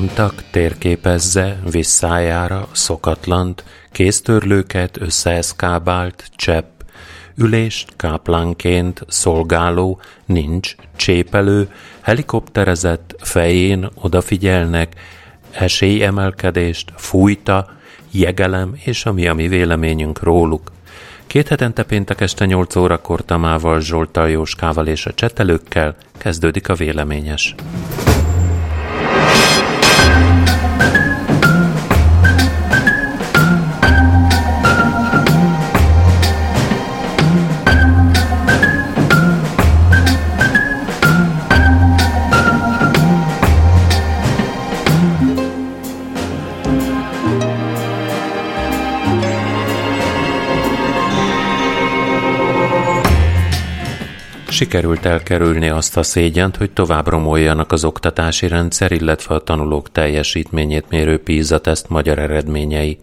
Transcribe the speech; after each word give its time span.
Zuhantak, 0.00 0.42
térképezze, 0.50 1.58
visszájára, 1.70 2.68
szokatlant, 2.72 3.64
kéztörlőket 3.92 5.00
összeeszkábált, 5.00 6.30
csepp, 6.36 6.80
ülést 7.36 7.88
káplánként, 7.96 9.04
szolgáló, 9.08 10.00
nincs, 10.24 10.74
csépelő, 10.96 11.68
helikopterezett, 12.00 13.14
fején 13.18 13.88
odafigyelnek, 13.94 14.94
esélyemelkedést, 15.50 16.92
fújta, 16.96 17.70
jegelem 18.10 18.76
és 18.84 19.06
ami 19.06 19.26
a 19.26 19.34
mi 19.34 19.48
véleményünk 19.48 20.22
róluk. 20.22 20.72
Két 21.26 21.48
hetente 21.48 21.82
péntek 21.82 22.20
este 22.20 22.44
8 22.44 22.76
órakor 22.76 23.24
Tamával, 23.24 23.80
Zsoltal, 23.80 24.30
Jóskával 24.30 24.86
és 24.86 25.06
a 25.06 25.14
csetelőkkel 25.14 25.96
kezdődik 26.18 26.68
a 26.68 26.74
véleményes. 26.74 27.54
Sikerült 54.60 55.04
elkerülni 55.04 55.68
azt 55.68 55.96
a 55.96 56.02
szégyent, 56.02 56.56
hogy 56.56 56.70
tovább 56.70 57.06
romoljanak 57.06 57.72
az 57.72 57.84
oktatási 57.84 58.48
rendszer, 58.48 58.92
illetve 58.92 59.34
a 59.34 59.38
tanulók 59.38 59.92
teljesítményét 59.92 60.88
mérő 60.90 61.22
PISA 61.22 61.58
teszt 61.58 61.88
magyar 61.88 62.18
eredményei. 62.18 62.98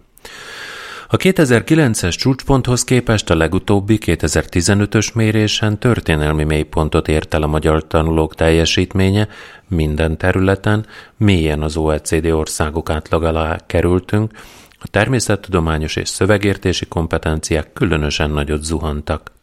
A 1.07 1.17
2009-es 1.17 2.15
csúcsponthoz 2.15 2.83
képest 2.83 3.29
a 3.29 3.35
legutóbbi 3.35 3.97
2015-ös 4.05 5.13
mérésen 5.13 5.79
történelmi 5.79 6.43
mélypontot 6.43 7.07
ért 7.07 7.33
el 7.33 7.43
a 7.43 7.47
magyar 7.47 7.87
tanulók 7.87 8.35
teljesítménye 8.35 9.27
minden 9.67 10.17
területen, 10.17 10.85
mélyen 11.15 11.61
az 11.61 11.77
OECD 11.77 12.25
országok 12.25 12.89
átlag 12.89 13.23
alá 13.23 13.57
kerültünk, 13.65 14.31
a 14.79 14.87
természettudományos 14.87 15.95
és 15.95 16.09
szövegértési 16.09 16.85
kompetenciák 16.85 17.73
különösen 17.73 18.29
nagyot 18.29 18.63
zuhantak. 18.63 19.35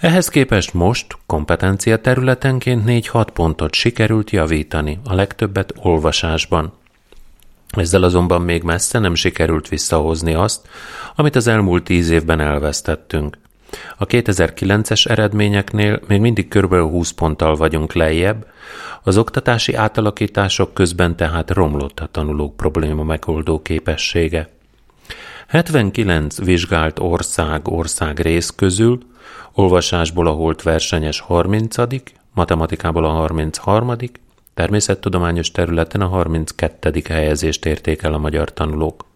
Ehhez 0.00 0.28
képest 0.28 0.74
most 0.74 1.18
kompetencia 1.26 2.00
területenként 2.00 2.82
4-6 2.86 3.26
pontot 3.32 3.74
sikerült 3.74 4.30
javítani, 4.30 4.98
a 5.04 5.14
legtöbbet 5.14 5.74
olvasásban. 5.76 6.72
Ezzel 7.76 8.02
azonban 8.02 8.42
még 8.42 8.62
messze 8.62 8.98
nem 8.98 9.14
sikerült 9.14 9.68
visszahozni 9.68 10.34
azt, 10.34 10.68
amit 11.14 11.36
az 11.36 11.46
elmúlt 11.46 11.84
tíz 11.84 12.10
évben 12.10 12.40
elvesztettünk. 12.40 13.38
A 13.96 14.06
2009-es 14.06 15.08
eredményeknél 15.08 16.00
még 16.06 16.20
mindig 16.20 16.48
kb. 16.48 16.74
20 16.74 17.10
ponttal 17.10 17.56
vagyunk 17.56 17.92
lejjebb, 17.92 18.46
az 19.02 19.16
oktatási 19.18 19.74
átalakítások 19.74 20.74
közben 20.74 21.16
tehát 21.16 21.50
romlott 21.50 22.00
a 22.00 22.06
tanulók 22.06 22.56
probléma 22.56 23.02
megoldó 23.02 23.62
képessége. 23.62 24.48
79 25.46 26.38
vizsgált 26.38 26.98
ország 26.98 27.68
ország 27.68 28.18
rész 28.18 28.50
közül 28.56 28.98
Olvasásból 29.52 30.26
a 30.26 30.30
holt 30.30 30.62
versenyes 30.62 31.20
30 31.20 31.76
matematikából 32.34 33.04
a 33.04 33.10
33 33.10 33.96
természettudományos 34.54 35.50
területen 35.50 36.00
a 36.00 36.06
32. 36.06 37.02
helyezést 37.08 37.66
érték 37.66 38.02
el 38.02 38.14
a 38.14 38.18
magyar 38.18 38.52
tanulók. 38.52 39.06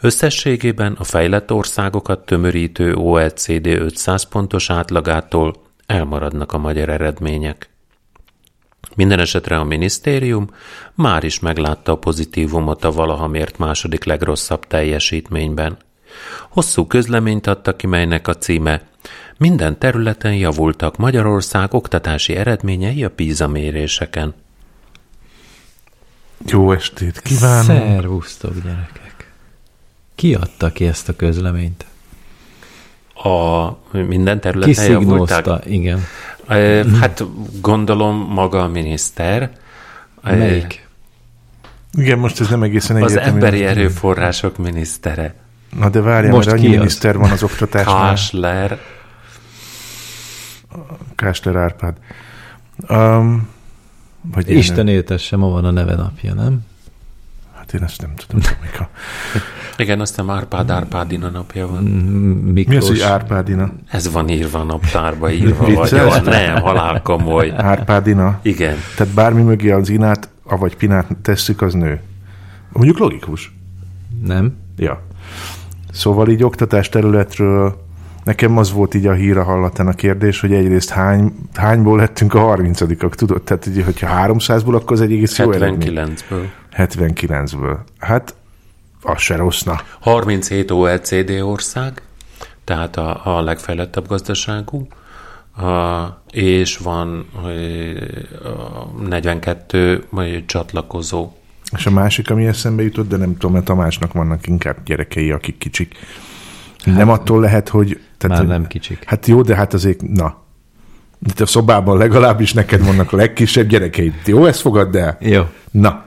Összességében 0.00 0.92
a 0.98 1.04
fejlett 1.04 1.52
országokat 1.52 2.26
tömörítő 2.26 2.94
OECD 2.94 3.66
500 3.66 4.22
pontos 4.22 4.70
átlagától 4.70 5.54
elmaradnak 5.86 6.52
a 6.52 6.58
magyar 6.58 6.88
eredmények. 6.88 7.71
Minden 8.94 9.18
esetre 9.18 9.58
a 9.58 9.64
minisztérium 9.64 10.50
már 10.94 11.24
is 11.24 11.40
meglátta 11.40 11.92
a 11.92 11.96
pozitívumot 11.96 12.84
a 12.84 12.92
valaha 12.92 13.26
mért 13.26 13.58
második 13.58 14.04
legrosszabb 14.04 14.66
teljesítményben. 14.66 15.76
Hosszú 16.48 16.86
közleményt 16.86 17.46
adta 17.46 17.76
ki, 17.76 17.86
melynek 17.86 18.28
a 18.28 18.34
címe 18.34 18.82
minden 19.36 19.78
területen 19.78 20.34
javultak 20.34 20.96
Magyarország 20.96 21.74
oktatási 21.74 22.36
eredményei 22.36 23.04
a 23.04 23.10
PISA 23.10 23.48
méréseken. 23.48 24.34
Jó 26.46 26.72
estét 26.72 27.20
kívánok! 27.20 27.64
Szervusztok, 27.64 28.54
gyerekek! 28.54 29.32
Ki 30.14 30.34
adta 30.34 30.72
ki 30.72 30.86
ezt 30.86 31.08
a 31.08 31.16
közleményt? 31.16 31.86
A 33.14 33.68
minden 33.90 34.40
területen 34.40 34.90
javultak? 34.90 35.66
igen. 35.66 36.00
Hát 37.00 37.24
gondolom 37.60 38.16
maga 38.16 38.62
a 38.62 38.68
miniszter. 38.68 39.50
Melyik? 40.22 40.88
Igen, 41.92 42.18
most 42.18 42.40
ez 42.40 42.48
nem 42.48 42.62
egészen 42.62 43.02
Az 43.02 43.16
emberi 43.16 43.64
erőforrások 43.64 44.56
minisztere. 44.56 45.34
Na 45.78 45.88
de 45.88 46.00
várjál, 46.00 46.32
most 46.32 46.46
mert 46.46 46.58
annyi 46.58 46.68
miniszter 46.68 47.18
van 47.18 47.30
az 47.30 47.42
oktatásnál. 47.42 48.08
Kásler. 48.08 48.78
Kásler 51.14 51.56
Árpád. 51.56 51.96
Um, 52.88 53.48
vagy 54.20 54.50
Isten 54.50 54.88
éltesse, 54.88 55.36
ma 55.36 55.48
van 55.48 55.64
a 55.64 55.70
neve 55.70 55.94
napja, 55.94 56.34
nem? 56.34 56.60
Hát 57.72 57.80
én 57.80 57.86
ezt 57.86 58.00
nem 58.00 58.14
tudom, 58.14 58.40
Mika. 58.62 58.88
Igen, 59.76 60.00
aztán 60.00 60.30
Árpád 60.30 60.70
Árpádina 60.70 61.28
napja 61.28 61.66
van. 61.66 61.82
Miklós. 61.82 62.66
Mi 62.66 62.76
az, 62.76 62.88
hogy 62.88 63.00
Árpádina? 63.00 63.72
Ez 63.88 64.12
van 64.12 64.28
írva 64.28 64.58
a 64.58 64.62
naptárba, 64.62 65.30
írva 65.30 65.72
vagy. 65.74 65.92
Nem, 66.24 66.56
halál 66.60 67.02
komoly. 67.02 67.52
Árpádina? 67.56 68.38
Igen. 68.42 68.76
Tehát 68.96 69.14
bármi 69.14 69.42
mögé 69.42 69.70
az 69.70 69.88
inát, 69.88 70.28
avagy 70.44 70.76
pinát 70.76 71.16
tesszük, 71.22 71.62
az 71.62 71.74
nő. 71.74 72.00
Mondjuk 72.72 72.98
logikus. 72.98 73.52
Nem? 74.24 74.56
Ja. 74.76 75.02
Szóval 75.92 76.28
így 76.28 76.42
oktatás 76.42 76.88
területről 76.88 77.80
Nekem 78.24 78.58
az 78.58 78.72
volt 78.72 78.94
így 78.94 79.06
a 79.06 79.12
híra 79.12 79.42
hallatán 79.42 79.86
a 79.86 79.92
kérdés, 79.92 80.40
hogy 80.40 80.52
egyrészt 80.52 80.90
hány, 80.90 81.32
hányból 81.54 81.96
lettünk 81.96 82.34
a 82.34 82.38
30 82.38 82.78
tudod? 83.16 83.42
Tehát, 83.42 83.64
hogy, 83.64 83.82
hogyha 83.84 84.26
300-ból, 84.26 84.74
akkor 84.74 84.92
az 84.92 85.00
egy 85.00 85.12
egész 85.12 85.38
jó 85.38 85.50
79-ből. 85.52 86.44
79-ből. 86.76 87.78
Hát, 87.98 88.34
az 89.02 89.20
se 89.20 89.36
rossz, 89.36 89.62
na. 89.62 89.80
37 90.00 90.70
OECD 90.70 91.30
ország, 91.30 92.02
tehát 92.64 92.96
a, 92.96 93.36
a 93.36 93.42
legfejlettebb 93.42 94.08
gazdaságú, 94.08 94.86
a, 95.56 96.22
és 96.30 96.76
van 96.76 97.26
a 98.42 99.08
42 99.08 100.04
majd 100.10 100.44
csatlakozó. 100.46 101.32
És 101.76 101.86
a 101.86 101.90
másik, 101.90 102.30
ami 102.30 102.46
eszembe 102.46 102.82
jutott, 102.82 103.08
de 103.08 103.16
nem 103.16 103.32
tudom, 103.32 103.52
mert 103.52 103.64
Tamásnak 103.64 104.12
vannak 104.12 104.46
inkább 104.46 104.76
gyerekei, 104.84 105.30
akik 105.30 105.58
kicsik. 105.58 105.94
Hát, 106.84 106.96
nem 106.96 107.10
attól 107.10 107.40
lehet, 107.40 107.68
hogy 107.68 108.00
tehát, 108.18 108.38
Már 108.38 108.46
nem 108.46 108.66
kicsik. 108.66 109.04
Hát 109.04 109.26
jó, 109.26 109.42
de 109.42 109.56
hát 109.56 109.72
azért, 109.72 110.02
na. 110.02 110.40
Itt 111.26 111.40
a 111.40 111.46
szobában 111.46 111.98
legalábbis 111.98 112.52
neked 112.52 112.84
vannak 112.84 113.12
a 113.12 113.16
legkisebb 113.16 113.66
gyerekeid. 113.66 114.14
Jó, 114.24 114.46
ezt 114.46 114.60
fogad 114.60 114.96
el? 114.96 115.16
Jó. 115.20 115.42
Na. 115.70 116.04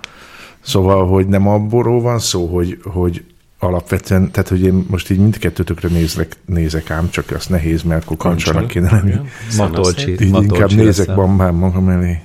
Szóval, 0.65 1.07
hogy 1.07 1.27
nem 1.27 1.47
abból 1.47 2.01
van 2.01 2.19
szó, 2.19 2.45
hogy, 2.47 2.79
hogy 2.83 3.23
alapvetően, 3.59 4.31
tehát 4.31 4.49
hogy 4.49 4.61
én 4.63 4.85
most 4.89 5.09
így 5.09 5.19
mindkettőtökre 5.19 5.89
nézek, 5.89 6.37
nézek 6.45 6.89
ám, 6.89 7.09
csak 7.09 7.31
azt 7.31 7.49
nehéz, 7.49 7.83
mert 7.83 8.03
akkor 8.03 8.17
kancsanak 8.17 8.67
kéne 8.67 8.91
lenni. 8.91 9.13
Matolcsi. 9.57 10.11
Így 10.11 10.35
inkább 10.41 10.71
nézek 10.71 11.15
bambám 11.15 11.55
magam 11.55 11.89
elé. 11.89 12.19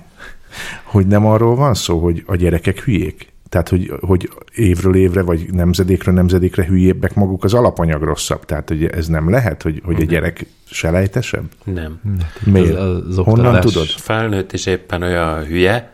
Hogy 0.85 1.07
nem 1.07 1.27
arról 1.27 1.55
van 1.55 1.75
szó, 1.75 1.99
hogy 1.99 2.23
a 2.27 2.37
gyerekek 2.37 2.81
hülyék? 2.81 3.33
Tehát, 3.49 3.69
hogy, 3.69 3.93
hogy 4.01 4.31
évről 4.55 4.95
évre, 4.95 5.23
vagy 5.23 5.53
nemzedékről 5.53 6.15
nemzedékre 6.15 6.65
hülyébbek 6.65 7.15
maguk, 7.15 7.45
az 7.45 7.55
alapanyag 7.55 8.03
rosszabb. 8.03 8.45
Tehát, 8.45 8.69
hogy 8.69 8.85
ez 8.85 9.07
nem 9.07 9.31
lehet, 9.31 9.63
hogy, 9.63 9.83
hogy 9.85 10.03
a 10.03 10.05
gyerek 10.05 10.47
selejtesebb? 10.65 11.45
Nem. 11.65 12.01
Miért? 12.45 12.77
Az, 12.77 13.19
az 13.19 13.25
Honnan 13.25 13.61
tudod? 13.61 13.87
Felnőtt 13.87 14.53
is 14.53 14.67
éppen 14.67 15.03
olyan 15.03 15.45
hülye, 15.45 15.93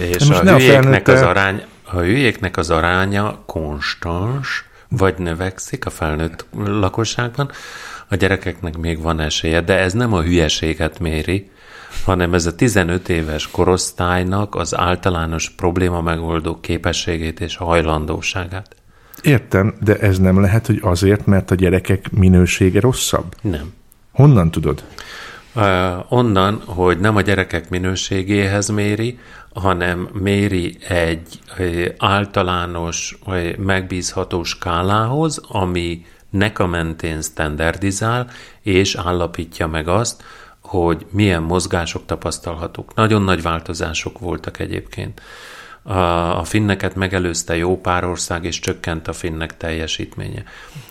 és 0.00 0.30
a 0.30 0.56
hülyéknek, 0.56 1.08
az 1.08 1.22
arány, 1.22 1.62
a 1.84 1.98
hülyéknek 1.98 2.56
az 2.56 2.70
aránya 2.70 3.42
konstans, 3.46 4.64
vagy 4.88 5.18
növekszik 5.18 5.86
a 5.86 5.90
felnőtt 5.90 6.46
lakosságban, 6.64 7.50
a 8.08 8.16
gyerekeknek 8.16 8.76
még 8.76 9.02
van 9.02 9.20
esélye, 9.20 9.60
de 9.60 9.78
ez 9.78 9.92
nem 9.92 10.12
a 10.12 10.22
hülyeséget 10.22 10.98
méri, 10.98 11.50
hanem 12.04 12.34
ez 12.34 12.46
a 12.46 12.54
15 12.54 13.08
éves 13.08 13.50
korosztálynak 13.50 14.54
az 14.54 14.76
általános 14.76 15.50
probléma 15.50 16.00
megoldó 16.00 16.60
képességét 16.60 17.40
és 17.40 17.56
hajlandóságát. 17.56 18.76
Értem, 19.22 19.74
de 19.80 19.98
ez 19.98 20.18
nem 20.18 20.40
lehet, 20.40 20.66
hogy 20.66 20.78
azért, 20.82 21.26
mert 21.26 21.50
a 21.50 21.54
gyerekek 21.54 22.10
minősége 22.10 22.80
rosszabb? 22.80 23.34
Nem. 23.40 23.72
Honnan 24.12 24.50
tudod? 24.50 24.84
Onnan, 26.08 26.62
hogy 26.64 26.98
nem 26.98 27.16
a 27.16 27.20
gyerekek 27.20 27.68
minőségéhez 27.68 28.68
méri, 28.68 29.18
hanem 29.54 30.08
méri 30.12 30.76
egy 30.88 31.40
általános, 31.98 33.18
megbízható 33.58 34.42
skálához, 34.42 35.40
ami 35.48 36.04
NECA 36.30 36.66
mentén 36.66 37.22
standardizál, 37.22 38.30
és 38.62 38.94
állapítja 38.94 39.66
meg 39.66 39.88
azt, 39.88 40.24
hogy 40.60 41.06
milyen 41.10 41.42
mozgások 41.42 42.06
tapasztalhatók. 42.06 42.94
Nagyon 42.94 43.22
nagy 43.22 43.42
változások 43.42 44.18
voltak 44.18 44.58
egyébként. 44.58 45.20
A, 45.82 46.44
finneket 46.44 46.94
megelőzte 46.94 47.56
jó 47.56 47.80
pár 47.80 48.04
ország, 48.04 48.44
és 48.44 48.58
csökkent 48.58 49.08
a 49.08 49.12
finnek 49.12 49.56
teljesítménye. 49.56 50.44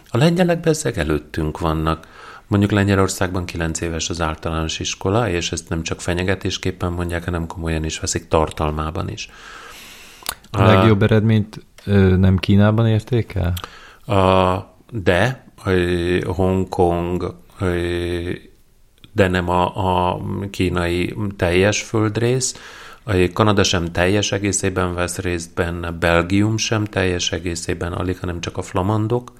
A 0.09 0.17
lengyelek 0.17 0.59
bezeg 0.59 0.97
előttünk 0.97 1.59
vannak. 1.59 2.07
Mondjuk 2.47 2.71
Lengyelországban 2.71 3.45
9 3.45 3.81
éves 3.81 4.09
az 4.09 4.21
általános 4.21 4.79
iskola, 4.79 5.29
és 5.29 5.51
ezt 5.51 5.69
nem 5.69 5.83
csak 5.83 6.01
fenyegetésképpen 6.01 6.91
mondják, 6.91 7.23
hanem 7.23 7.47
komolyan 7.47 7.83
is 7.83 7.99
veszik 7.99 8.27
tartalmában 8.27 9.09
is. 9.09 9.29
A 10.51 10.63
legjobb 10.63 11.03
eredményt 11.03 11.65
nem 12.17 12.37
Kínában 12.37 12.87
érték 12.87 13.33
el? 13.33 13.53
A, 14.17 14.59
de 14.91 15.45
Hongkong, 16.25 17.35
de 19.11 19.27
nem 19.27 19.49
a, 19.49 20.11
a 20.11 20.21
kínai 20.49 21.15
teljes 21.37 21.81
földrész, 21.81 22.55
Kanada 23.33 23.63
sem 23.63 23.91
teljes 23.91 24.31
egészében 24.31 24.93
vesz 24.93 25.17
részt 25.17 25.53
benne, 25.55 25.91
Belgium 25.91 26.57
sem 26.57 26.85
teljes 26.85 27.31
egészében, 27.31 27.93
alig, 27.93 28.19
hanem 28.19 28.41
csak 28.41 28.57
a 28.57 28.61
flamandok. 28.61 29.31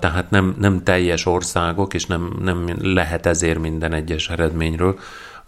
Tehát 0.00 0.30
nem, 0.30 0.56
nem 0.58 0.82
teljes 0.82 1.26
országok, 1.26 1.94
és 1.94 2.06
nem, 2.06 2.36
nem 2.42 2.76
lehet 2.80 3.26
ezért 3.26 3.58
minden 3.58 3.92
egyes 3.92 4.28
eredményről 4.28 4.98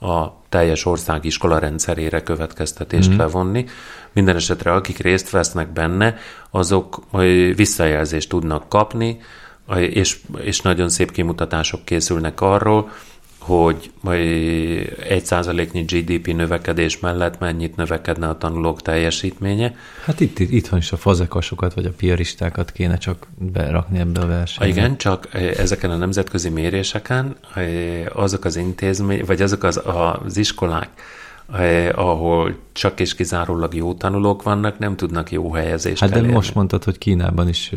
a 0.00 0.26
teljes 0.48 0.84
ország 0.84 1.24
iskola 1.24 1.58
rendszerére 1.58 2.22
következtetést 2.22 3.10
mm. 3.12 3.16
levonni. 3.16 3.64
Minden 4.12 4.36
esetre 4.36 4.72
akik 4.72 4.98
részt 4.98 5.30
vesznek 5.30 5.72
benne, 5.72 6.16
azok 6.50 7.02
visszajelzést 7.54 8.28
tudnak 8.28 8.68
kapni, 8.68 9.20
és, 9.76 10.18
és 10.40 10.60
nagyon 10.60 10.88
szép 10.88 11.10
kimutatások 11.10 11.84
készülnek 11.84 12.40
arról, 12.40 12.90
hogy 13.48 13.90
egy 15.08 15.24
százaléknyi 15.24 15.82
GDP 15.82 16.26
növekedés 16.26 16.98
mellett 16.98 17.38
mennyit 17.38 17.76
növekedne 17.76 18.28
a 18.28 18.38
tanulók 18.38 18.82
teljesítménye. 18.82 19.74
Hát 20.04 20.20
itt, 20.20 20.38
itt 20.38 20.50
itthon 20.50 20.78
is 20.78 20.92
a 20.92 20.96
fazekasokat 20.96 21.74
vagy 21.74 21.84
a 21.84 21.92
piaristákat 21.96 22.72
kéne 22.72 22.98
csak 22.98 23.26
berakni 23.38 23.98
ebbe 23.98 24.20
a 24.20 24.26
versenybe. 24.26 24.74
Igen, 24.74 24.96
csak 24.96 25.28
ezeken 25.34 25.90
a 25.90 25.96
nemzetközi 25.96 26.48
méréseken 26.48 27.36
azok 28.12 28.44
az 28.44 28.56
intézmény, 28.56 29.24
vagy 29.26 29.42
azok 29.42 29.62
az, 29.62 29.82
az 30.24 30.36
iskolák, 30.36 30.88
ahol 31.94 32.56
csak 32.72 33.00
és 33.00 33.14
kizárólag 33.14 33.74
jó 33.74 33.94
tanulók 33.94 34.42
vannak, 34.42 34.78
nem 34.78 34.96
tudnak 34.96 35.32
jó 35.32 35.52
helyezést 35.52 36.00
Hát 36.00 36.10
de 36.10 36.16
elérni. 36.16 36.34
most 36.34 36.54
mondtad, 36.54 36.84
hogy 36.84 36.98
Kínában 36.98 37.48
is 37.48 37.72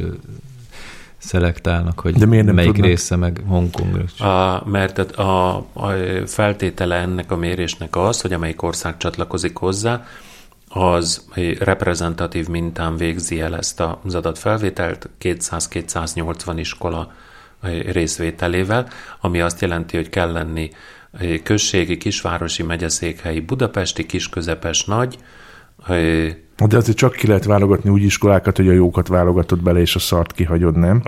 szelektálnak, 1.22 2.00
hogy 2.00 2.14
De 2.14 2.26
miért 2.26 2.46
nem 2.46 2.56
melyik 2.56 2.72
tudnak? 2.72 2.90
része 2.90 3.16
meg 3.16 3.42
Hongkong. 3.48 4.04
A, 4.20 4.70
mert 4.70 4.98
a, 4.98 5.56
a 5.56 5.94
feltétele 6.26 6.96
ennek 6.96 7.32
a 7.32 7.36
mérésnek 7.36 7.96
az, 7.96 8.22
hogy 8.22 8.34
amelyik 8.34 8.62
ország 8.62 8.98
csatlakozik 8.98 9.58
hozzá, 9.58 10.06
az 10.68 11.26
reprezentatív 11.60 12.48
mintán 12.48 12.98
végzi 12.98 13.40
el 13.42 13.58
ezt 13.58 13.84
az 14.04 14.16
adatfelvételt 14.16 15.10
200-280 15.22 16.54
iskola 16.56 17.12
részvételével, 17.86 18.88
ami 19.20 19.42
azt 19.42 19.62
jelenti, 19.62 19.96
hogy 19.96 20.10
kell 20.10 20.32
lenni 20.32 20.70
községi, 21.44 21.98
kisvárosi, 21.98 22.64
megyeszékhelyi, 22.64 23.40
budapesti, 23.40 24.06
kisközepes, 24.06 24.86
nagy, 24.86 25.18
de 26.68 26.78
azért 26.78 26.98
csak 26.98 27.16
ki 27.16 27.28
lehet 27.28 27.46
válogatni 27.46 27.90
úgy 27.90 28.04
iskolákat, 28.04 28.58
hogy 28.58 28.68
a 28.68 28.72
jókat 28.72 29.08
válogatod 29.08 29.62
bele, 29.64 29.80
és 29.80 29.96
a 29.96 30.00
szart 30.00 30.32
kihagyod, 30.32 30.78
nem? 30.78 31.02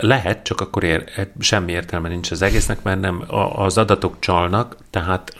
Lehet, 0.00 0.42
csak 0.42 0.60
akkor 0.60 0.84
ér, 0.84 1.04
semmi 1.38 1.72
értelme 1.72 2.08
nincs 2.08 2.30
az 2.30 2.42
egésznek, 2.42 2.82
mert 2.82 3.00
nem, 3.00 3.22
az 3.56 3.78
adatok 3.78 4.16
csalnak, 4.18 4.76
tehát 4.90 5.36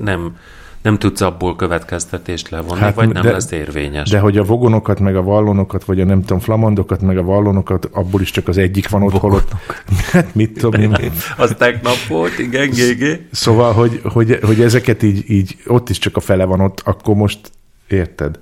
nem, 0.00 0.36
nem 0.82 0.98
tudsz 0.98 1.20
abból 1.20 1.56
következtetést 1.56 2.48
levonni, 2.48 2.80
hát, 2.80 2.94
vagy 2.94 3.08
nem 3.08 3.22
de, 3.22 3.30
lesz 3.30 3.50
érvényes. 3.50 4.10
De 4.10 4.18
hogy 4.18 4.38
a 4.38 4.44
vogonokat, 4.44 5.00
meg 5.00 5.16
a 5.16 5.22
vallonokat, 5.22 5.84
vagy 5.84 6.00
a 6.00 6.04
nem 6.04 6.20
tudom, 6.20 6.38
flamandokat, 6.38 7.00
meg 7.00 7.18
a 7.18 7.22
vallonokat, 7.22 7.88
abból 7.92 8.20
is 8.20 8.30
csak 8.30 8.48
az 8.48 8.58
egyik 8.58 8.88
van 8.88 9.02
ott, 9.02 9.18
holott. 9.18 9.50
Hát 10.12 10.34
mit 10.34 10.58
tudom 10.58 10.80
én. 10.80 11.12
Az 11.36 11.54
tegnap 11.58 12.06
volt, 12.08 12.38
igen, 12.38 12.70
GG. 12.70 13.20
Szóval, 13.30 13.72
hogy, 13.72 14.00
hogy, 14.04 14.38
hogy 14.42 14.60
ezeket 14.60 15.02
így, 15.02 15.30
így, 15.30 15.56
ott 15.66 15.88
is 15.88 15.98
csak 15.98 16.16
a 16.16 16.20
fele 16.20 16.44
van 16.44 16.60
ott, 16.60 16.80
akkor 16.84 17.14
most 17.14 17.50
érted? 17.88 18.38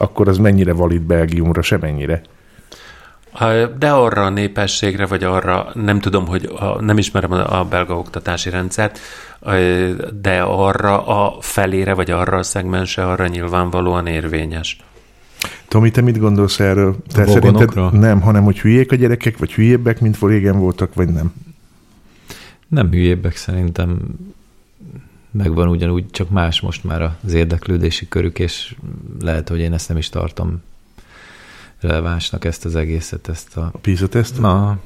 Akkor 0.00 0.28
az 0.28 0.38
mennyire 0.38 0.72
valid 0.72 1.02
Belgiumra, 1.02 1.62
semennyire. 1.62 2.22
De 3.78 3.90
arra 3.90 4.24
a 4.24 4.28
népességre, 4.28 5.06
vagy 5.06 5.24
arra, 5.24 5.70
nem 5.74 6.00
tudom, 6.00 6.26
hogy 6.26 6.44
a, 6.58 6.82
nem 6.82 6.98
ismerem 6.98 7.32
a 7.32 7.64
belga 7.64 7.98
oktatási 7.98 8.50
rendszert, 8.50 8.98
de 10.20 10.40
arra 10.40 11.06
a 11.06 11.40
felére, 11.40 11.94
vagy 11.94 12.10
arra 12.10 12.36
a 12.36 12.42
szegmense, 12.42 13.06
arra 13.06 13.26
nyilvánvalóan 13.26 14.06
érvényes. 14.06 14.76
Tomi, 15.68 15.90
te 15.90 16.00
mit 16.00 16.18
gondolsz 16.18 16.60
erről? 16.60 16.96
Te 17.12 17.26
szerinted 17.26 17.92
nem, 17.92 18.20
hanem 18.20 18.44
hogy 18.44 18.60
hülyék 18.60 18.92
a 18.92 18.96
gyerekek, 18.96 19.38
vagy 19.38 19.52
hülyébbek, 19.52 20.00
mint 20.00 20.18
régen 20.20 20.58
voltak, 20.58 20.94
vagy 20.94 21.08
nem? 21.08 21.32
Nem 22.68 22.90
hülyébbek 22.90 23.36
szerintem 23.36 23.98
megvan 25.30 25.68
ugyanúgy, 25.68 26.10
csak 26.10 26.30
más 26.30 26.60
most 26.60 26.84
már 26.84 27.16
az 27.24 27.32
érdeklődési 27.32 28.08
körük, 28.08 28.38
és 28.38 28.76
lehet, 29.20 29.48
hogy 29.48 29.58
én 29.58 29.72
ezt 29.72 29.88
nem 29.88 29.96
is 29.96 30.08
tartom 30.08 30.62
relevánsnak 31.80 32.44
ezt 32.44 32.64
az 32.64 32.76
egészet, 32.76 33.28
ezt 33.28 33.56
a... 33.56 33.70
A 33.72 33.78
PISA 33.78 34.08
teszt? 34.08 34.40
Na, 34.40 34.78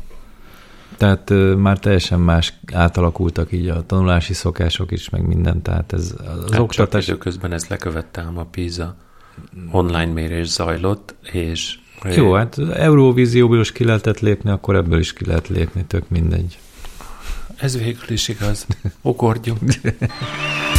tehát 0.97 1.31
uh, 1.31 1.55
már 1.55 1.79
teljesen 1.79 2.21
más 2.21 2.55
átalakultak 2.73 3.53
így 3.53 3.69
a 3.69 3.87
tanulási 3.87 4.33
szokások 4.33 4.93
is, 4.93 5.09
meg 5.09 5.27
minden, 5.27 5.63
tehát 5.63 5.93
ez 5.93 6.15
az 6.19 6.51
hát 6.51 6.61
oktatás... 6.61 7.05
Csak 7.05 7.15
időközben 7.15 7.53
ezt 7.53 7.69
lekövettem 7.69 8.39
a 8.39 8.45
PISA 8.45 8.97
online 9.71 10.13
mérés 10.13 10.49
zajlott, 10.49 11.15
és... 11.33 11.79
Jó, 12.15 12.33
hát 12.33 12.59
Euróvízióból 12.59 13.61
is 13.61 13.73
ki 13.73 13.85
lehetett 13.85 14.21
lépni, 14.21 14.51
akkor 14.51 14.77
ebből 14.77 14.99
is 14.99 15.13
ki 15.13 15.25
lehet 15.25 15.49
lépni, 15.49 15.85
tök 15.85 16.09
mindegy. 16.09 16.59
Ez 17.57 17.79
végül 17.79 18.11
is 18.11 18.29
igaz. 18.29 18.67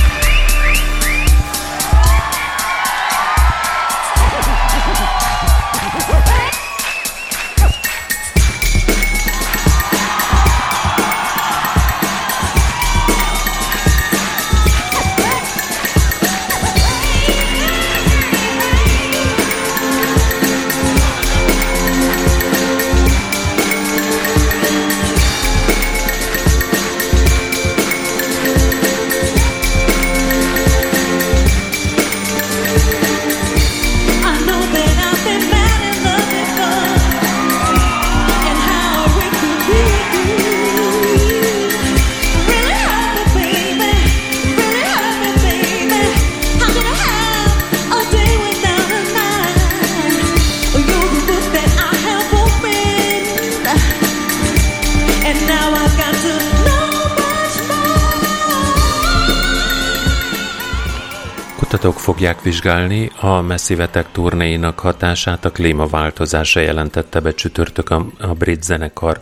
Ugorjunk. 61.75 61.99
fogják 61.99 62.41
vizsgálni 62.41 63.11
a 63.19 63.41
messzivetek 63.41 64.11
turnéinak 64.11 64.79
hatását 64.79 65.45
a 65.45 65.51
klímaváltozásra 65.51 66.61
jelentette 66.61 67.19
be 67.19 67.33
csütörtök 67.33 67.89
a, 67.89 68.05
brit 68.33 68.63
zenekar. 68.63 69.21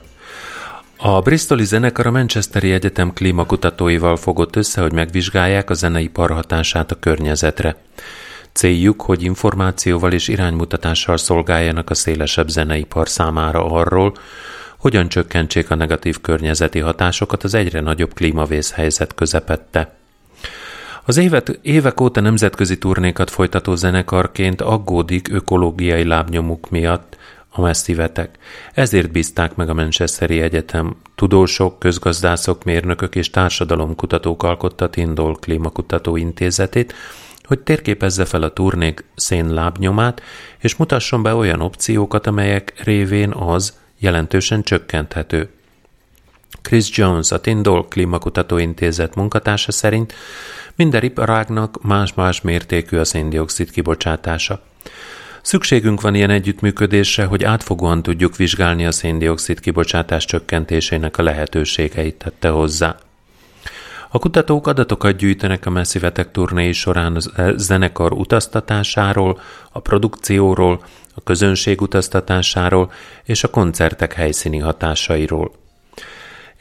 A 0.98 1.22
Bristoli 1.22 1.66
zenekar 1.66 2.08
a 2.08 2.12
Manchesteri 2.12 2.72
Egyetem 2.72 3.14
klímakutatóival 3.14 4.16
fogott 4.16 4.56
össze, 4.56 4.82
hogy 4.82 4.94
megvizsgálják 4.94 5.70
a 5.70 5.74
zenei 5.74 6.12
hatását 6.14 6.92
a 6.92 7.00
környezetre. 7.00 7.76
Céljuk, 8.52 9.02
hogy 9.02 9.24
információval 9.24 10.12
és 10.12 10.28
iránymutatással 10.28 11.18
szolgáljanak 11.18 11.90
a 11.90 11.94
szélesebb 11.94 12.48
zeneipar 12.48 13.10
számára 13.10 13.66
arról, 13.66 14.14
hogyan 14.78 15.08
csökkentsék 15.08 15.70
a 15.70 15.76
negatív 15.76 16.22
környezeti 16.22 16.80
hatásokat 16.80 17.44
az 17.44 17.54
egyre 17.54 17.80
nagyobb 17.80 18.14
klímavészhelyzet 18.14 19.16
közepette. 19.16 20.02
Az 21.06 21.18
évet, 21.18 21.60
évek 21.62 22.02
óta 22.02 22.22
nemzetközi 22.22 22.78
turnékat 22.78 23.30
folytató 23.30 23.76
zenekarként 23.76 24.62
aggódik 24.62 25.34
ökológiai 25.34 26.04
lábnyomuk 26.04 26.70
miatt 26.70 27.18
a 27.50 27.62
messzivetek. 27.62 28.38
Ezért 28.74 29.12
bízták 29.12 29.56
meg 29.56 29.70
a 29.70 29.74
Manchesteri 29.74 30.42
Egyetem 30.42 30.96
tudósok, 31.16 31.80
közgazdászok, 31.80 32.64
mérnökök 32.64 33.16
és 33.16 33.30
társadalomkutatók 33.30 34.44
alkotta 34.44 34.90
Tindol 34.90 35.36
Klímakutató 35.36 36.16
Intézetét, 36.16 36.94
hogy 37.44 37.60
térképezze 37.60 38.26
fel 38.26 38.44
a 38.44 38.54
turnék 38.54 39.06
szén 39.16 39.54
lábnyomát, 39.54 40.22
és 40.60 40.76
mutasson 40.76 41.24
be 41.24 41.34
olyan 41.34 41.62
opciókat, 41.62 42.28
amelyek 42.28 42.74
révén 42.84 43.32
az 43.32 43.78
jelentősen 44.00 44.64
csökkenthető. 44.64 45.50
Chris 46.64 46.98
Jones, 46.98 47.32
a 47.32 47.42
Tindol 47.42 47.88
Klímakutató 47.88 48.58
Intézet 48.58 49.16
munkatársa 49.16 49.72
szerint 49.72 50.14
minden 50.76 51.04
iparágnak 51.04 51.82
más-más 51.82 52.42
mértékű 52.42 52.98
a 52.98 53.06
széndiokszid 53.06 53.72
kibocsátása. 53.72 54.62
Szükségünk 55.42 56.02
van 56.02 56.16
ilyen 56.16 56.30
együttműködésre, 56.30 57.26
hogy 57.26 57.44
átfogóan 57.44 58.02
tudjuk 58.02 58.36
vizsgálni 58.36 58.86
a 58.86 58.92
széndiokszid 58.92 59.60
kibocsátás 59.60 60.26
csökkentésének 60.26 61.18
a 61.18 61.24
lehetőségeit, 61.24 62.16
tette 62.16 62.50
hozzá. 62.50 62.96
A 64.10 64.20
kutatók 64.20 64.68
adatokat 64.68 65.16
gyűjtenek 65.16 65.66
a 65.66 65.70
messzivetek 65.70 66.32
turnéi 66.32 66.72
során 66.72 67.16
a 67.16 67.52
zenekar 67.56 68.12
utaztatásáról, 68.12 69.40
a 69.72 69.80
produkcióról, 69.80 70.84
a 71.16 71.24
közönség 71.24 71.82
utaztatásáról 71.82 72.92
és 73.24 73.44
a 73.44 73.50
koncertek 73.50 74.14
helyszíni 74.14 74.58
hatásairól. 74.58 75.63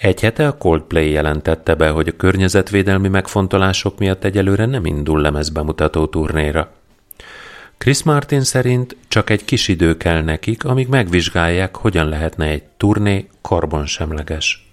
Egy 0.02 0.20
hete 0.20 0.46
a 0.46 0.56
Coldplay 0.56 1.10
jelentette 1.10 1.74
be, 1.74 1.88
hogy 1.88 2.08
a 2.08 2.16
környezetvédelmi 2.16 3.08
megfontolások 3.08 3.98
miatt 3.98 4.24
egyelőre 4.24 4.66
nem 4.66 4.86
indul 4.86 5.20
lemezbemutató 5.20 6.06
turnéra. 6.06 6.72
Chris 7.78 8.02
Martin 8.02 8.42
szerint 8.42 8.96
csak 9.08 9.30
egy 9.30 9.44
kis 9.44 9.68
idő 9.68 9.96
kell 9.96 10.22
nekik, 10.22 10.64
amíg 10.64 10.88
megvizsgálják, 10.88 11.76
hogyan 11.76 12.08
lehetne 12.08 12.46
egy 12.46 12.62
turné 12.76 13.28
karbonsemleges. 13.40 14.70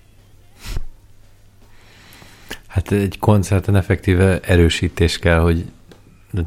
Hát 2.68 2.92
egy 2.92 3.20
koncerten 3.20 3.76
effektíve 3.76 4.40
erősítés 4.40 5.20
kell, 5.20 5.40
hogy 5.40 5.66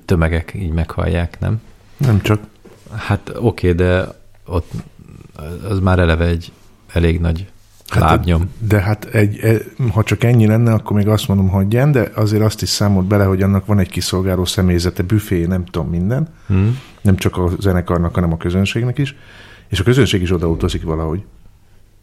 tömegek 0.04 0.52
így 0.54 0.72
meghallják, 0.72 1.40
nem? 1.40 1.62
Nem 1.96 2.20
csak. 2.20 2.42
Hát 2.96 3.28
oké, 3.28 3.70
okay, 3.70 3.86
de 3.86 4.06
ott 4.46 4.70
az 5.68 5.78
már 5.78 5.98
eleve 5.98 6.26
egy 6.26 6.52
elég 6.92 7.20
nagy 7.20 7.46
hát, 7.92 8.02
lábnyom. 8.02 8.50
De 8.58 8.80
hát 8.80 9.04
egy, 9.04 9.38
e, 9.38 9.56
ha 9.92 10.02
csak 10.02 10.24
ennyi 10.24 10.46
lenne, 10.46 10.72
akkor 10.72 10.96
még 10.96 11.08
azt 11.08 11.28
mondom, 11.28 11.48
hogy 11.48 11.64
igen, 11.64 11.92
de 11.92 12.10
azért 12.14 12.42
azt 12.42 12.62
is 12.62 12.68
számolt 12.68 13.06
bele, 13.06 13.24
hogy 13.24 13.42
annak 13.42 13.66
van 13.66 13.78
egy 13.78 13.88
kiszolgáló 13.88 14.44
személyzete, 14.44 15.02
büfé, 15.02 15.44
nem 15.44 15.64
tudom, 15.64 15.88
minden. 15.88 16.28
Hmm. 16.46 16.78
Nem 17.00 17.16
csak 17.16 17.36
a 17.36 17.50
zenekarnak, 17.60 18.14
hanem 18.14 18.32
a 18.32 18.36
közönségnek 18.36 18.98
is. 18.98 19.14
És 19.68 19.80
a 19.80 19.84
közönség 19.84 20.22
is 20.22 20.32
odautazik 20.32 20.82
valahogy. 20.82 21.24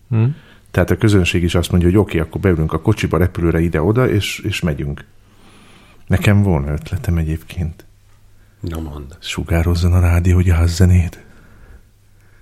Hmm. 0.09 0.35
Tehát 0.71 0.89
a 0.89 0.97
közönség 0.97 1.43
is 1.43 1.55
azt 1.55 1.71
mondja, 1.71 1.89
hogy 1.89 1.97
oké, 1.97 2.17
okay, 2.17 2.27
akkor 2.27 2.41
beülünk 2.41 2.73
a 2.73 2.81
kocsiba, 2.81 3.17
repülőre 3.17 3.59
ide-oda, 3.59 4.09
és, 4.09 4.39
és 4.39 4.61
megyünk. 4.61 5.05
Nekem 6.07 6.43
volna 6.43 6.71
ötletem 6.71 7.17
egyébként. 7.17 7.85
Na 8.59 8.79
mond. 8.79 9.17
Sugározzon 9.19 9.93
a 9.93 9.99
rádió 9.99 10.41
zenét. 10.65 11.23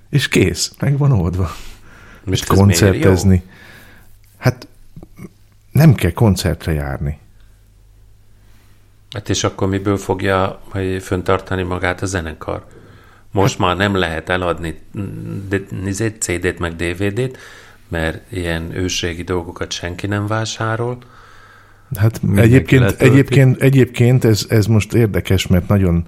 És 0.09 0.27
kész, 0.27 0.75
meg 0.79 0.97
van 0.97 1.11
oldva. 1.11 1.49
Most 2.27 2.47
koncertezni. 2.47 3.43
Hát 4.37 4.67
nem 5.71 5.93
kell 5.93 6.11
koncertre 6.11 6.73
járni. 6.73 7.19
Hát 9.11 9.29
és 9.29 9.43
akkor 9.43 9.67
miből 9.67 9.97
fogja 9.97 10.61
hogy 10.69 11.03
föntartani 11.03 11.63
magát 11.63 12.01
a 12.01 12.05
zenekar? 12.05 12.65
Most 13.31 13.57
hát, 13.57 13.67
már 13.67 13.77
nem 13.77 13.95
lehet 13.95 14.29
eladni 14.29 14.79
CD-t 16.19 16.59
meg 16.59 16.75
DVD-t, 16.75 17.37
mert 17.87 18.31
ilyen 18.31 18.75
őségi 18.75 19.23
dolgokat 19.23 19.71
senki 19.71 20.07
nem 20.07 20.27
vásárol. 20.27 20.97
Hát 21.95 22.21
egyébként, 22.35 23.01
egyébként, 23.01 23.61
egyébként 23.61 24.23
ez, 24.23 24.45
ez 24.49 24.65
most 24.65 24.93
érdekes, 24.93 25.47
mert 25.47 25.67
nagyon 25.67 26.05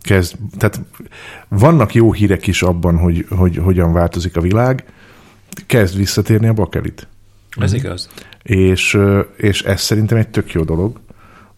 kezd, 0.00 0.34
tehát 0.58 0.80
vannak 1.48 1.94
jó 1.94 2.12
hírek 2.12 2.46
is 2.46 2.62
abban, 2.62 2.98
hogy, 2.98 3.26
hogy 3.30 3.56
hogyan 3.56 3.92
változik 3.92 4.36
a 4.36 4.40
világ, 4.40 4.84
kezd 5.66 5.96
visszatérni 5.96 6.46
a 6.46 6.52
bakelit. 6.52 7.08
Ez 7.56 7.72
uh-huh. 7.72 7.84
igaz. 7.84 8.08
És, 8.42 8.98
és 9.36 9.62
ez 9.62 9.80
szerintem 9.80 10.18
egy 10.18 10.28
tök 10.28 10.52
jó 10.52 10.62
dolog, 10.62 11.00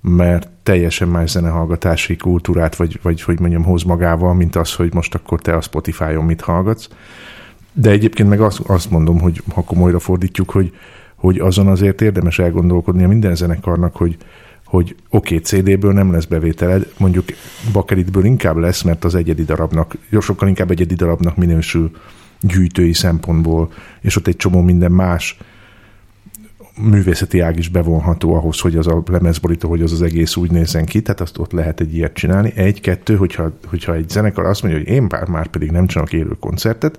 mert 0.00 0.48
teljesen 0.62 1.08
más 1.08 1.30
zenehallgatási 1.30 2.16
kultúrát, 2.16 2.76
vagy, 2.76 2.98
vagy 3.02 3.22
hogy 3.22 3.40
mondjam, 3.40 3.64
hoz 3.64 3.82
magával, 3.82 4.34
mint 4.34 4.56
az, 4.56 4.74
hogy 4.74 4.94
most 4.94 5.14
akkor 5.14 5.40
te 5.40 5.56
a 5.56 5.60
Spotify-on 5.60 6.24
mit 6.24 6.40
hallgatsz. 6.40 6.88
De 7.72 7.90
egyébként 7.90 8.28
meg 8.28 8.40
azt, 8.40 8.60
azt 8.60 8.90
mondom, 8.90 9.20
hogy 9.20 9.42
ha 9.54 9.62
komolyra 9.62 9.98
fordítjuk, 9.98 10.50
hogy, 10.50 10.72
hogy 11.14 11.38
azon 11.38 11.66
azért 11.66 12.00
érdemes 12.00 12.38
elgondolkodni 12.38 13.04
a 13.04 13.08
minden 13.08 13.34
zenekarnak, 13.34 13.96
hogy, 13.96 14.16
hogy 14.64 14.96
oké, 15.08 15.36
okay, 15.36 15.62
CD-ből 15.62 15.92
nem 15.92 16.12
lesz 16.12 16.24
bevételed, 16.24 16.92
mondjuk 16.98 17.24
bakelitből 17.72 18.24
inkább 18.24 18.56
lesz, 18.56 18.82
mert 18.82 19.04
az 19.04 19.14
egyedi 19.14 19.44
darabnak, 19.44 19.96
sokkal 20.20 20.48
inkább 20.48 20.70
egyedi 20.70 20.94
darabnak 20.94 21.36
minősül 21.36 21.90
gyűjtői 22.46 22.92
szempontból, 22.92 23.72
és 24.00 24.16
ott 24.16 24.26
egy 24.26 24.36
csomó 24.36 24.60
minden 24.60 24.92
más 24.92 25.36
művészeti 26.76 27.40
ág 27.40 27.58
is 27.58 27.68
bevonható 27.68 28.34
ahhoz, 28.34 28.60
hogy 28.60 28.76
az 28.76 28.86
a 28.86 29.02
lemezborító, 29.06 29.68
hogy 29.68 29.82
az 29.82 29.92
az 29.92 30.02
egész 30.02 30.36
úgy 30.36 30.50
nézzen 30.50 30.84
ki, 30.84 31.02
tehát 31.02 31.20
azt 31.20 31.38
ott 31.38 31.52
lehet 31.52 31.80
egy 31.80 31.94
ilyet 31.94 32.14
csinálni. 32.14 32.52
Egy, 32.54 32.80
kettő, 32.80 33.16
hogyha, 33.16 33.52
hogyha 33.64 33.94
egy 33.94 34.08
zenekar 34.08 34.46
azt 34.46 34.62
mondja, 34.62 34.80
hogy 34.80 34.88
én 34.88 35.08
bár 35.08 35.28
már 35.28 35.46
pedig 35.46 35.70
nem 35.70 35.86
csinálok 35.86 36.12
élő 36.12 36.36
koncertet, 36.40 36.98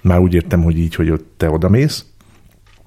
már 0.00 0.18
úgy 0.18 0.34
értem, 0.34 0.62
hogy 0.62 0.78
így, 0.78 0.94
hogy 0.94 1.10
ott 1.10 1.26
te 1.36 1.50
odamész, 1.50 2.04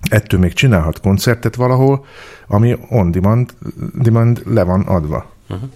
ettől 0.10 0.40
még 0.40 0.54
csinálhat 0.54 1.00
koncertet 1.00 1.56
valahol, 1.56 2.06
ami 2.48 2.76
on 2.90 3.12
demand, 3.12 3.54
demand 3.94 4.42
le 4.46 4.64
van 4.64 4.82
adva. 4.82 5.32
Uh-huh. 5.50 5.70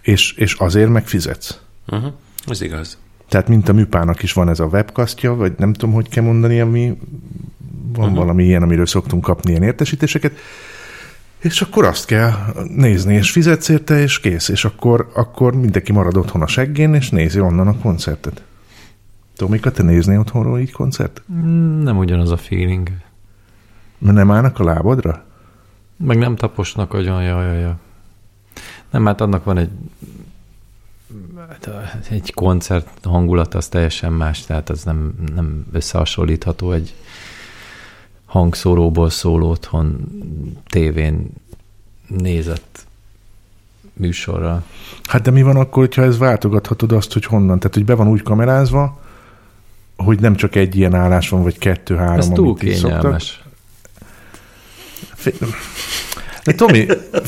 És, 0.00 0.32
és 0.32 0.54
azért 0.54 0.90
meg 0.90 1.06
fizetsz. 1.06 1.60
Uh-huh. 1.86 2.12
Ez 2.46 2.60
igaz. 2.60 2.98
Tehát 3.34 3.48
mint 3.48 3.68
a 3.68 3.72
műpának 3.72 4.22
is 4.22 4.32
van 4.32 4.48
ez 4.48 4.60
a 4.60 4.64
webkasztja, 4.64 5.34
vagy 5.34 5.52
nem 5.56 5.72
tudom, 5.72 5.94
hogy 5.94 6.08
kell 6.08 6.24
mondani, 6.24 6.60
ami 6.60 6.98
van 7.92 8.04
uh-huh. 8.04 8.18
valami 8.18 8.44
ilyen, 8.44 8.62
amiről 8.62 8.86
szoktunk 8.86 9.22
kapni 9.22 9.50
ilyen 9.50 9.62
értesítéseket, 9.62 10.32
és 11.38 11.60
akkor 11.60 11.84
azt 11.84 12.06
kell 12.06 12.30
nézni, 12.76 13.14
és 13.14 13.30
fizetsz 13.30 13.68
érte, 13.68 14.00
és 14.00 14.20
kész, 14.20 14.48
és 14.48 14.64
akkor, 14.64 15.10
akkor 15.14 15.54
mindenki 15.54 15.92
marad 15.92 16.16
otthon 16.16 16.42
a 16.42 16.46
seggén, 16.46 16.94
és 16.94 17.10
nézi 17.10 17.40
onnan 17.40 17.66
a 17.68 17.78
koncertet. 17.78 18.42
Tomika, 19.36 19.70
te 19.70 19.82
néznél 19.82 20.18
otthonról 20.18 20.60
így 20.60 20.72
koncert? 20.72 21.22
Nem 21.82 21.98
ugyanaz 21.98 22.30
a 22.30 22.36
feeling. 22.36 22.88
Mert 23.98 24.16
nem 24.16 24.30
állnak 24.30 24.58
a 24.58 24.64
lábadra? 24.64 25.24
Meg 25.96 26.18
nem 26.18 26.36
taposnak 26.36 26.94
olyan, 26.94 27.22
jaj, 27.22 27.44
jaj, 27.46 27.60
jaj. 27.60 27.74
Nem, 28.90 29.06
hát 29.06 29.20
annak 29.20 29.44
van 29.44 29.58
egy 29.58 29.70
egy 32.10 32.32
koncert 32.34 32.88
hangulat 33.02 33.54
az 33.54 33.68
teljesen 33.68 34.12
más, 34.12 34.44
tehát 34.44 34.70
az 34.70 34.82
nem, 34.82 35.14
nem 35.34 35.66
összehasonlítható 35.72 36.72
egy 36.72 36.94
hangszóróból 38.24 39.10
szóló 39.10 39.50
otthon 39.50 39.98
tévén 40.66 41.30
nézett 42.06 42.86
műsorra. 43.92 44.64
Hát 45.04 45.22
de 45.22 45.30
mi 45.30 45.42
van 45.42 45.56
akkor, 45.56 45.82
hogyha 45.84 46.02
ez 46.02 46.18
váltogathatod 46.18 46.92
azt, 46.92 47.12
hogy 47.12 47.24
honnan? 47.24 47.58
Tehát, 47.58 47.74
hogy 47.74 47.84
be 47.84 47.94
van 47.94 48.08
úgy 48.08 48.22
kamerázva, 48.22 49.00
hogy 49.96 50.20
nem 50.20 50.34
csak 50.34 50.54
egy 50.54 50.76
ilyen 50.76 50.94
állás 50.94 51.28
van, 51.28 51.42
vagy 51.42 51.58
kettő, 51.58 51.96
három, 51.96 52.18
Ez 52.18 52.28
túl 52.28 52.56
kényelmes. 52.56 53.42
De 56.44 56.52
Tomi, 56.52 56.86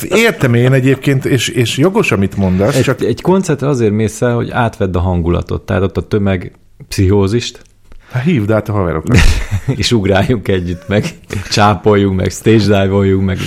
értem 0.09 0.55
én 0.55 0.73
egyébként, 0.73 1.25
és, 1.25 1.49
és 1.49 1.79
jogos, 1.79 2.13
amit 2.13 2.37
mondasz. 2.37 2.77
Egy, 2.77 2.83
csak... 2.83 3.01
egy 3.01 3.21
koncertre 3.21 3.69
azért 3.69 3.93
mész 3.93 4.23
el, 4.23 4.35
hogy 4.35 4.51
átvedd 4.51 4.97
a 4.97 5.01
hangulatot, 5.01 5.67
tehát 5.67 5.83
ott 5.83 5.97
a 5.97 6.09
tömeg 6.09 6.53
pszichózist. 6.89 7.63
Hát 8.11 8.23
hívd 8.23 8.51
át 8.51 8.69
a 8.69 8.73
haverokat. 8.73 9.19
és 9.77 9.93
ugráljunk 9.93 10.49
együtt, 10.49 10.89
meg 10.89 11.05
csápoljunk, 11.51 12.17
meg 12.17 12.31
stage 12.31 12.85
dive 12.85 13.17
meg. 13.17 13.39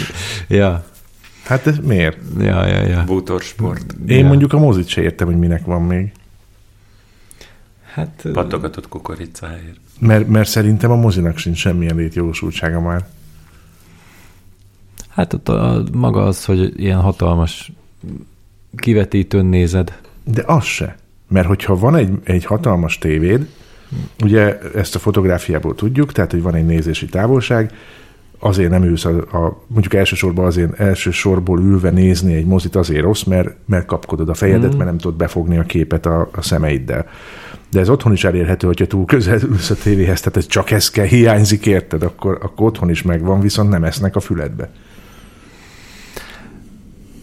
Ja. 0.48 0.86
Hát 1.44 1.68
ez 1.68 1.78
miért? 1.78 2.18
Ja, 2.40 2.68
ja, 2.68 2.82
ja. 2.88 3.04
Bútorsport. 3.06 3.96
Én 4.08 4.20
ja. 4.20 4.28
mondjuk 4.28 4.54
a 4.54 4.58
mozit 4.58 4.88
se 4.88 5.02
értem, 5.02 5.28
hogy 5.28 5.38
minek 5.38 5.66
van 5.66 5.82
még. 5.82 6.12
Hát... 7.94 8.26
Pattogatott 8.34 8.88
kukoricáért. 8.88 9.80
Mert, 10.00 10.28
mert 10.28 10.50
szerintem 10.50 10.92
a 10.92 10.96
mozinak 10.96 11.38
sincs 11.38 11.58
semmilyen 11.58 11.96
létjogosultsága 11.96 12.80
már. 12.80 13.06
Hát 15.20 15.34
ott 15.34 15.50
a, 15.50 15.84
maga 15.94 16.24
az, 16.26 16.46
hogy 16.46 16.74
ilyen 16.76 17.00
hatalmas 17.00 17.72
kivetítőn 18.76 19.46
nézed. 19.46 20.00
De 20.24 20.44
az 20.46 20.64
se. 20.64 20.96
Mert 21.28 21.48
hogyha 21.48 21.76
van 21.76 21.96
egy, 21.96 22.12
egy 22.24 22.46
hatalmas 22.46 22.98
tévéd, 22.98 23.48
Ugye 24.24 24.58
ezt 24.76 24.96
a 24.96 25.00
fotográfiából 25.00 25.76
tudjuk, 25.76 26.12
tehát 26.12 26.32
hogy 26.32 26.42
van 26.42 26.56
egy 26.56 26.66
nézési 26.66 27.06
távolság, 27.06 27.72
azért 28.40 28.70
nem 28.70 28.84
ülsz, 28.84 29.06
a, 29.06 29.10
a, 29.18 29.64
mondjuk 29.68 29.94
elsősorban 29.94 30.46
azért 30.46 30.80
elsősorból 30.80 31.60
ülve 31.60 31.90
nézni 31.90 32.34
egy 32.34 32.46
mozit 32.46 32.76
azért 32.76 33.02
rossz, 33.02 33.24
mert, 33.24 33.56
mert 33.66 33.86
kapkodod 33.86 34.30
a 34.30 34.34
fejedet, 34.34 34.74
mm. 34.74 34.78
mert 34.78 34.90
nem 34.90 34.98
tudod 34.98 35.18
befogni 35.18 35.58
a 35.58 35.64
képet 35.64 36.06
a, 36.06 36.30
a 36.32 36.42
szemeiddel. 36.42 37.06
De 37.72 37.80
ez 37.80 37.90
otthon 37.90 38.12
is 38.12 38.24
elérhető, 38.24 38.68
hogyha 38.68 38.86
túl 38.86 39.06
közel 39.06 39.40
ülsz 39.42 39.70
a 39.70 39.76
tévéhez, 39.76 40.20
tehát 40.20 40.38
ez 40.38 40.48
csak 40.48 40.72
ez 40.72 40.90
kell, 40.90 41.06
hiányzik, 41.06 41.66
érted, 41.66 42.04
akkor, 42.04 42.40
akkor 42.42 42.68
otthon 42.68 42.90
is 42.90 43.02
megvan, 43.02 43.40
viszont 43.40 43.70
nem 43.70 43.84
esznek 43.84 44.16
a 44.16 44.20
füledbe. 44.20 44.70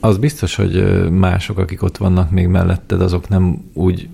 Az 0.00 0.18
biztos, 0.18 0.54
hogy 0.54 1.04
mások, 1.10 1.58
akik 1.58 1.82
ott 1.82 1.96
vannak 1.96 2.30
még 2.30 2.46
melletted, 2.46 3.00
azok 3.00 3.28
nem 3.28 3.64
úgy 3.72 4.08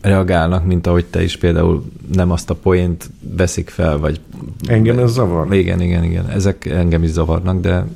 reagálnak, 0.00 0.66
mint 0.66 0.86
ahogy 0.86 1.04
te 1.04 1.22
is 1.22 1.36
például 1.36 1.84
nem 2.14 2.30
azt 2.30 2.50
a 2.50 2.54
poént 2.54 3.10
veszik 3.36 3.68
fel, 3.68 3.98
vagy... 3.98 4.20
Engem 4.66 4.98
ez 4.98 5.12
zavar? 5.12 5.54
Igen, 5.54 5.80
igen, 5.80 6.04
igen. 6.04 6.28
Ezek 6.28 6.66
engem 6.66 7.02
is 7.02 7.10
zavarnak, 7.10 7.60
de 7.60 7.86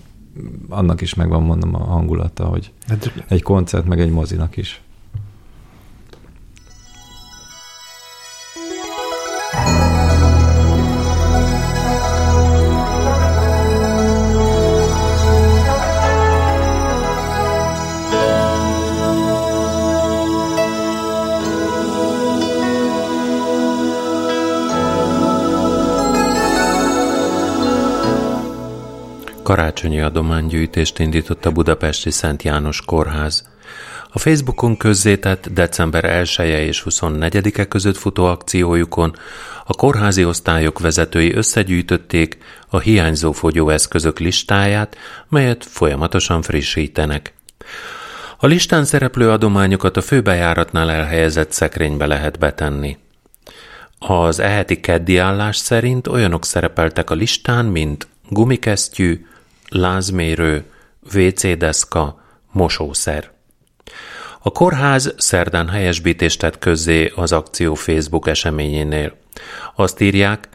annak 0.69 1.01
is 1.01 1.15
megvan 1.15 1.43
mondom 1.43 1.75
a 1.75 1.79
hangulata, 1.79 2.45
hogy 2.45 2.71
hát, 2.87 3.13
egy 3.29 3.43
koncert, 3.43 3.87
meg 3.87 4.01
egy 4.01 4.11
mozinak 4.11 4.57
is. 4.57 4.83
Karácsonyi 29.91 30.01
adománygyűjtést 30.01 30.99
indított 30.99 31.47
a 31.47 31.51
budapesti 31.51 32.11
Szent 32.11 32.43
János 32.43 32.81
Kórház. 32.81 33.49
A 34.13 34.19
Facebookon 34.19 34.77
közzétett 34.77 35.49
december 35.53 36.05
1 36.05 36.35
-e 36.39 36.63
és 36.63 36.83
24-e 36.89 37.65
között 37.65 37.97
futó 37.97 38.25
akciójukon 38.25 39.17
a 39.67 39.75
kórházi 39.75 40.25
osztályok 40.25 40.79
vezetői 40.79 41.35
összegyűjtötték 41.35 42.39
a 42.69 42.79
hiányzó 42.79 43.33
fogyóeszközök 43.33 44.19
listáját, 44.19 44.97
melyet 45.29 45.65
folyamatosan 45.65 46.43
frissítenek. 46.43 47.35
A 48.39 48.47
listán 48.47 48.85
szereplő 48.85 49.31
adományokat 49.31 49.97
a 49.97 50.01
főbejáratnál 50.01 50.91
elhelyezett 50.91 51.53
szekrénybe 51.53 52.07
lehet 52.07 52.39
betenni. 52.39 52.97
Az 53.99 54.39
eheti 54.39 54.81
keddi 54.81 55.17
állás 55.17 55.57
szerint 55.57 56.07
olyanok 56.07 56.45
szerepeltek 56.45 57.11
a 57.11 57.15
listán, 57.15 57.65
mint 57.65 58.09
gumikesztyű, 58.29 59.25
lázmérő, 59.71 60.65
WC-deszka, 61.15 62.21
mosószer. 62.53 63.31
A 64.43 64.51
kórház 64.51 65.15
szerdán 65.17 65.69
helyesbítést 65.69 66.39
tett 66.39 66.59
közzé 66.59 67.13
az 67.15 67.33
akció 67.33 67.75
Facebook 67.75 68.29
eseményénél. 68.29 69.17
Azt 69.75 70.01
írják, 70.01 70.49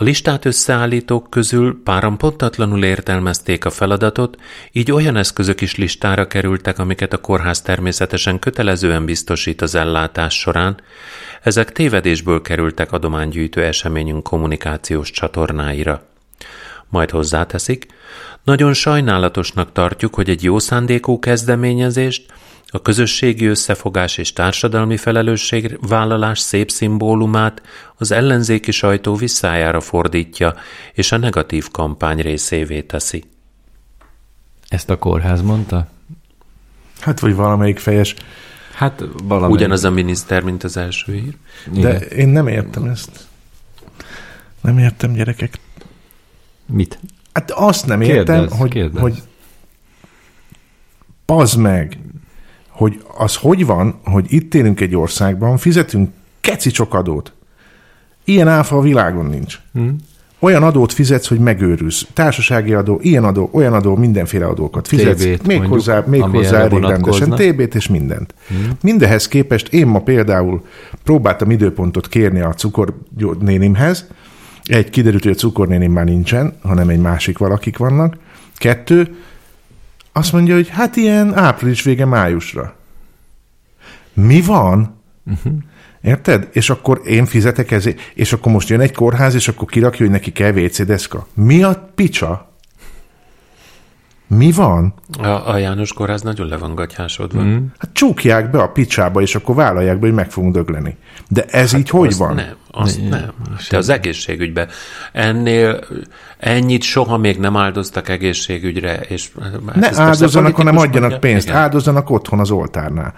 a 0.00 0.04
listát 0.04 0.44
összeállítók 0.44 1.30
közül 1.30 1.80
páran 1.84 2.18
pontatlanul 2.18 2.84
értelmezték 2.84 3.64
a 3.64 3.70
feladatot, 3.70 4.36
így 4.72 4.92
olyan 4.92 5.16
eszközök 5.16 5.60
is 5.60 5.76
listára 5.76 6.26
kerültek, 6.26 6.78
amiket 6.78 7.12
a 7.12 7.18
kórház 7.18 7.62
természetesen 7.62 8.38
kötelezően 8.38 9.04
biztosít 9.04 9.62
az 9.62 9.74
ellátás 9.74 10.38
során. 10.38 10.80
Ezek 11.42 11.72
tévedésből 11.72 12.42
kerültek 12.42 12.92
adománygyűjtő 12.92 13.64
eseményünk 13.64 14.22
kommunikációs 14.22 15.10
csatornáira. 15.10 16.02
Majd 16.88 17.10
hozzáteszik, 17.10 17.86
nagyon 18.44 18.72
sajnálatosnak 18.72 19.72
tartjuk, 19.72 20.14
hogy 20.14 20.30
egy 20.30 20.42
jó 20.42 20.58
szándékú 20.58 21.18
kezdeményezést, 21.18 22.32
a 22.72 22.82
közösségi 22.82 23.46
összefogás 23.46 24.18
és 24.18 24.32
társadalmi 24.32 24.96
felelősségvállalás 24.96 26.38
szép 26.38 26.70
szimbólumát 26.70 27.62
az 27.96 28.10
ellenzéki 28.10 28.70
sajtó 28.70 29.14
visszájára 29.14 29.80
fordítja, 29.80 30.54
és 30.92 31.12
a 31.12 31.16
negatív 31.16 31.70
kampány 31.70 32.18
részévé 32.18 32.82
teszi. 32.82 33.24
Ezt 34.68 34.90
a 34.90 34.98
kórház 34.98 35.42
mondta? 35.42 35.88
Hát, 37.00 37.20
vagy 37.20 37.34
valamelyik 37.34 37.78
fejes. 37.78 38.14
Hát 38.74 39.02
valamelyik. 39.22 39.56
Ugyanaz 39.56 39.84
a 39.84 39.90
miniszter, 39.90 40.42
mint 40.42 40.64
az 40.64 40.76
első 40.76 41.12
hír. 41.12 41.36
De 41.72 41.78
Igen. 41.78 42.02
én 42.02 42.28
nem 42.28 42.46
értem 42.46 42.84
ezt. 42.84 43.26
Nem 44.60 44.78
értem, 44.78 45.12
gyerekek. 45.12 45.58
Mit? 46.66 46.98
Hát 47.32 47.50
azt 47.50 47.86
nem 47.86 48.00
értem, 48.00 48.38
kérdez, 48.38 48.58
hogy, 48.58 48.70
kérdez. 48.70 49.00
hogy 49.00 49.22
pazd 51.24 51.58
meg, 51.58 51.98
hogy 52.68 53.02
az 53.16 53.36
hogy 53.36 53.66
van, 53.66 54.00
hogy 54.04 54.24
itt 54.28 54.54
élünk 54.54 54.80
egy 54.80 54.96
országban, 54.96 55.56
fizetünk 55.56 56.10
keci 56.40 56.70
sok 56.70 56.94
adót. 56.94 57.32
Ilyen 58.24 58.48
áfa 58.48 58.76
a 58.76 58.80
világon 58.80 59.26
nincs. 59.26 59.58
Hmm. 59.72 59.96
Olyan 60.38 60.62
adót 60.62 60.92
fizetsz, 60.92 61.26
hogy 61.28 61.38
megőrülsz. 61.38 62.06
Társasági 62.12 62.74
adó, 62.74 62.98
ilyen 63.02 63.24
adó, 63.24 63.50
olyan 63.52 63.72
adó, 63.72 63.96
mindenféle 63.96 64.46
adókat 64.46 64.88
fizetsz. 64.88 65.22
TB-t, 65.22 65.46
még 65.46 65.56
mondjuk, 65.56 65.72
hozzá, 65.72 66.04
még 66.06 66.22
hozzá 66.22 66.58
elég 66.58 66.82
rendesen. 66.82 67.30
TB-t 67.30 67.74
és 67.74 67.88
mindent. 67.88 68.34
Hmm. 68.48 68.70
Mindehez 68.82 69.28
képest 69.28 69.72
én 69.72 69.86
ma 69.86 69.98
például 69.98 70.64
próbáltam 71.04 71.50
időpontot 71.50 72.08
kérni 72.08 72.40
a 72.40 72.52
cukornénimhez, 72.52 74.06
egy, 74.70 74.90
kiderült, 74.90 75.22
hogy 75.22 75.32
a 75.32 75.34
cukornénim 75.34 75.92
már 75.92 76.04
nincsen, 76.04 76.56
hanem 76.62 76.88
egy 76.88 77.00
másik 77.00 77.38
valakik 77.38 77.76
vannak. 77.76 78.16
Kettő, 78.56 79.16
azt 80.12 80.32
mondja, 80.32 80.54
hogy 80.54 80.68
hát 80.68 80.96
ilyen 80.96 81.36
április 81.36 81.82
vége 81.82 82.04
májusra. 82.04 82.74
Mi 84.12 84.40
van? 84.40 85.00
Uh-huh. 85.24 85.52
Érted? 86.00 86.48
És 86.52 86.70
akkor 86.70 87.00
én 87.04 87.26
fizetek 87.26 87.70
ezért, 87.70 88.00
és 88.14 88.32
akkor 88.32 88.52
most 88.52 88.68
jön 88.68 88.80
egy 88.80 88.92
kórház, 88.92 89.34
és 89.34 89.48
akkor 89.48 89.68
kirakja, 89.68 90.04
hogy 90.04 90.14
neki 90.14 90.32
kell 90.32 90.52
WC 90.52 90.84
deszka. 90.84 91.26
Mi 91.34 91.62
a 91.62 91.90
picsa? 91.94 92.49
Mi 94.36 94.52
van? 94.52 94.94
A, 95.18 95.26
a 95.26 95.56
János 95.56 95.92
kórház 95.92 96.22
nagyon 96.22 96.46
le 96.48 96.56
van 96.56 96.74
gatyásodva. 96.74 97.42
Mm. 97.42 97.56
Hát 97.78 97.90
csukják 97.92 98.50
be 98.50 98.62
a 98.62 98.68
picsába, 98.68 99.20
és 99.20 99.34
akkor 99.34 99.54
vállalják 99.54 99.98
be, 99.98 100.06
hogy 100.06 100.14
meg 100.14 100.30
fogunk 100.30 100.54
dögleni. 100.54 100.96
De 101.28 101.44
ez 101.44 101.70
hát 101.70 101.80
így 101.80 101.88
hogy 101.88 102.16
van? 102.16 102.34
Nem, 102.34 102.54
azt 102.70 103.02
ne, 103.02 103.08
nem. 103.08 103.32
Te 103.68 103.76
az 103.76 103.88
egészségügybe. 103.88 104.68
Ennél 105.12 105.84
ennyit 106.38 106.82
soha 106.82 107.16
még 107.16 107.38
nem 107.38 107.56
áldoztak 107.56 108.08
egészségügyre. 108.08 109.00
És 109.00 109.30
hát 109.40 109.74
ne 109.74 110.02
áldozzanak, 110.02 110.56
hanem 110.56 110.76
adjanak 110.76 111.10
mondja. 111.10 111.18
pénzt. 111.18 111.46
Igen. 111.46 111.58
Áldozzanak 111.58 112.10
otthon 112.10 112.38
az 112.38 112.50
oltárnál. 112.50 113.14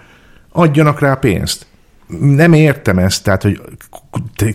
Adjanak 0.51 0.99
rá 0.99 1.15
pénzt. 1.15 1.65
Nem 2.19 2.53
értem 2.53 2.97
ezt, 2.97 3.23
tehát, 3.23 3.41
hogy 3.41 3.61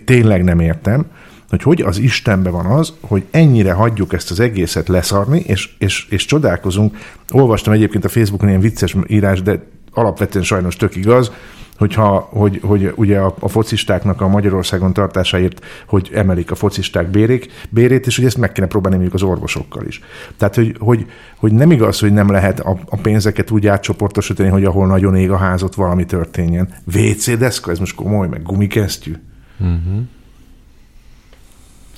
tényleg 0.04 0.44
nem 0.44 0.60
értem 0.60 1.06
hogy 1.48 1.62
hogy 1.62 1.80
az 1.80 1.98
Istenbe 1.98 2.50
van 2.50 2.66
az, 2.66 2.92
hogy 3.00 3.24
ennyire 3.30 3.72
hagyjuk 3.72 4.12
ezt 4.12 4.30
az 4.30 4.40
egészet 4.40 4.88
leszarni, 4.88 5.38
és, 5.46 5.70
és, 5.78 6.06
és 6.10 6.24
csodálkozunk. 6.24 6.96
Olvastam 7.30 7.72
egyébként 7.72 8.04
a 8.04 8.08
Facebookon 8.08 8.48
ilyen 8.48 8.60
vicces 8.60 8.96
írás, 9.06 9.42
de 9.42 9.62
alapvetően 9.92 10.44
sajnos 10.44 10.76
tök 10.76 10.96
igaz, 10.96 11.32
hogyha, 11.78 12.28
hogy, 12.30 12.60
hogy 12.62 12.92
ugye 12.96 13.18
a, 13.18 13.34
a 13.38 13.48
focistáknak 13.48 14.20
a 14.20 14.28
Magyarországon 14.28 14.92
tartásáért, 14.92 15.64
hogy 15.86 16.10
emelik 16.14 16.50
a 16.50 16.54
focisták 16.54 17.10
bérék, 17.10 17.52
bérét, 17.70 18.06
és 18.06 18.16
hogy 18.16 18.24
ezt 18.24 18.36
meg 18.36 18.52
kéne 18.52 18.66
próbálni 18.66 18.96
mondjuk 18.96 19.22
az 19.22 19.28
orvosokkal 19.28 19.86
is. 19.86 20.00
Tehát, 20.36 20.54
hogy, 20.54 20.76
hogy, 20.78 21.06
hogy 21.36 21.52
nem 21.52 21.70
igaz, 21.70 21.98
hogy 22.00 22.12
nem 22.12 22.30
lehet 22.30 22.60
a, 22.60 22.78
a 22.88 22.96
pénzeket 22.96 23.50
úgy 23.50 23.66
átcsoportosítani, 23.66 24.48
hogy 24.48 24.64
ahol 24.64 24.86
nagyon 24.86 25.16
ég 25.16 25.30
a 25.30 25.36
házot 25.36 25.74
valami 25.74 26.04
történjen. 26.04 26.68
WC 26.96 27.38
deszka, 27.38 27.70
ez 27.70 27.78
most 27.78 27.94
komoly, 27.94 28.28
meg 28.28 28.42
gumikesztyű. 28.42 29.12
Uh-huh. 29.58 30.00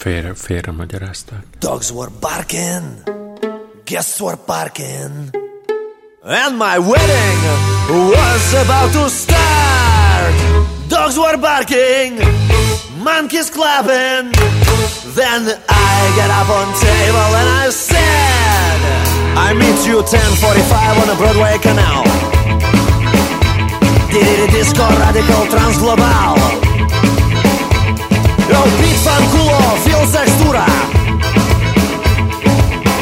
Félre, 0.01 0.33
félre 0.35 0.71
magyarázták. 0.71 1.45
Dogs 1.59 1.91
were 1.91 2.11
barking, 2.21 2.83
guests 3.85 4.21
were 4.21 4.37
parking, 4.47 5.31
and 6.23 6.57
my 6.57 6.77
wedding 6.91 7.41
was 7.89 8.55
about 8.65 8.93
to 8.93 9.09
start. 9.09 10.35
Dogs 10.89 11.17
were 11.17 11.39
barking, 11.39 12.13
monkeys 13.05 13.51
clapping. 13.51 14.31
Then 15.15 15.43
I 15.69 15.97
get 16.19 16.31
up 16.41 16.49
on 16.49 16.69
table 16.89 17.31
and 17.41 17.49
I 17.65 17.71
said, 17.71 18.79
I 19.47 19.53
meet 19.53 19.87
you 19.87 20.03
10:45 20.03 21.01
on 21.03 21.07
the 21.13 21.17
Broadway 21.23 21.59
Canal. 21.59 22.05
Disco 24.51 24.87
Radical 24.99 25.51
Global. 28.60 28.70
Пит 28.80 28.98
Фанкуло, 29.06 29.60
Фил 29.84 30.04
Секстура 30.08 30.66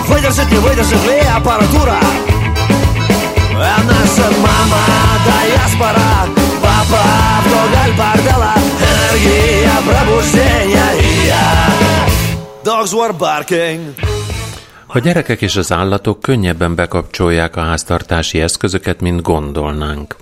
Выдержит, 0.08 0.52
не 0.52 0.58
выдержит 0.58 1.06
ли 1.06 1.20
аппаратура 1.36 2.00
А 3.56 3.78
наша 3.84 4.32
мама 4.40 4.84
диаспора 5.26 6.28
Папа 6.62 7.04
вдоль 7.46 7.96
бордела 7.98 8.54
Энергия 8.80 9.72
пробуждения 9.86 10.74
dogs 12.64 12.94
were 12.94 13.14
barking. 13.18 13.94
A 14.88 15.00
gyerekek 15.00 15.42
és 15.42 15.56
az 15.56 15.72
állatok 15.72 16.22
könnyebben 16.22 16.76
bekapcsolják 16.76 17.56
a 17.56 17.62
háztartási 17.62 18.42
eszközöket, 18.42 19.02
mint 19.02 19.22
gondolnánk. 19.22 20.16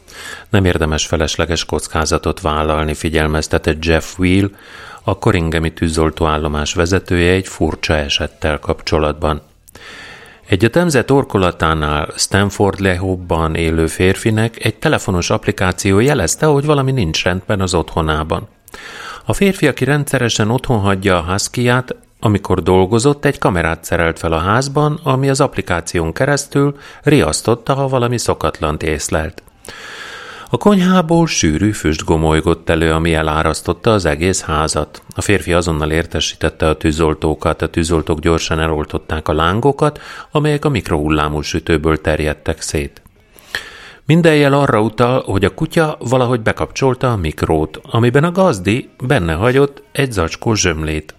Nem 0.49 0.65
érdemes 0.65 1.05
felesleges 1.05 1.65
kockázatot 1.65 2.41
vállalni, 2.41 2.93
figyelmeztetett 2.93 3.85
Jeff 3.85 4.17
Wheel, 4.17 4.49
a 5.08 5.18
Koringemi 5.18 5.72
tűzoltóállomás 5.72 6.74
vezetője 6.74 7.32
egy 7.32 7.48
furcsa 7.48 7.94
esettel 7.94 8.58
kapcsolatban. 8.58 9.40
Egy 10.46 10.64
a 10.64 10.70
temzet 10.70 11.10
orkolatánál 11.10 12.08
Stanford 12.16 12.80
Lehobban 12.80 13.54
élő 13.54 13.86
férfinek 13.86 14.64
egy 14.64 14.76
telefonos 14.76 15.30
applikáció 15.30 15.98
jelezte, 15.98 16.46
hogy 16.46 16.64
valami 16.64 16.92
nincs 16.92 17.24
rendben 17.24 17.60
az 17.60 17.74
otthonában. 17.74 18.48
A 19.24 19.32
férfi, 19.32 19.66
aki 19.66 19.84
rendszeresen 19.84 20.50
otthon 20.50 20.80
hagyja 20.80 21.16
a 21.16 21.30
husky 21.30 21.72
amikor 22.20 22.62
dolgozott, 22.62 23.24
egy 23.24 23.38
kamerát 23.38 23.84
szerelt 23.84 24.18
fel 24.18 24.32
a 24.32 24.38
házban, 24.38 25.00
ami 25.02 25.28
az 25.28 25.40
applikáción 25.40 26.12
keresztül 26.12 26.76
riasztotta, 27.02 27.74
ha 27.74 27.88
valami 27.88 28.18
szokatlant 28.18 28.82
észlelt. 28.82 29.42
A 30.50 30.56
konyhából 30.56 31.26
sűrű 31.26 31.72
füst 31.72 32.04
gomolygott 32.04 32.68
elő, 32.68 32.92
ami 32.92 33.14
elárasztotta 33.14 33.92
az 33.92 34.04
egész 34.04 34.42
házat. 34.42 35.02
A 35.14 35.20
férfi 35.20 35.52
azonnal 35.52 35.90
értesítette 35.90 36.68
a 36.68 36.76
tűzoltókat, 36.76 37.62
a 37.62 37.68
tűzoltók 37.68 38.20
gyorsan 38.20 38.60
eloltották 38.60 39.28
a 39.28 39.32
lángokat, 39.32 40.00
amelyek 40.30 40.64
a 40.64 40.68
mikrohullámú 40.68 41.40
sütőből 41.40 42.00
terjedtek 42.00 42.60
szét. 42.60 43.02
Minden 44.04 44.36
jel 44.36 44.52
arra 44.52 44.80
utal, 44.80 45.22
hogy 45.24 45.44
a 45.44 45.54
kutya 45.54 45.96
valahogy 46.00 46.40
bekapcsolta 46.40 47.12
a 47.12 47.16
mikrót, 47.16 47.80
amiben 47.82 48.24
a 48.24 48.32
gazdi 48.32 48.90
benne 49.06 49.32
hagyott 49.32 49.82
egy 49.92 50.12
zacskó 50.12 50.54
zsömlét. 50.54 51.14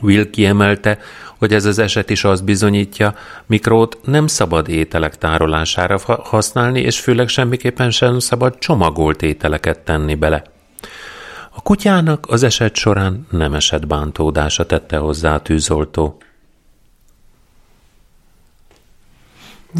Will 0.00 0.30
kiemelte, 0.30 0.98
hogy 1.38 1.52
ez 1.52 1.64
az 1.64 1.78
eset 1.78 2.10
is 2.10 2.24
azt 2.24 2.44
bizonyítja, 2.44 3.14
mikrót 3.46 3.98
nem 4.04 4.26
szabad 4.26 4.68
ételek 4.68 5.18
tárolására 5.18 5.98
használni, 6.22 6.80
és 6.80 7.00
főleg 7.00 7.28
semmiképpen 7.28 7.90
sem 7.90 8.18
szabad 8.18 8.58
csomagolt 8.58 9.22
ételeket 9.22 9.78
tenni 9.78 10.14
bele. 10.14 10.42
A 11.50 11.62
kutyának 11.62 12.26
az 12.28 12.42
eset 12.42 12.74
során 12.74 13.26
nem 13.30 13.54
esett 13.54 13.86
bántódása 13.86 14.66
tette 14.66 14.96
hozzá 14.96 15.34
a 15.34 15.42
tűzoltó. 15.42 16.16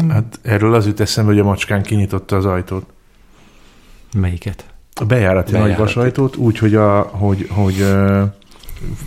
Hát 0.09 0.39
erről 0.41 0.73
az 0.73 0.85
jut 0.85 0.99
eszembe, 0.99 1.31
hogy 1.31 1.39
a 1.39 1.43
macskán 1.43 1.83
kinyitotta 1.83 2.35
az 2.35 2.45
ajtót. 2.45 2.85
Melyiket? 4.17 4.65
A 4.93 5.05
bejárati, 5.05 5.51
bejárati. 5.51 5.71
nagy 5.71 5.85
vasajtót, 5.85 6.35
úgy, 6.35 6.57
hogy, 6.57 6.75
a, 6.75 7.01
hogy, 7.01 7.47
hogy 7.49 7.85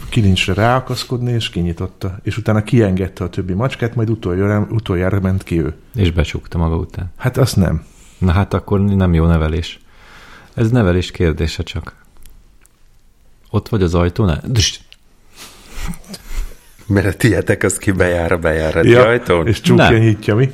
kilincsre 0.09 0.54
ráakaszkodni, 0.54 1.33
és 1.33 1.50
kinyitotta. 1.50 2.18
És 2.22 2.37
utána 2.37 2.62
kiengedte 2.62 3.24
a 3.24 3.28
többi 3.28 3.52
macskát, 3.52 3.94
majd 3.94 4.11
utoljára, 4.11 4.66
utoljára 4.70 5.20
ment 5.20 5.42
ki 5.42 5.61
ő. 5.61 5.74
És 5.94 6.11
becsukta 6.11 6.59
maga 6.59 6.76
után. 6.76 7.12
Hát 7.16 7.37
azt 7.37 7.57
nem. 7.57 7.85
Na 8.18 8.33
hát 8.33 8.54
akkor 8.54 8.81
nem 8.81 9.14
jó 9.14 9.26
nevelés. 9.26 9.81
Ez 10.54 10.70
nevelés 10.70 11.11
kérdése 11.11 11.62
csak. 11.62 11.94
Ott 13.50 13.68
vagy 13.68 13.83
az 13.83 13.94
ajtónál? 13.94 14.42
Düst! 14.46 14.81
Mert 16.87 17.07
a 17.07 17.12
tietek 17.16 17.62
az 17.62 17.78
ki 17.78 17.90
bejár 17.90 18.33
a 18.33 18.38
bejárati 18.38 18.88
ja, 18.88 19.07
ajtón? 19.07 19.46
És 19.46 19.61
csukja, 19.61 19.90
nem. 19.90 20.00
nyitja, 20.00 20.35
mi? 20.35 20.50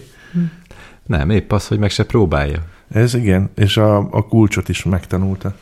Nem, 1.07 1.31
épp 1.31 1.53
az, 1.53 1.67
hogy 1.67 1.79
meg 1.79 1.91
se 1.91 2.05
próbálja. 2.05 2.65
Ez 2.89 3.15
igen, 3.15 3.51
és 3.55 3.77
a, 3.77 3.97
a 3.97 4.27
kulcsot 4.27 4.69
is 4.69 4.83
megtanulta. 4.83 5.57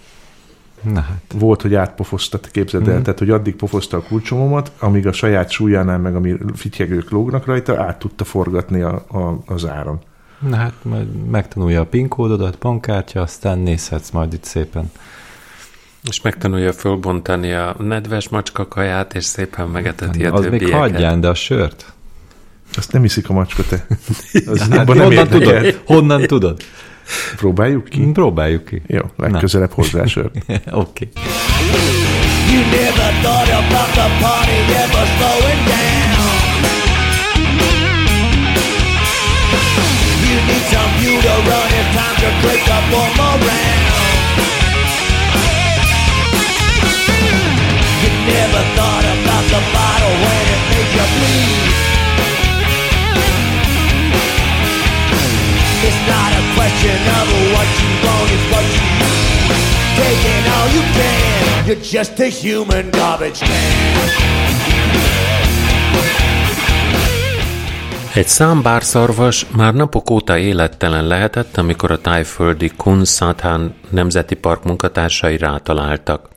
Na 0.83 1.01
hát. 1.01 1.23
Volt, 1.35 1.63
hogy 1.63 1.75
átpofoztat, 1.75 2.49
képzeld 2.53 2.89
el, 2.89 2.99
mm. 2.99 3.03
tehát, 3.03 3.19
hogy 3.19 3.31
addig 3.31 3.57
pofozta 3.57 3.97
a 3.97 4.03
kulcsomomat, 4.03 4.73
amíg 4.79 5.07
a 5.07 5.13
saját 5.13 5.51
súlyánál, 5.51 5.99
meg 5.99 6.15
ami 6.15 6.37
fityegők 6.55 7.11
lógnak 7.11 7.47
rajta, 7.47 7.83
át 7.83 7.99
tudta 7.99 8.25
forgatni 8.25 8.81
a, 8.81 8.95
a, 8.95 9.43
az 9.47 9.67
áron. 9.67 10.01
Na 10.49 10.57
hát, 10.57 10.73
majd 10.83 11.31
megtanulja 11.31 11.81
a 11.81 11.87
PIN 11.87 12.09
kódodat, 12.09 12.59
bankkártya, 12.59 13.21
aztán 13.21 13.59
nézhetsz 13.59 14.11
majd 14.11 14.33
itt 14.33 14.45
szépen. 14.45 14.91
És 16.09 16.21
megtanulja 16.21 16.73
fölbontani 16.73 17.53
a 17.53 17.75
nedves 17.79 18.29
macska 18.29 18.69
kaját, 18.69 19.15
és 19.15 19.25
szépen 19.25 19.69
megeteti 19.69 20.27
a 20.27 20.33
Az 20.33 20.47
még 20.47 20.73
hagyján, 20.73 21.21
de 21.21 21.29
a 21.29 21.35
sört? 21.35 21.93
Azt 22.75 22.93
nem 22.93 23.05
iszik 23.05 23.29
a 23.29 23.33
macska, 23.33 23.63
te. 23.63 23.87
Az 24.53 24.69
hát, 24.69 24.87
honnan 24.87 25.29
tudod? 25.29 25.81
Honnan 25.85 26.23
tudod? 26.23 26.63
Próbáljuk 27.37 27.89
ki? 27.89 28.11
Próbáljuk 28.13 28.65
ki. 28.65 28.83
Jó, 28.87 29.01
legközelebb 29.17 29.73
hozzá 29.73 30.07
sör. 30.07 30.31
Oké. 30.47 30.63
Okay. 30.71 31.09
You 32.53 32.61
never 32.61 33.11
thought 33.23 33.49
about 33.49 33.93
the 33.95 34.09
party 34.21 34.59
ever 34.83 35.07
slowing 35.17 35.63
down. 35.67 35.93
You 40.27 40.37
need 40.47 40.65
some 40.73 40.91
fuel 40.99 41.21
to 41.23 41.35
run 41.49 41.71
if 41.81 41.89
time 41.97 42.17
to 42.23 42.31
break 42.43 42.65
up 42.69 42.85
one 42.93 43.13
more 43.17 43.39
round. 43.49 43.82
You're 61.67 61.93
just 61.93 62.19
a 62.19 62.29
human 62.29 62.91
garbage. 62.91 63.39
Egy 68.15 68.29
számbárszarvas 68.29 69.47
már 69.57 69.75
napok 69.75 70.11
óta 70.11 70.39
élettelen 70.39 71.07
lehetett, 71.07 71.57
amikor 71.57 71.91
a 71.91 72.01
tájföldi 72.01 72.71
Kun 72.77 73.05
Sathan 73.05 73.75
Nemzeti 73.89 74.35
Park 74.35 74.65
munkatársai 74.65 75.37
rátaláltak. 75.37 76.29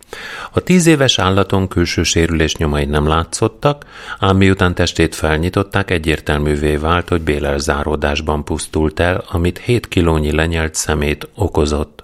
A 0.52 0.60
tíz 0.60 0.86
éves 0.86 1.20
állaton 1.20 1.68
külső 1.68 2.04
sérülés 2.04 2.56
nyomai 2.56 2.86
nem 2.86 3.08
látszottak, 3.08 3.86
ám 4.20 4.38
miután 4.38 4.76
testét 4.76 5.16
felnyitották, 5.16 5.92
egyértelművé 5.92 6.76
vált, 6.76 7.10
hogy 7.10 7.22
bélelzáródásban 7.22 8.44
pusztult 8.44 9.00
el, 9.00 9.24
amit 9.28 9.58
7 9.58 9.88
kilónyi 9.88 10.32
lenyelt 10.32 10.76
szemét 10.76 11.28
okozott. 11.36 12.04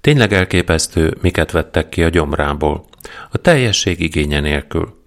Tényleg 0.00 0.32
elképesztő, 0.32 1.16
miket 1.20 1.50
vettek 1.50 1.88
ki 1.88 2.02
a 2.02 2.08
gyomrából. 2.08 2.84
A 3.30 3.38
teljesség 3.38 4.00
igénye 4.00 4.40
nélkül. 4.40 4.98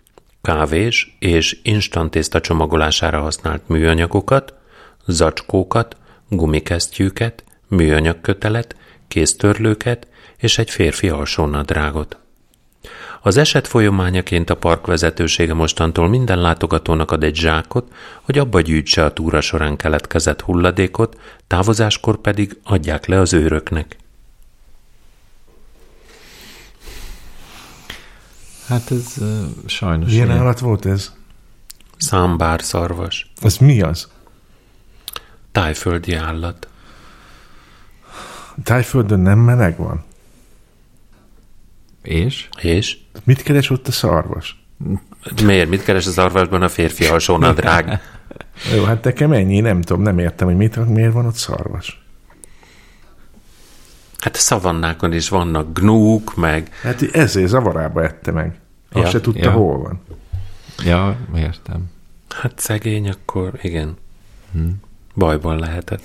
Kávés 0.41 1.15
és 1.19 1.59
instantészta 1.63 2.39
csomagolására 2.41 3.21
használt 3.21 3.67
műanyagokat, 3.67 4.53
zacskókat, 5.07 5.97
gumikesztyűket, 6.29 7.43
műanyagkötelet, 7.67 8.75
kéztörlőket 9.07 10.07
és 10.37 10.57
egy 10.57 10.69
férfi 10.69 11.09
alsónadrágot. 11.09 12.17
Az 13.21 13.37
eset 13.37 13.67
folyamányaként 13.67 14.49
a 14.49 14.55
park 14.55 14.85
vezetősége 14.85 15.53
mostantól 15.53 16.07
minden 16.07 16.41
látogatónak 16.41 17.11
ad 17.11 17.23
egy 17.23 17.35
zsákot, 17.35 17.93
hogy 18.21 18.37
abba 18.37 18.61
gyűjtse 18.61 19.03
a 19.03 19.13
túra 19.13 19.41
során 19.41 19.75
keletkezett 19.75 20.41
hulladékot, 20.41 21.19
távozáskor 21.47 22.17
pedig 22.17 22.57
adják 22.63 23.05
le 23.05 23.19
az 23.19 23.33
őröknek. 23.33 23.95
Hát 28.67 28.91
ez 28.91 29.13
uh, 29.17 29.45
sajnos... 29.65 30.09
Milyen 30.09 30.27
ilyen. 30.27 30.39
állat 30.39 30.59
volt 30.59 30.85
ez? 30.85 31.13
Számbár 31.97 32.61
szarvas. 32.61 33.31
Ez 33.41 33.57
mi 33.57 33.81
az? 33.81 34.07
Tájföldi 35.51 36.13
állat. 36.13 36.67
Tájföldön 38.63 39.19
nem 39.19 39.39
meleg 39.39 39.77
van? 39.77 40.03
És? 42.01 42.49
És? 42.61 42.97
Mit 43.23 43.43
keres 43.43 43.69
ott 43.69 43.87
a 43.87 43.91
szarvas? 43.91 44.63
Miért? 45.43 45.69
Mit 45.69 45.83
keres 45.83 46.07
a 46.07 46.11
szarvasban 46.11 46.61
a 46.61 46.69
férfi 46.69 47.05
alsónadrág? 47.05 48.01
Jó, 48.75 48.83
hát 48.83 49.03
nekem 49.03 49.31
ennyi, 49.31 49.59
nem 49.59 49.81
tudom, 49.81 50.01
nem 50.01 50.19
értem, 50.19 50.47
hogy 50.47 50.55
mit, 50.55 50.85
miért 50.85 51.13
van 51.13 51.25
ott 51.25 51.35
szarvas. 51.35 52.02
Hát 54.23 54.35
a 54.35 54.39
szavannákon 54.39 55.13
is 55.13 55.29
vannak 55.29 55.79
gnúk, 55.79 56.35
meg... 56.35 56.69
Hát 56.81 57.01
ezért 57.01 57.47
zavarába 57.47 58.03
ette 58.03 58.31
meg. 58.31 58.59
Azt 58.91 59.03
ja, 59.03 59.09
se 59.09 59.21
tudta, 59.21 59.43
ja. 59.43 59.51
hol 59.51 59.77
van. 59.77 60.01
Ja, 60.83 61.17
értem. 61.35 61.91
Hát 62.29 62.59
szegény, 62.59 63.09
akkor 63.09 63.51
igen. 63.61 63.97
Hm. 64.51 64.67
Bajban 65.15 65.59
lehetett. 65.59 66.03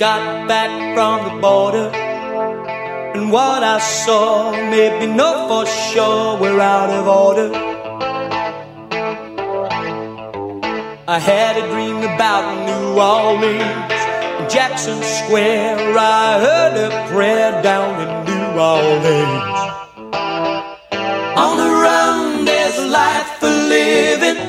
got 0.00 0.48
back 0.48 0.70
from 0.94 1.16
the 1.28 1.42
border. 1.42 1.90
And 3.14 3.30
what 3.30 3.62
I 3.62 3.78
saw 3.78 4.50
made 4.50 4.98
me 4.98 5.14
know 5.14 5.46
for 5.46 5.66
sure 5.66 6.40
we're 6.40 6.58
out 6.58 6.88
of 6.88 7.06
order. 7.06 7.50
I 11.06 11.18
had 11.18 11.54
a 11.62 11.68
dream 11.72 11.98
about 11.98 12.44
New 12.68 12.86
Orleans, 12.98 14.50
Jackson 14.50 15.02
Square. 15.02 15.76
I 15.98 16.40
heard 16.46 16.74
a 16.88 16.90
prayer 17.12 17.62
down 17.62 17.90
in 18.04 18.10
New 18.30 18.46
Orleans. 18.72 19.60
On 21.44 21.54
the 21.62 21.70
run, 21.84 22.46
there's 22.46 22.78
life 23.00 23.30
for 23.38 23.54
living, 23.76 24.40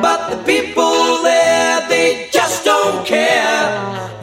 but 0.00 0.20
the 0.30 0.42
people 0.44 0.91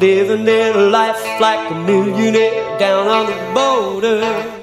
Living 0.01 0.45
their 0.45 0.75
life 0.75 1.39
like 1.39 1.69
a 1.69 1.75
millionaire 1.85 2.77
down 2.77 3.07
on 3.07 3.25
the 3.25 3.51
border. 3.53 4.57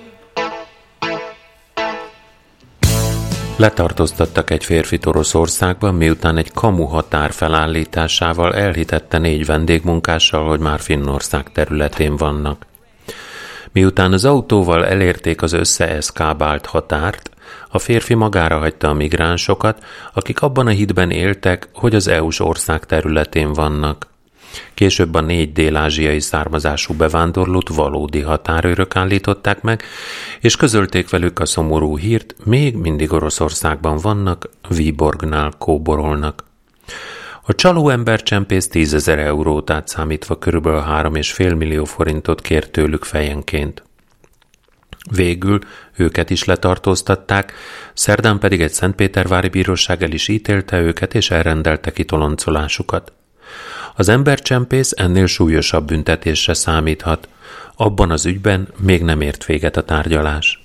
Letartóztattak 3.56 4.50
egy 4.50 4.64
férfit 4.64 5.06
Oroszországban, 5.06 5.94
miután 5.94 6.36
egy 6.36 6.52
kamu 6.52 6.84
határ 6.84 7.32
felállításával 7.32 8.54
elhitette 8.54 9.18
négy 9.18 9.46
vendégmunkással, 9.46 10.48
hogy 10.48 10.60
már 10.60 10.80
Finnország 10.80 11.52
területén 11.52 12.16
vannak. 12.16 12.66
Miután 13.72 14.12
az 14.12 14.24
autóval 14.24 14.86
elérték 14.86 15.42
az 15.42 15.52
összeeszkábált 15.52 16.66
határt, 16.66 17.30
a 17.68 17.78
férfi 17.78 18.14
magára 18.14 18.58
hagyta 18.58 18.88
a 18.88 18.94
migránsokat, 18.94 19.84
akik 20.14 20.42
abban 20.42 20.66
a 20.66 20.70
hitben 20.70 21.10
éltek, 21.10 21.68
hogy 21.72 21.94
az 21.94 22.08
EU-s 22.08 22.40
ország 22.40 22.84
területén 22.84 23.52
vannak. 23.52 24.14
Később 24.74 25.14
a 25.14 25.20
négy 25.20 25.52
dél-ázsiai 25.52 26.20
származású 26.20 26.94
bevándorlót 26.94 27.68
valódi 27.68 28.20
határőrök 28.20 28.96
állították 28.96 29.62
meg, 29.62 29.82
és 30.40 30.56
közölték 30.56 31.10
velük 31.10 31.38
a 31.38 31.46
szomorú 31.46 31.98
hírt, 31.98 32.34
még 32.44 32.76
mindig 32.76 33.12
Oroszországban 33.12 33.98
vannak, 33.98 34.50
Viborgnál 34.68 35.52
kóborolnak. 35.58 36.44
A 37.48 37.54
csaló 37.54 37.88
embercsempész 37.88 38.68
10 38.68 38.94
ezer 38.94 39.18
eurót 39.18 39.70
átszámítva 39.70 40.38
körülbelül 40.38 40.80
3,5 40.80 41.56
millió 41.56 41.84
forintot 41.84 42.40
kért 42.40 42.70
tőlük 42.70 43.04
fejenként. 43.04 43.82
Végül 45.10 45.58
őket 45.96 46.30
is 46.30 46.44
letartóztatták, 46.44 47.52
szerdán 47.94 48.38
pedig 48.38 48.60
egy 48.60 48.72
Szentpétervári 48.72 49.48
bíróság 49.48 50.02
el 50.02 50.10
is 50.10 50.28
ítélte 50.28 50.80
őket, 50.80 51.14
és 51.14 51.30
elrendelte 51.30 51.92
kitoloncolásukat. 51.92 53.12
Az 53.94 54.08
embercsempész 54.08 54.92
ennél 54.96 55.26
súlyosabb 55.26 55.86
büntetésre 55.86 56.54
számíthat. 56.54 57.28
Abban 57.76 58.10
az 58.10 58.26
ügyben 58.26 58.68
még 58.76 59.02
nem 59.02 59.20
ért 59.20 59.44
véget 59.44 59.76
a 59.76 59.82
tárgyalás. 59.82 60.64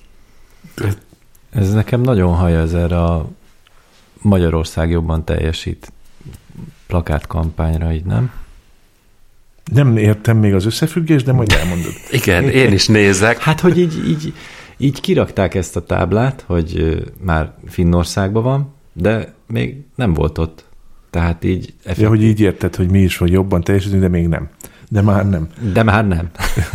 Ez 1.50 1.72
nekem 1.72 2.00
nagyon 2.00 2.34
haja 2.34 2.60
ez 2.60 2.72
erre 2.72 3.02
a 3.02 3.28
Magyarország 4.20 4.90
jobban 4.90 5.24
teljesít 5.24 5.92
plakátkampányra, 6.86 7.92
így 7.92 8.04
nem? 8.04 8.32
Nem 9.72 9.96
értem 9.96 10.36
még 10.36 10.54
az 10.54 10.64
összefüggést, 10.64 11.24
de 11.24 11.32
majd 11.32 11.52
elmondod. 11.52 11.92
Igen, 12.10 12.48
én 12.48 12.72
is 12.72 12.86
nézek. 12.86 13.38
Hát, 13.38 13.60
hogy 13.60 13.78
így, 13.78 14.08
így, 14.08 14.34
így 14.76 15.00
kirakták 15.00 15.54
ezt 15.54 15.76
a 15.76 15.84
táblát, 15.84 16.44
hogy 16.46 17.02
már 17.20 17.54
Finnországban 17.68 18.42
van, 18.42 18.74
de 18.92 19.34
még 19.46 19.76
nem 19.94 20.14
volt 20.14 20.38
ott. 20.38 20.64
Tehát 21.12 21.44
így... 21.44 21.74
Ja, 21.96 22.08
hogy 22.08 22.22
így 22.22 22.40
érted, 22.40 22.76
hogy 22.76 22.90
mi 22.90 22.98
is 23.00 23.18
vagy 23.18 23.32
jobban 23.32 23.60
teljesítünk, 23.60 24.00
de 24.00 24.08
még 24.08 24.28
nem. 24.28 24.48
De 24.88 25.02
már 25.02 25.28
nem. 25.28 25.48
De 25.72 25.82
már 25.82 26.06
nem. 26.06 26.30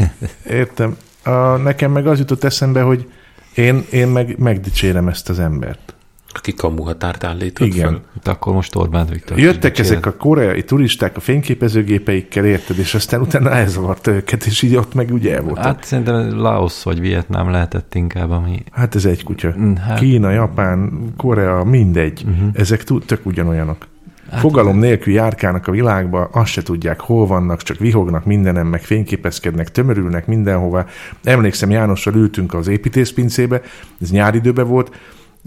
Értem. 0.60 0.97
A, 1.23 1.56
nekem 1.58 1.91
meg 1.91 2.08
az 2.08 2.19
jutott 2.19 2.43
eszembe, 2.43 2.82
hogy 2.82 3.10
én, 3.56 3.86
én 3.91 4.08
meg 4.08 4.36
megdicsérem 4.39 5.08
ezt 5.08 5.30
az 5.30 5.39
embert. 5.39 5.95
Aki 6.30 6.54
kamuhatárt 6.54 7.23
állított 7.23 7.67
Igen. 7.67 7.88
föl. 7.88 8.02
Hát 8.13 8.28
akkor 8.28 8.54
most 8.54 8.76
Orbán 8.76 9.06
Viktor. 9.06 9.39
Jöttek 9.39 9.80
ezek 9.80 10.06
a 10.06 10.13
koreai 10.13 10.63
turisták 10.63 11.17
a 11.17 11.19
fényképezőgépeikkel, 11.19 12.45
érted, 12.45 12.78
és 12.78 12.93
aztán 12.93 13.21
utána 13.21 13.52
elzavarta 13.52 14.12
őket, 14.12 14.45
és 14.45 14.62
így 14.62 14.76
ott 14.76 14.93
meg 14.93 15.12
ugye 15.12 15.36
el 15.36 15.41
voltak. 15.41 15.63
Hát, 15.63 15.84
szerintem 15.84 16.38
Laos 16.39 16.84
vagy 16.84 17.00
Vietnám 17.00 17.52
lehetett 17.52 17.95
inkább, 17.95 18.30
ami... 18.30 18.63
hát 18.71 18.95
ez 18.95 19.06
egy 19.06 19.23
kutya. 19.23 19.54
Mm, 19.60 19.76
hát- 19.76 20.00
Kína, 20.00 20.32
Japán, 20.32 21.13
Korea, 21.17 21.63
mindegy. 21.63 22.23
Uh-huh. 22.28 22.50
Ezek 22.54 22.84
tök 22.84 23.26
ugyanolyanok. 23.26 23.88
Hát 24.32 24.40
Fogalom 24.40 24.80
nélkül 24.80 25.13
járkálnak 25.13 25.68
a 25.68 25.72
világba, 25.72 26.24
azt 26.24 26.52
se 26.52 26.62
tudják, 26.62 27.00
hol 27.00 27.28
vannak, 27.28 27.62
csak 27.62 27.78
vihognak 27.78 28.26
mindenem, 28.26 28.68
meg 28.68 28.82
fényképezkednek, 28.82 29.72
tömörülnek 29.72 30.28
mindenhova. 30.28 30.86
Emlékszem, 31.24 31.70
Jánossal 31.72 32.13
ültünk 32.13 32.54
az 32.54 32.68
építészpincébe, 32.68 33.62
ez 34.02 34.12
nyári 34.12 34.38
időben 34.38 34.68
volt, 34.68 34.96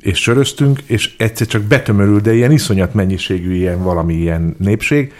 és 0.00 0.18
söröztünk, 0.18 0.80
és 0.86 1.14
egyszer 1.18 1.46
csak 1.46 1.62
betömörül, 1.62 2.20
de 2.20 2.34
ilyen 2.34 2.52
iszonyat 2.52 2.94
mennyiségű 2.94 3.54
ilyen 3.54 3.82
valami 3.82 4.14
ilyen 4.14 4.54
népség, 4.58 5.12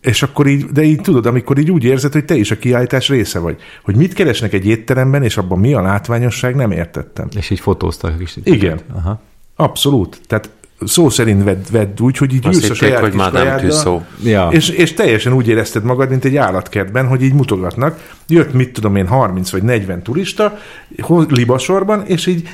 és 0.00 0.22
akkor 0.22 0.46
így, 0.46 0.64
de 0.64 0.82
így 0.82 1.00
tudod, 1.00 1.26
amikor 1.26 1.58
így 1.58 1.70
úgy 1.70 1.84
érzed, 1.84 2.12
hogy 2.12 2.24
te 2.24 2.34
is 2.34 2.50
a 2.50 2.58
kiállítás 2.58 3.08
része 3.08 3.38
vagy. 3.38 3.56
Hogy 3.82 3.96
mit 3.96 4.12
keresnek 4.12 4.52
egy 4.52 4.66
étteremben, 4.66 5.22
és 5.22 5.36
abban 5.36 5.58
mi 5.58 5.74
a 5.74 5.82
látványosság, 5.82 6.54
nem 6.54 6.70
értettem. 6.70 7.28
És 7.36 7.50
így 7.50 7.60
fotóztak 7.60 8.20
is. 8.20 8.36
Igen. 8.42 8.80
Aha. 8.92 9.20
Abszolút. 9.56 10.20
Tehát 10.26 10.50
szó 10.86 11.10
szerint 11.10 11.44
vedd, 11.44 11.62
vedd 11.70 12.00
úgy, 12.00 12.16
hogy 12.16 12.34
így 12.34 12.46
Azt 12.46 12.56
ülsz 12.56 12.70
a 12.70 12.74
saját 12.74 13.00
hogy 13.00 13.12
Madame 13.12 13.44
kajáddal, 13.44 13.70
Tussauds. 13.70 14.04
Ja. 14.22 14.48
és, 14.52 14.68
és 14.68 14.94
teljesen 14.94 15.32
úgy 15.32 15.48
érezted 15.48 15.84
magad, 15.84 16.08
mint 16.08 16.24
egy 16.24 16.36
állatkertben, 16.36 17.06
hogy 17.06 17.22
így 17.22 17.32
mutogatnak. 17.32 18.10
Jött, 18.28 18.52
mit 18.52 18.72
tudom 18.72 18.96
én, 18.96 19.06
30 19.06 19.50
vagy 19.50 19.62
40 19.62 20.02
turista, 20.02 20.58
libasorban, 21.28 22.06
és 22.06 22.26
így 22.26 22.48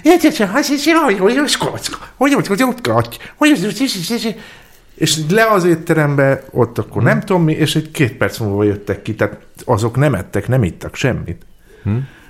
és 4.98 5.18
le 5.30 5.46
az 5.46 5.64
étterembe, 5.64 6.44
ott 6.50 6.78
akkor 6.78 7.02
nem 7.02 7.20
tudom 7.20 7.42
mi, 7.42 7.52
és 7.52 7.76
egy 7.76 7.90
két 7.90 8.12
perc 8.12 8.38
múlva 8.38 8.64
jöttek 8.64 9.02
ki, 9.02 9.14
tehát 9.14 9.38
azok 9.64 9.96
nem 9.96 10.14
ettek, 10.14 10.48
nem 10.48 10.62
ittak 10.62 10.94
semmit. 10.94 11.46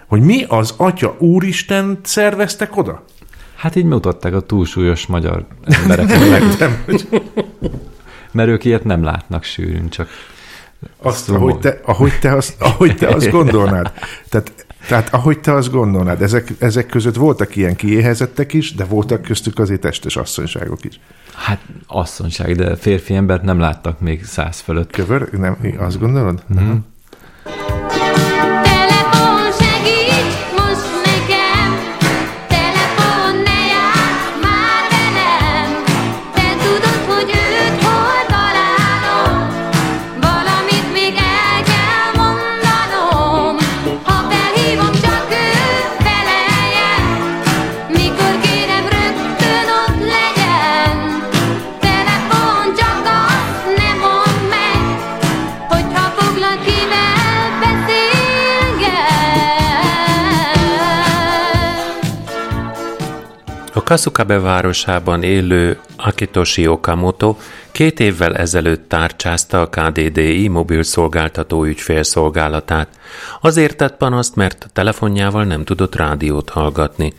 Hogy 0.07 0.21
mi 0.21 0.45
az 0.49 0.75
atya 0.77 1.17
úristen 1.19 1.99
szerveztek 2.03 2.77
oda? 2.77 3.05
Hát 3.59 3.77
így 3.77 3.85
mutatták 3.85 4.35
a 4.35 4.41
túlsúlyos 4.41 5.07
magyar 5.07 5.45
embereket, 5.65 6.59
Nem, 6.59 6.85
mert 8.33 8.49
ők 8.49 8.65
ilyet 8.65 8.85
nem 8.85 9.03
látnak 9.03 9.45
sűrűn, 9.45 9.89
csak 9.89 10.09
azt, 11.03 11.25
Szóval- 11.25 11.43
ahogy 11.43 11.59
te, 11.59 11.81
ahogy, 11.85 12.19
te 12.21 12.33
azt, 12.35 12.55
ahogy 12.61 12.97
te 12.97 13.09
azt 13.09 13.31
gondolnád. 13.31 13.93
Tehát, 14.29 14.67
tehát 14.89 15.15
ahogy 15.15 15.41
te 15.41 15.53
azt 15.53 15.71
gondolnád, 15.71 16.23
ezek, 16.23 16.53
ezek 16.59 16.87
között 16.87 17.15
voltak 17.15 17.57
ilyen 17.57 17.77
kiéhezettek 17.77 18.53
is, 18.53 18.75
de 18.75 18.85
voltak 18.85 19.23
köztük 19.23 19.59
azért 19.59 19.81
testes 19.81 20.17
asszonyságok 20.17 20.85
is. 20.85 21.01
hát 21.35 21.61
asszonyság, 21.87 22.57
de 22.57 22.77
férfi 22.77 23.15
embert 23.15 23.43
nem 23.43 23.59
láttak 23.59 24.01
még 24.01 24.25
száz 24.25 24.61
fölött. 24.61 24.91
Kövör? 24.93 25.31
Nem, 25.31 25.77
azt 25.79 25.99
gondolod? 25.99 26.43
Mhm. 26.47 26.59
Telefon 26.59 26.85
Kasukabe 63.89 64.39
városában 64.39 65.23
élő 65.23 65.79
Akitoshi 65.97 66.67
Okamoto 66.67 67.37
két 67.73 68.01
évvel 68.01 68.37
ezelőtt 68.37 68.89
tárcsázta 68.89 69.61
a 69.61 69.69
KDDI 69.69 70.49
mobil 70.49 70.83
szolgáltató 70.83 71.65
ügyfélszolgálatát. 71.65 72.89
Azért 73.41 73.77
tett 73.77 73.97
panaszt, 73.97 74.37
mert 74.37 74.65
a 74.65 74.73
telefonjával 74.73 75.45
nem 75.45 75.65
tudott 75.65 75.97
rádiót 75.97 76.49
hallgatni. 76.49 77.13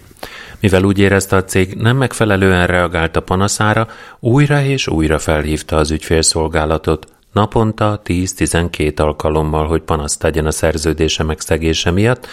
Mivel 0.60 0.84
úgy 0.84 1.00
érezte 1.00 1.36
a 1.36 1.44
cég 1.44 1.74
nem 1.74 1.98
megfelelően 1.98 2.68
reagált 2.68 3.16
a 3.16 3.22
panaszára, 3.22 3.88
újra 4.20 4.62
és 4.64 4.88
újra 4.88 5.20
felhívta 5.20 5.76
az 5.76 5.92
ügyfélszolgálatot, 5.92 7.08
naponta 7.32 8.02
10-12 8.06 9.00
alkalommal, 9.00 9.68
hogy 9.68 9.82
panaszt 9.82 10.20
tegyen 10.20 10.46
a 10.46 10.52
szerződése 10.52 11.24
megszegése 11.24 11.92
miatt, 11.92 12.28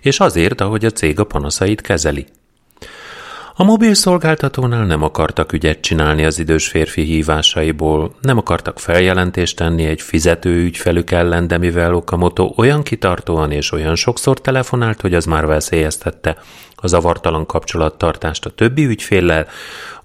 és 0.00 0.20
azért, 0.20 0.60
ahogy 0.60 0.84
a 0.84 0.90
cég 0.90 1.20
a 1.20 1.24
panaszait 1.24 1.80
kezeli. 1.80 2.26
A 3.54 3.64
mobil 3.64 3.94
szolgáltatónál 3.94 4.86
nem 4.86 5.02
akartak 5.02 5.52
ügyet 5.52 5.80
csinálni 5.80 6.24
az 6.24 6.38
idős 6.38 6.68
férfi 6.68 7.02
hívásaiból, 7.02 8.14
nem 8.20 8.38
akartak 8.38 8.78
feljelentést 8.78 9.56
tenni 9.56 9.84
egy 9.84 10.00
fizető 10.00 10.62
ügyfelük 10.62 11.10
ellen, 11.10 11.46
de 11.46 11.58
mivel 11.58 11.94
Okamoto 11.94 12.52
olyan 12.56 12.82
kitartóan 12.82 13.50
és 13.50 13.72
olyan 13.72 13.94
sokszor 13.94 14.40
telefonált, 14.40 15.00
hogy 15.00 15.14
az 15.14 15.24
már 15.24 15.46
veszélyeztette 15.46 16.36
a 16.74 16.86
zavartalan 16.86 17.46
kapcsolattartást 17.46 18.46
a 18.46 18.50
többi 18.50 18.84
ügyféllel, 18.84 19.46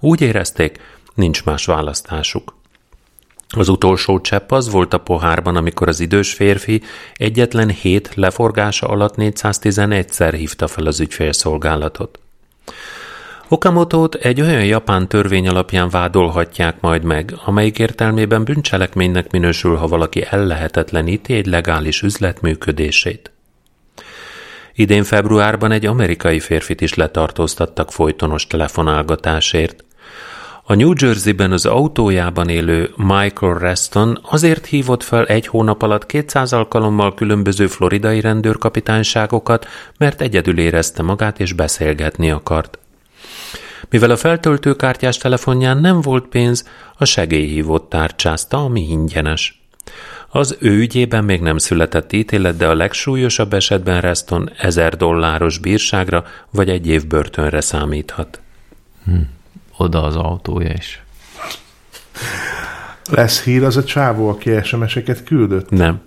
úgy 0.00 0.20
érezték, 0.20 0.80
nincs 1.14 1.44
más 1.44 1.66
választásuk. 1.66 2.56
Az 3.48 3.68
utolsó 3.68 4.20
csepp 4.20 4.52
az 4.52 4.70
volt 4.70 4.94
a 4.94 4.98
pohárban, 4.98 5.56
amikor 5.56 5.88
az 5.88 6.00
idős 6.00 6.32
férfi 6.32 6.82
egyetlen 7.14 7.68
hét 7.68 8.10
leforgása 8.14 8.86
alatt 8.86 9.14
411-szer 9.16 10.32
hívta 10.36 10.66
fel 10.66 10.86
az 10.86 11.00
ügyfélszolgálatot. 11.00 12.18
Okamotót 13.50 14.14
egy 14.14 14.40
olyan 14.40 14.64
japán 14.64 15.08
törvény 15.08 15.48
alapján 15.48 15.88
vádolhatják 15.88 16.80
majd 16.80 17.02
meg, 17.02 17.34
amelyik 17.44 17.78
értelmében 17.78 18.44
bűncselekménynek 18.44 19.30
minősül, 19.30 19.76
ha 19.76 19.86
valaki 19.86 20.26
ellehetetleníti 20.30 21.34
egy 21.34 21.46
legális 21.46 22.02
üzlet 22.02 22.40
működését. 22.40 23.30
Idén 24.74 25.04
februárban 25.04 25.72
egy 25.72 25.86
amerikai 25.86 26.40
férfit 26.40 26.80
is 26.80 26.94
letartóztattak 26.94 27.92
folytonos 27.92 28.46
telefonálgatásért. 28.46 29.84
A 30.64 30.74
New 30.74 30.92
Jersey-ben 30.96 31.52
az 31.52 31.66
autójában 31.66 32.48
élő 32.48 32.90
Michael 32.96 33.58
Reston 33.58 34.18
azért 34.22 34.66
hívott 34.66 35.02
fel 35.02 35.26
egy 35.26 35.46
hónap 35.46 35.82
alatt 35.82 36.06
200 36.06 36.52
alkalommal 36.52 37.14
különböző 37.14 37.66
floridai 37.66 38.20
rendőrkapitányságokat, 38.20 39.66
mert 39.98 40.20
egyedül 40.20 40.58
érezte 40.58 41.02
magát 41.02 41.40
és 41.40 41.52
beszélgetni 41.52 42.30
akart. 42.30 42.78
Mivel 43.90 44.10
a 44.10 44.16
feltöltőkártyás 44.16 45.16
telefonján 45.16 45.78
nem 45.78 46.00
volt 46.00 46.26
pénz, 46.26 46.68
a 46.96 47.04
segélyhívót 47.04 47.88
tárcsázta, 47.88 48.64
ami 48.64 48.80
ingyenes. 48.80 49.62
Az 50.30 50.56
ő 50.60 50.76
ügyében 50.76 51.24
még 51.24 51.40
nem 51.40 51.58
született 51.58 52.12
ítélet, 52.12 52.56
de 52.56 52.66
a 52.66 52.74
legsúlyosabb 52.74 53.52
esetben 53.52 54.00
Reston 54.00 54.50
1000 54.58 54.96
dolláros 54.96 55.58
bírságra 55.58 56.24
vagy 56.50 56.68
egy 56.68 56.86
év 56.86 57.06
börtönre 57.06 57.60
számíthat. 57.60 58.40
Oda 59.76 60.02
az 60.02 60.16
autója 60.16 60.72
is. 60.72 61.02
Lesz 63.10 63.42
hír 63.42 63.64
az 63.64 63.76
a 63.76 63.84
csávó, 63.84 64.28
aki 64.28 64.62
SMS-eket 64.62 65.24
küldött? 65.24 65.70
Nem. 65.70 66.00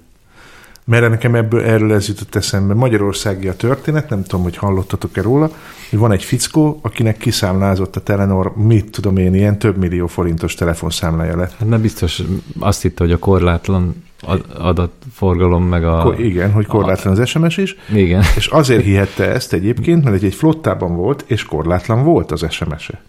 Mert 0.91 1.09
nekem 1.09 1.35
ebből, 1.35 1.61
erről 1.63 1.93
ez 1.93 2.07
jutott 2.07 2.35
eszembe. 2.35 2.73
Magyarországi 2.73 3.47
a 3.47 3.55
történet, 3.55 4.09
nem 4.09 4.23
tudom, 4.23 4.43
hogy 4.43 4.57
hallottatok-e 4.57 5.21
róla, 5.21 5.51
hogy 5.89 5.99
van 5.99 6.11
egy 6.11 6.23
fickó, 6.23 6.79
akinek 6.81 7.17
kiszámlázott 7.17 7.95
a 7.95 7.99
Telenor, 7.99 8.55
mit 8.55 8.91
tudom 8.91 9.17
én, 9.17 9.33
ilyen 9.33 9.59
több 9.59 9.77
millió 9.77 10.07
forintos 10.07 10.53
telefonszámlája 10.55 11.35
lett. 11.37 11.51
Hát 11.51 11.67
nem 11.67 11.81
biztos, 11.81 12.21
azt 12.59 12.81
hitte, 12.81 13.03
hogy 13.03 13.11
a 13.13 13.17
korlátlan 13.19 14.03
ad- 14.21 14.45
adatforgalom 14.57 15.63
meg 15.63 15.83
a... 15.85 16.01
Ko- 16.01 16.19
igen, 16.19 16.51
hogy 16.51 16.65
korlátlan 16.65 17.17
az 17.19 17.27
SMS 17.29 17.57
is, 17.57 17.75
Igen. 17.93 18.23
és 18.35 18.47
azért 18.47 18.83
hihette 18.83 19.29
ezt 19.31 19.53
egyébként, 19.53 20.03
mert 20.03 20.23
egy 20.23 20.33
flottában 20.33 20.95
volt, 20.95 21.23
és 21.27 21.43
korlátlan 21.43 22.03
volt 22.03 22.31
az 22.31 22.45
SMS-e. 22.49 23.01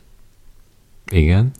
Igen. 1.10 1.50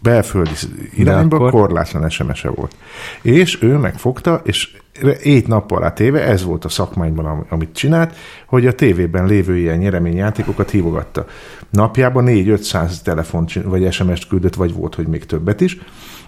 belföldi 0.00 0.50
irányba 0.96 1.36
akkor- 1.36 1.50
korlátlan 1.50 2.10
SMS-e 2.10 2.48
volt. 2.48 2.76
És 3.22 3.62
ő 3.62 3.76
megfogta, 3.76 4.40
és 4.44 4.80
ét 5.22 5.46
nappal 5.46 5.84
átéve, 5.84 6.20
ez 6.22 6.44
volt 6.44 6.64
a 6.64 6.68
szakmányban, 6.68 7.26
am- 7.26 7.46
amit 7.48 7.74
csinált, 7.74 8.16
hogy 8.46 8.66
a 8.66 8.74
tévében 8.74 9.26
lévő 9.26 9.56
ilyen 9.56 9.78
nyereményjátékokat 9.78 10.70
hívogatta. 10.70 11.26
Napjában 11.70 12.24
4-500 12.28 13.02
telefon 13.02 13.46
vagy 13.64 13.92
SMS-t 13.92 14.28
küldött, 14.28 14.54
vagy 14.54 14.72
volt, 14.72 14.94
hogy 14.94 15.06
még 15.06 15.26
többet 15.26 15.60
is, 15.60 15.78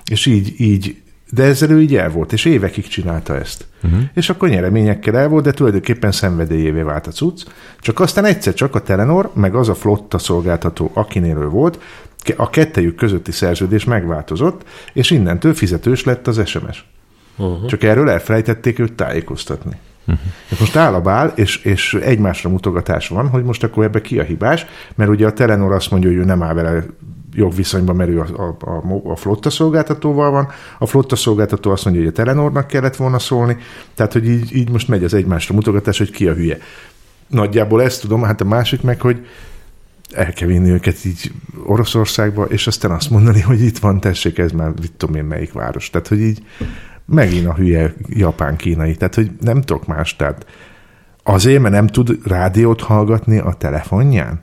és 0.05 0.27
így, 0.27 0.55
így 0.57 0.96
de 1.31 1.42
ezzel 1.42 1.70
ő 1.70 1.81
így 1.81 1.96
el 1.96 2.11
volt, 2.11 2.33
és 2.33 2.44
évekig 2.44 2.87
csinálta 2.87 3.38
ezt. 3.38 3.66
Uh-huh. 3.83 4.00
És 4.14 4.31
akkor 4.31 4.48
nyereményekkel 4.48 5.16
el 5.16 5.29
volt, 5.29 5.44
de 5.44 5.53
tulajdonképpen 5.53 6.12
szenvedélyévé 6.12 6.81
vált 6.81 7.07
a 7.07 7.11
cucc. 7.11 7.42
Csak 7.81 8.00
aztán 8.00 8.24
egyszer 8.24 8.55
csak 8.55 8.74
a 8.74 8.83
Telenor, 8.83 9.31
meg 9.35 9.55
az 9.55 9.68
a 9.68 9.74
flotta 9.74 10.18
szolgáltató, 10.18 10.90
akinél 10.94 11.37
ő 11.37 11.48
volt, 11.48 11.79
a 12.37 12.50
kettejük 12.50 12.94
közötti 12.94 13.33
szerződés 13.33 13.85
megváltozott, 13.85 14.64
és 14.92 15.11
innentől 15.11 15.55
fizetős 15.55 16.05
lett 16.05 16.27
az 16.27 16.46
SMS. 16.46 16.85
Uh-huh. 17.37 17.66
Csak 17.66 17.83
erről 17.83 18.11
elfelejtették 18.11 18.79
őt 18.79 18.92
tájékoztatni. 18.92 19.77
Uh-huh. 20.07 20.59
Most 20.59 20.77
áll 20.77 20.94
a 20.94 21.01
bál, 21.01 21.33
és, 21.35 21.57
és 21.57 21.94
egymásra 21.94 22.51
mutogatás 22.51 23.09
van, 23.09 23.29
hogy 23.29 23.44
most 23.44 23.62
akkor 23.62 23.85
ebbe 23.85 24.01
ki 24.01 24.18
a 24.18 24.23
hibás, 24.23 24.66
mert 24.94 25.11
ugye 25.11 25.27
a 25.27 25.33
Telenor 25.33 25.73
azt 25.73 25.90
mondja, 25.90 26.09
hogy 26.09 26.18
ő 26.18 26.25
nem 26.25 26.42
áll 26.42 26.55
vele 26.55 26.85
jogviszonyban, 27.35 27.97
mert 27.97 28.11
ő 28.11 28.20
a, 28.20 28.27
a, 28.42 28.70
a, 28.70 29.11
a 29.11 29.16
flotta 29.16 29.51
szolgáltatóval 29.51 30.31
van, 30.31 30.49
a 30.79 30.87
flotta 30.87 31.16
szolgáltató 31.16 31.70
azt 31.70 31.85
mondja, 31.85 32.03
hogy 32.03 32.12
a 32.12 32.14
Telenornak 32.14 32.66
kellett 32.66 32.97
volna 32.97 33.18
szólni, 33.18 33.57
tehát 33.94 34.12
hogy 34.12 34.29
így, 34.29 34.57
így 34.57 34.70
most 34.70 34.88
megy 34.88 35.05
az 35.05 35.14
egymásra 35.14 35.55
mutogatás, 35.55 35.99
hogy 35.99 36.11
ki 36.11 36.29
a 36.29 36.35
hülye. 36.35 36.59
Nagyjából 37.27 37.83
ezt 37.83 38.01
tudom, 38.01 38.23
hát 38.23 38.40
a 38.40 38.44
másik 38.44 38.83
meg, 38.83 39.01
hogy 39.01 39.27
el 40.12 40.33
kell 40.33 40.49
vinni 40.49 40.70
őket 40.70 41.05
így 41.05 41.33
Oroszországba, 41.66 42.44
és 42.44 42.66
aztán 42.66 42.90
azt 42.90 43.11
mondani, 43.11 43.40
hogy 43.40 43.61
itt 43.61 43.79
van, 43.79 44.01
tessék, 44.01 44.38
ez 44.38 44.53
már 44.53 44.73
mit 44.81 44.92
tudom 44.92 45.14
én 45.14 45.25
melyik 45.25 45.53
város. 45.53 45.90
Tehát, 45.90 46.09
hogy 46.09 46.20
így 46.20 46.42
megint 47.07 47.47
a 47.47 47.55
hülye 47.55 47.95
japán-kínai. 48.09 48.95
Tehát, 48.97 49.14
hogy 49.14 49.31
nem 49.40 49.61
tudok 49.62 49.87
más. 49.87 50.17
Tehát 50.17 50.47
azért, 51.23 51.62
mert 51.62 51.75
nem 51.75 51.87
tud 51.87 52.19
rádiót 52.25 52.81
hallgatni 52.81 53.38
a 53.38 53.53
telefonján? 53.53 54.40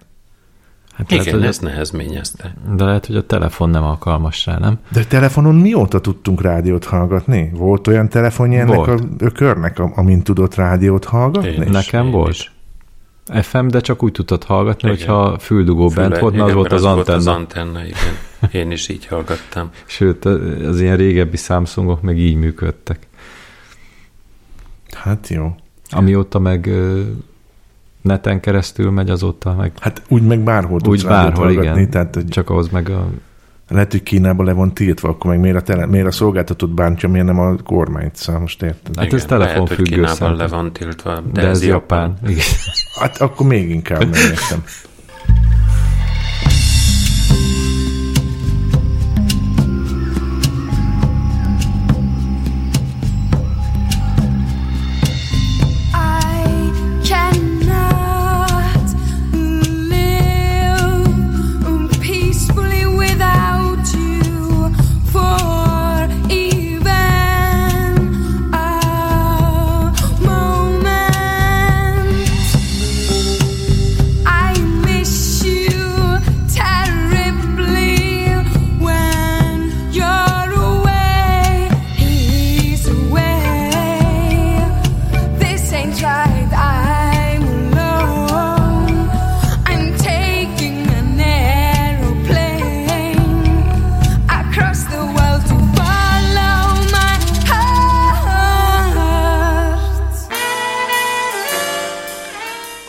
Hát 0.96 1.12
Igen, 1.12 1.24
lehet, 1.24 1.40
hogy, 1.40 1.50
ezt 1.50 1.62
nehezményezte. 1.62 2.56
de 2.76 2.84
lehet, 2.84 3.06
hogy 3.06 3.16
a 3.16 3.26
telefon 3.26 3.70
nem 3.70 3.84
alkalmas 3.84 4.46
rá, 4.46 4.58
nem? 4.58 4.80
De 4.92 5.04
telefonon 5.04 5.56
mióta 5.56 6.00
tudtunk 6.02 6.42
rádiót 6.42 6.86
hallgatni? 6.86 7.52
Volt 7.54 7.88
olyan 7.88 8.10
telefonja 8.10 8.60
ennek 8.60 8.76
Volt. 8.76 9.00
a 9.02 9.04
ökörnek, 9.18 9.80
am- 9.80 9.92
amin 9.96 10.22
tudott 10.22 10.56
rádiót 10.56 11.06
hallgatni? 11.06 11.50
Én 11.50 11.62
is. 11.62 11.70
Nekem 11.70 12.06
én 12.06 12.12
volt. 12.12 12.30
is. 12.30 12.52
FM, 13.42 13.68
de 13.68 13.80
csak 13.80 14.04
úgy 14.04 14.12
tudtad 14.12 14.44
hallgatni, 14.44 14.90
Igen. 14.92 15.08
hogyha 15.08 15.40
füldugó 15.40 15.88
bent 15.88 16.08
Füle- 16.08 16.20
volt, 16.22 16.34
na 16.36 16.44
az 16.44 16.50
igen, 16.50 16.56
volt 16.56 16.70
mert 16.70 16.82
az 16.84 16.94
Volt 16.94 17.08
az 17.08 17.28
antenna. 17.28 17.38
antenna, 17.38 17.86
igen. 17.86 18.52
Én 18.52 18.72
is 18.72 18.88
így 18.90 19.06
hallgattam. 19.06 19.70
Sőt, 19.86 20.26
az 20.66 20.82
ilyen 20.82 20.98
régebbi 20.98 21.38
Samsungok 21.38 22.02
meg 22.02 22.18
így 22.18 22.36
működtek. 22.36 23.08
Hát 24.92 25.28
jó. 25.28 25.56
Amióta 25.90 26.40
meg 26.40 26.70
neten 28.02 28.40
keresztül 28.40 28.92
megy, 28.92 29.10
azóta 29.10 29.54
meg 29.54 29.72
Hát 29.80 30.02
úgy 30.08 30.22
meg 30.24 30.40
bárhol 30.44 30.82
tudsz 30.82 31.04
úgy 31.04 31.10
bárhol, 31.10 31.52
igen. 31.52 31.90
tehát 31.90 32.16
hogy 32.16 32.28
Csak 32.28 32.50
ahhoz 32.50 32.70
meg 32.70 32.90
a... 32.90 33.08
lehet, 33.74 33.92
hogy 33.92 34.04
Kínában 34.04 34.46
le 34.46 34.54
van 34.54 34.74
tiltva, 34.74 35.10
akkor 35.10 35.30
meg 35.30 35.40
miért 35.40 35.56
a, 35.58 35.62
tele, 35.62 35.86
miért 35.86 36.08
a 36.08 36.12
szolgáltatót 36.12 36.74
bántja, 36.74 37.10
miért 37.10 37.26
nem 37.26 37.40
a 37.40 37.56
kormányt, 37.64 38.16
szóval 38.16 38.42
most 38.42 38.62
érted? 38.64 38.96
Hát 38.96 39.06
ez 39.06 39.14
Igen, 39.14 39.20
hogy 39.20 39.28
telefonfüggő 39.28 39.84
Kínában 39.84 40.16
szerintem. 40.16 40.38
le 40.38 40.48
van 40.56 40.74
tiltva, 40.74 41.22
de, 41.34 41.42
De, 41.42 41.48
ez 41.48 41.66
Japán. 41.66 42.18
Igen. 42.28 42.46
Hát 43.00 43.18
akkor 43.18 43.48
még 43.48 43.70
inkább 43.70 44.00
megértem. 44.00 44.64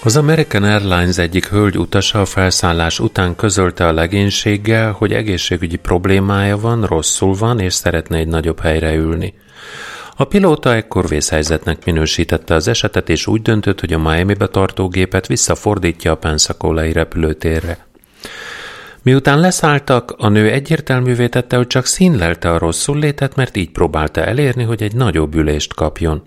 Az 0.04 0.16
American 0.16 0.62
Airlines 0.62 1.18
egyik 1.18 1.46
hölgy 1.46 1.78
utasa 1.78 2.20
a 2.20 2.24
felszállás 2.24 3.00
után 3.00 3.36
közölte 3.36 3.86
a 3.86 3.92
legénységgel, 3.92 4.92
hogy 4.92 5.12
egészségügyi 5.12 5.76
problémája 5.76 6.58
van, 6.58 6.84
rosszul 6.84 7.34
van, 7.34 7.60
és 7.60 7.74
szeretne 7.74 8.16
egy 8.16 8.28
nagyobb 8.28 8.60
helyre 8.60 8.94
ülni. 8.94 9.34
A 10.16 10.24
pilóta 10.24 10.74
ekkor 10.74 11.08
vészhelyzetnek 11.08 11.84
minősítette 11.84 12.54
az 12.54 12.68
esetet, 12.68 13.08
és 13.08 13.26
úgy 13.26 13.42
döntött, 13.42 13.80
hogy 13.80 13.92
a 13.92 13.98
Miami-be 13.98 14.46
tartó 14.46 14.88
gépet 14.88 15.26
visszafordítja 15.26 16.12
a 16.12 16.16
Pensacolai 16.16 16.92
repülőtérre. 16.92 17.86
Miután 19.02 19.40
leszálltak, 19.40 20.14
a 20.18 20.28
nő 20.28 20.50
egyértelművé 20.50 21.28
tette, 21.28 21.56
hogy 21.56 21.66
csak 21.66 21.86
színlelte 21.86 22.50
a 22.50 22.58
rosszul 22.58 22.98
létet, 22.98 23.36
mert 23.36 23.56
így 23.56 23.70
próbálta 23.70 24.24
elérni, 24.24 24.62
hogy 24.62 24.82
egy 24.82 24.94
nagyobb 24.94 25.34
ülést 25.34 25.74
kapjon. 25.74 26.22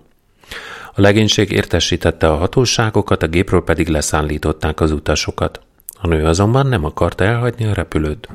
A 0.96 1.00
legénység 1.00 1.50
értesítette 1.50 2.28
a 2.30 2.36
hatóságokat, 2.36 3.22
a 3.22 3.26
gépről 3.26 3.64
pedig 3.64 3.88
leszállították 3.88 4.80
az 4.80 4.90
utasokat. 4.90 5.60
A 6.00 6.06
nő 6.06 6.24
azonban 6.24 6.66
nem 6.66 6.84
akarta 6.84 7.24
elhagyni 7.24 7.64
a 7.64 7.74
repülőt. 7.74 8.28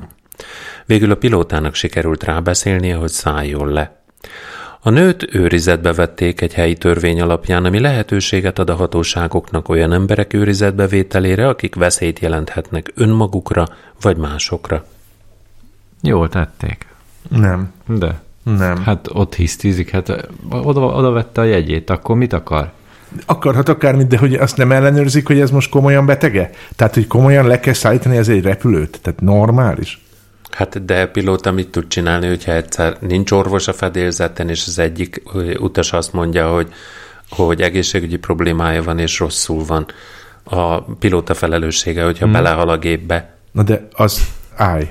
Végül 0.85 1.11
a 1.11 1.15
pilótának 1.15 1.75
sikerült 1.75 2.23
rábeszélnie, 2.23 2.95
hogy 2.95 3.09
szálljon 3.09 3.67
le. 3.71 4.03
A 4.81 4.89
nőt 4.89 5.35
őrizetbe 5.35 5.93
vették 5.93 6.41
egy 6.41 6.53
helyi 6.53 6.73
törvény 6.73 7.21
alapján, 7.21 7.65
ami 7.65 7.79
lehetőséget 7.79 8.59
ad 8.59 8.69
a 8.69 8.75
hatóságoknak 8.75 9.69
olyan 9.69 9.93
emberek 9.93 10.33
őrizetbe 10.33 10.87
vételére, 10.87 11.47
akik 11.47 11.75
veszélyt 11.75 12.19
jelenthetnek 12.19 12.91
önmagukra 12.95 13.67
vagy 14.01 14.17
másokra. 14.17 14.85
Jól 16.01 16.29
tették. 16.29 16.85
Nem, 17.29 17.73
De. 17.87 18.21
Nem. 18.43 18.77
Hát 18.77 19.07
ott 19.13 19.35
hisztizik, 19.35 19.89
hát 19.89 20.27
oda, 20.49 20.81
oda 20.81 21.11
vette 21.11 21.41
a 21.41 21.43
jegyét, 21.43 21.89
akkor 21.89 22.15
mit 22.15 22.33
akar? 22.33 22.71
Akarhat 23.25 23.69
akármit, 23.69 24.07
de 24.07 24.17
hogy 24.17 24.33
azt 24.33 24.57
nem 24.57 24.71
ellenőrzik, 24.71 25.27
hogy 25.27 25.39
ez 25.39 25.51
most 25.51 25.69
komolyan 25.69 26.05
betege? 26.05 26.49
Tehát, 26.75 26.93
hogy 26.93 27.07
komolyan 27.07 27.47
le 27.47 27.59
kell 27.59 27.73
szállítani 27.73 28.17
ez 28.17 28.29
egy 28.29 28.43
repülőt? 28.43 28.99
Tehát 29.01 29.21
normális? 29.21 30.01
Hát 30.51 30.85
de 30.85 31.07
pilóta 31.07 31.51
mit 31.51 31.69
tud 31.69 31.87
csinálni, 31.87 32.27
hogyha 32.27 32.51
egyszer 32.51 32.97
nincs 32.99 33.31
orvos 33.31 33.67
a 33.67 33.73
fedélzeten, 33.73 34.49
és 34.49 34.63
az 34.67 34.79
egyik 34.79 35.21
utas 35.59 35.93
azt 35.93 36.13
mondja, 36.13 36.47
hogy, 36.53 36.67
hogy 37.29 37.61
egészségügyi 37.61 38.17
problémája 38.17 38.83
van, 38.83 38.99
és 38.99 39.19
rosszul 39.19 39.65
van. 39.65 39.85
A 40.43 40.81
pilóta 40.81 41.33
felelőssége, 41.33 42.03
hogyha 42.03 42.23
hmm. 42.23 42.33
belehal 42.33 42.69
a 42.69 42.77
gépbe. 42.77 43.35
Na 43.51 43.63
de 43.63 43.87
az 43.91 44.27
állj. 44.55 44.87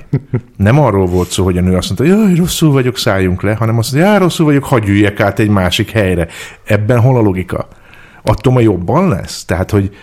Nem 0.57 0.79
arról 0.79 1.05
volt 1.05 1.29
szó, 1.29 1.43
hogy 1.43 1.57
a 1.57 1.61
nő 1.61 1.75
azt 1.75 1.87
mondta, 1.87 2.17
jaj, 2.17 2.35
rosszul 2.35 2.71
vagyok, 2.71 2.97
szálljunk 2.97 3.41
le, 3.41 3.53
hanem 3.53 3.77
azt 3.77 3.91
mondja, 3.91 4.09
jaj, 4.09 4.19
rosszul 4.19 4.45
vagyok, 4.45 4.63
hagyj 4.63 4.89
üljek 4.89 5.19
át 5.19 5.39
egy 5.39 5.49
másik 5.49 5.91
helyre. 5.91 6.27
Ebben 6.63 6.99
hol 6.99 7.17
a 7.17 7.21
logika? 7.21 7.67
Attól 8.23 8.53
majd 8.53 8.65
jobban 8.65 9.07
lesz? 9.07 9.45
Tehát, 9.45 9.71
hogy 9.71 9.95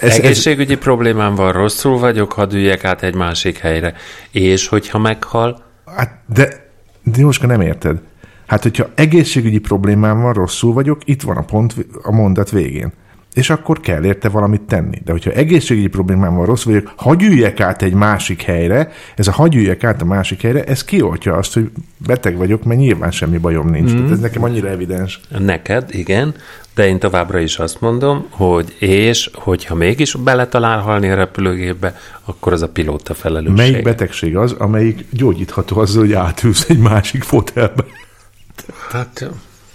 Ez, 0.00 0.10
ez, 0.10 0.18
egészségügyi 0.18 0.76
problémám 0.76 1.34
van, 1.34 1.52
rosszul 1.52 1.98
vagyok, 1.98 2.32
hadd 2.32 2.54
üljek 2.54 2.84
át 2.84 3.02
egy 3.02 3.14
másik 3.14 3.58
helyre. 3.58 3.94
És 4.30 4.68
hogyha 4.68 4.98
meghal, 4.98 5.64
Hát, 5.96 6.20
de, 6.26 6.70
de 7.02 7.18
Jóska, 7.18 7.46
nem 7.46 7.60
érted. 7.60 8.00
Hát, 8.46 8.62
hogyha 8.62 8.88
egészségügyi 8.94 9.58
problémám 9.58 10.20
van, 10.20 10.32
rosszul 10.32 10.72
vagyok, 10.72 11.00
itt 11.04 11.22
van 11.22 11.36
a 11.36 11.42
pont 11.42 11.74
a 12.02 12.12
mondat 12.12 12.50
végén. 12.50 12.92
És 13.36 13.50
akkor 13.50 13.80
kell 13.80 14.04
érte 14.04 14.28
valamit 14.28 14.60
tenni. 14.60 15.00
De 15.04 15.12
hogyha 15.12 15.30
egészségügyi 15.30 15.86
problémám 15.86 16.34
van, 16.34 16.46
rosszul 16.46 16.72
vagyok, 16.72 16.92
hagyj 16.96 17.24
üljek 17.24 17.60
át 17.60 17.82
egy 17.82 17.92
másik 17.92 18.42
helyre, 18.42 18.92
ez 19.16 19.28
a 19.28 19.32
hagyj 19.32 19.56
üljek 19.56 19.84
át 19.84 20.02
a 20.02 20.04
másik 20.04 20.42
helyre, 20.42 20.64
ez 20.64 20.84
kioltja 20.84 21.34
azt, 21.34 21.54
hogy 21.54 21.70
beteg 22.06 22.36
vagyok, 22.36 22.64
mert 22.64 22.80
nyilván 22.80 23.10
semmi 23.10 23.38
bajom 23.38 23.68
nincs. 23.68 23.92
Mm. 23.92 23.96
Tehát 23.96 24.10
ez 24.10 24.18
nekem 24.18 24.42
annyira 24.42 24.68
evidens. 24.68 25.20
neked, 25.38 25.88
igen, 25.90 26.34
de 26.74 26.86
én 26.86 26.98
továbbra 26.98 27.38
is 27.38 27.58
azt 27.58 27.80
mondom, 27.80 28.26
hogy 28.30 28.76
és 28.78 29.30
hogyha 29.34 29.74
mégis 29.74 30.14
beletalál 30.14 30.80
halni 30.80 31.10
a 31.10 31.14
repülőgépbe, 31.14 31.98
akkor 32.24 32.52
az 32.52 32.62
a 32.62 32.68
pilóta 32.68 33.14
felelősség. 33.14 33.56
Melyik 33.56 33.82
betegség 33.82 34.36
az, 34.36 34.52
amelyik 34.52 35.06
gyógyítható 35.10 35.78
azzal, 35.78 36.02
hogy 36.02 36.12
átülsz 36.12 36.68
egy 36.68 36.78
másik 36.78 37.22
fotelbe? 37.22 37.84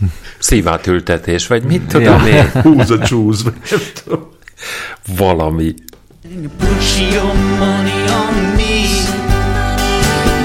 Hát, 0.02 0.10
szívátültetés, 0.40 1.48
vagy 1.48 1.64
mit 1.64 1.82
tudom 1.82 2.26
én, 2.26 2.52
Húz 2.64 2.92
a 2.92 3.00
csúsz. 3.00 3.42
vagy 3.44 3.54
nem 3.72 3.80
tudom. 4.04 4.28
valami. 5.18 5.74
Put 6.58 6.98
your 7.14 7.34
money 7.60 8.02
on 8.22 8.34
me. 8.56 8.80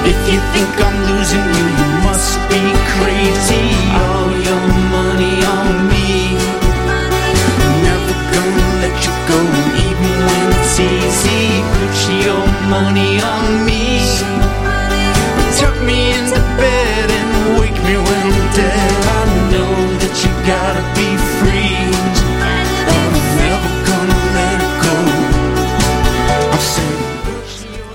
If 0.05 0.31
you 0.31 0.39
think 0.53 0.75
I'm 0.79 0.97
losing 1.09 1.47
you, 1.57 1.67
you 1.79 1.89
must 2.07 2.37
be 2.49 2.61
crazy. 2.93 3.65
All 3.93 4.31
your 4.47 4.65
money 4.95 5.35
on 5.55 5.85
me. 5.91 6.07
Never 7.83 8.15
gonna 8.33 8.67
let 8.81 8.97
you 9.05 9.13
go, 9.27 9.37
even 9.87 10.13
when 10.25 10.51
it's 10.59 10.79
easy. 10.79 11.61
Put 11.73 12.25
your 12.25 12.45
money 12.69 13.21
on 13.21 13.43
me. 13.51 13.56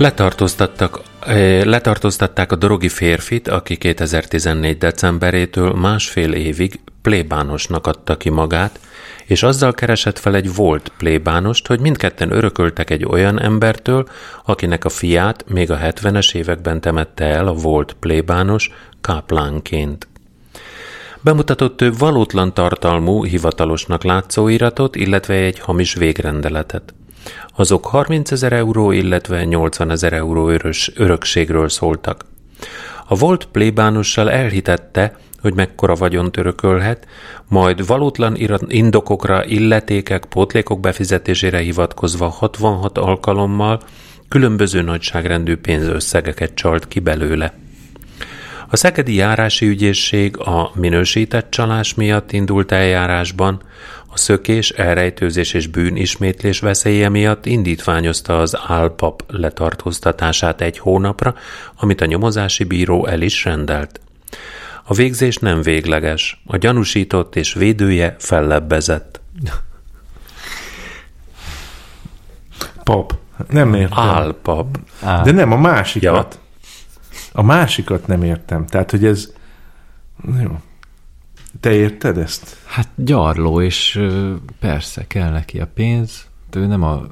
Letartóztattak, 0.02 1.00
eh, 1.20 1.64
letartóztatták 1.64 2.52
a 2.52 2.56
dorogi 2.56 2.88
férfit, 2.88 3.48
aki 3.48 3.76
2014. 3.76 4.78
decemberétől 4.78 5.72
másfél 5.72 6.32
évig 6.32 6.80
plébánosnak 7.02 7.86
adta 7.86 8.16
ki 8.16 8.28
magát, 8.28 8.80
és 9.24 9.42
azzal 9.42 9.72
keresett 9.72 10.18
fel 10.18 10.34
egy 10.34 10.54
volt 10.54 10.92
plébánost, 10.98 11.66
hogy 11.66 11.80
mindketten 11.80 12.32
örököltek 12.32 12.90
egy 12.90 13.04
olyan 13.04 13.40
embertől, 13.40 14.08
akinek 14.44 14.84
a 14.84 14.88
fiát 14.88 15.44
még 15.48 15.70
a 15.70 15.78
70-es 15.78 16.34
években 16.34 16.80
temette 16.80 17.24
el 17.24 17.46
a 17.46 17.52
volt 17.52 17.96
plébános 18.00 18.70
káplánként. 19.00 20.08
Bemutatott 21.20 21.82
ő 21.82 21.92
valótlan 21.98 22.54
tartalmú, 22.54 23.24
hivatalosnak 23.24 24.04
látszó 24.04 24.48
iratot, 24.48 24.96
illetve 24.96 25.34
egy 25.34 25.58
hamis 25.58 25.94
végrendeletet. 25.94 26.94
Azok 27.56 27.86
30 27.86 28.30
ezer 28.30 28.52
euró, 28.52 28.90
illetve 28.90 29.44
80 29.44 29.90
ezer 29.90 30.12
euró 30.12 30.48
örös, 30.48 30.92
örökségről 30.94 31.68
szóltak. 31.68 32.24
A 33.08 33.14
volt 33.14 33.44
plébánossal 33.44 34.30
elhitette, 34.30 35.16
hogy 35.40 35.54
mekkora 35.54 35.94
vagyont 35.94 36.36
örökölhet, 36.36 37.06
majd 37.48 37.86
valótlan 37.86 38.36
indokokra, 38.68 39.44
illetékek, 39.44 40.24
pótlékok 40.24 40.80
befizetésére 40.80 41.58
hivatkozva 41.58 42.28
66 42.28 42.98
alkalommal 42.98 43.80
különböző 44.28 44.82
nagyságrendű 44.82 45.56
pénzösszegeket 45.56 46.54
csalt 46.54 46.88
ki 46.88 47.00
belőle. 47.00 47.54
A 48.68 48.76
Szegedi 48.76 49.14
Járási 49.14 49.66
Ügyészség 49.66 50.38
a 50.38 50.70
minősített 50.74 51.50
csalás 51.50 51.94
miatt 51.94 52.32
indult 52.32 52.72
eljárásban, 52.72 53.62
a 54.12 54.16
szökés, 54.16 54.70
elrejtőzés 54.70 55.52
és 55.52 55.66
bűnismétlés 55.66 56.60
veszélye 56.60 57.08
miatt 57.08 57.46
indítványozta 57.46 58.40
az 58.40 58.58
álpap 58.66 59.24
letartóztatását 59.28 60.60
egy 60.60 60.78
hónapra, 60.78 61.34
amit 61.76 62.00
a 62.00 62.06
nyomozási 62.06 62.64
bíró 62.64 63.06
el 63.06 63.20
is 63.20 63.44
rendelt. 63.44 64.00
A 64.84 64.94
végzés 64.94 65.36
nem 65.36 65.62
végleges, 65.62 66.42
a 66.46 66.56
gyanúsított 66.56 67.36
és 67.36 67.54
védője 67.54 68.16
fellebbezett. 68.18 69.20
Pap. 72.82 73.14
Nem 73.48 73.74
értem. 73.74 73.98
Álpap. 73.98 74.78
Á, 75.00 75.22
De 75.22 75.30
nem, 75.32 75.52
a 75.52 75.56
másikat. 75.56 76.38
Ja. 77.12 77.20
A 77.32 77.42
másikat 77.42 78.06
nem 78.06 78.22
értem. 78.22 78.66
Tehát, 78.66 78.90
hogy 78.90 79.04
ez... 79.04 79.32
Jó. 80.42 80.60
Te 81.60 81.72
érted 81.72 82.18
ezt? 82.18 82.56
Hát 82.64 82.88
gyarló, 82.94 83.60
és 83.60 84.00
persze 84.60 85.06
kell 85.06 85.30
neki 85.30 85.60
a 85.60 85.66
pénz. 85.74 86.26
Ő 86.52 86.66
nem 86.66 86.82
a, 86.82 87.02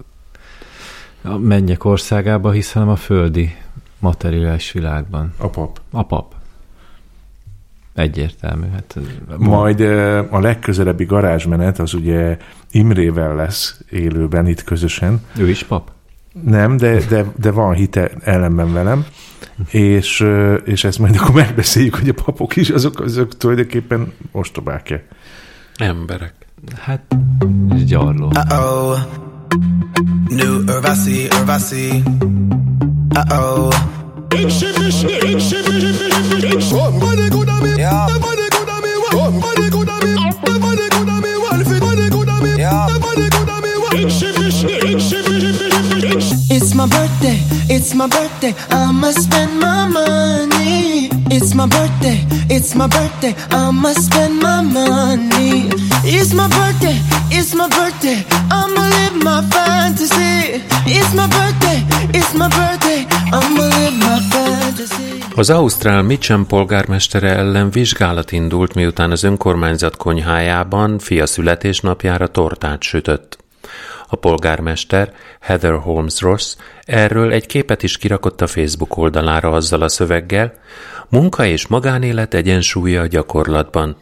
a 1.22 1.38
mennyek 1.38 1.84
országába 1.84 2.50
hisz, 2.50 2.72
hanem 2.72 2.88
a 2.88 2.96
földi 2.96 3.56
materiális 3.98 4.72
világban. 4.72 5.34
A 5.36 5.48
pap. 5.48 5.80
A 5.90 6.02
pap. 6.02 6.34
Egyértelmű. 7.94 8.66
Hát, 8.72 8.98
Majd 9.36 9.80
eh, 9.80 10.32
a 10.32 10.40
legközelebbi 10.40 11.04
garázsmenet 11.04 11.78
az 11.78 11.94
ugye 11.94 12.36
Imrével 12.70 13.34
lesz 13.34 13.80
élőben 13.90 14.46
itt 14.46 14.64
közösen. 14.64 15.20
Ő 15.38 15.48
is 15.48 15.62
pap? 15.62 15.90
Nem, 16.44 16.76
de, 16.76 17.06
de, 17.08 17.24
de 17.36 17.50
van 17.50 17.74
hite 17.74 18.10
ellenben 18.24 18.72
velem, 18.72 19.06
és, 19.70 20.24
és 20.64 20.84
ezt 20.84 20.98
majd 20.98 21.16
akkor 21.16 21.34
megbeszéljük, 21.34 21.94
hogy 21.94 22.08
a 22.08 22.22
papok 22.24 22.56
is 22.56 22.70
azok, 22.70 23.00
azok 23.00 23.36
tulajdonképpen 23.36 24.12
ostobák-e. 24.32 25.04
Emberek. 25.76 26.34
Hát 26.80 27.16
gyarló. 27.86 28.26
Uh-oh. 28.26 28.98
New 30.28 30.62
Urvasi, 30.62 31.28
Urvasi. 31.40 32.02
Uh-oh. 33.14 33.74
Somebody 34.30 34.78
coulda 36.00 36.40
be, 36.40 36.60
somebody 36.60 37.28
coulda 37.30 37.60
be, 37.60 37.70
somebody 37.70 38.48
coulda 38.50 38.80
be, 38.80 38.88
somebody 39.10 39.69
It's 46.70 46.76
my 46.76 46.86
birthday, 46.86 47.38
it's 47.68 47.94
my 47.94 48.06
birthday, 48.06 48.54
I'ma 48.70 49.10
spend 49.10 49.58
my 49.58 49.88
money. 49.88 51.08
It's 51.28 51.52
my 51.52 51.66
birthday, 51.66 52.24
it's 52.48 52.74
my 52.76 52.86
birthday, 52.86 53.34
I'ma 53.50 53.92
spend 53.92 54.40
my 54.40 54.62
money. 54.62 55.66
It's 56.04 56.32
my 56.32 56.46
birthday, 56.46 56.94
it's 57.28 57.54
my 57.54 57.66
birthday, 57.66 58.24
I'ma 58.50 58.82
live 58.94 59.16
my 59.24 59.42
fantasy. 59.50 60.62
It's 60.86 61.12
my 61.12 61.26
birthday, 61.26 61.78
it's 62.12 62.32
my 62.34 62.48
birthday, 62.48 63.04
I'ma 63.32 63.64
live 63.74 63.96
my 63.98 64.20
fantasy. 64.30 65.22
Az 65.34 65.50
Ausztrál 65.50 66.02
Mitcham 66.02 66.46
polgármestere 66.46 67.36
ellen 67.36 67.70
vizsgálat 67.70 68.32
indult, 68.32 68.74
miután 68.74 69.10
az 69.10 69.22
önkormányzat 69.22 69.96
konyhájában 69.96 70.98
fia 70.98 71.26
születésnapjára 71.26 72.26
tortát 72.26 72.82
sütött. 72.82 73.39
A 74.10 74.16
polgármester, 74.16 75.12
Heather 75.40 75.72
Holmes 75.72 76.20
Ross, 76.20 76.56
erről 76.84 77.32
egy 77.32 77.46
képet 77.46 77.82
is 77.82 77.96
kirakott 77.96 78.40
a 78.40 78.46
Facebook 78.46 78.96
oldalára 78.96 79.50
azzal 79.50 79.82
a 79.82 79.88
szöveggel, 79.88 80.52
munka 81.08 81.44
és 81.44 81.66
magánélet 81.66 82.34
egyensúlya 82.34 83.00
a 83.00 83.06
gyakorlatban. 83.06 83.96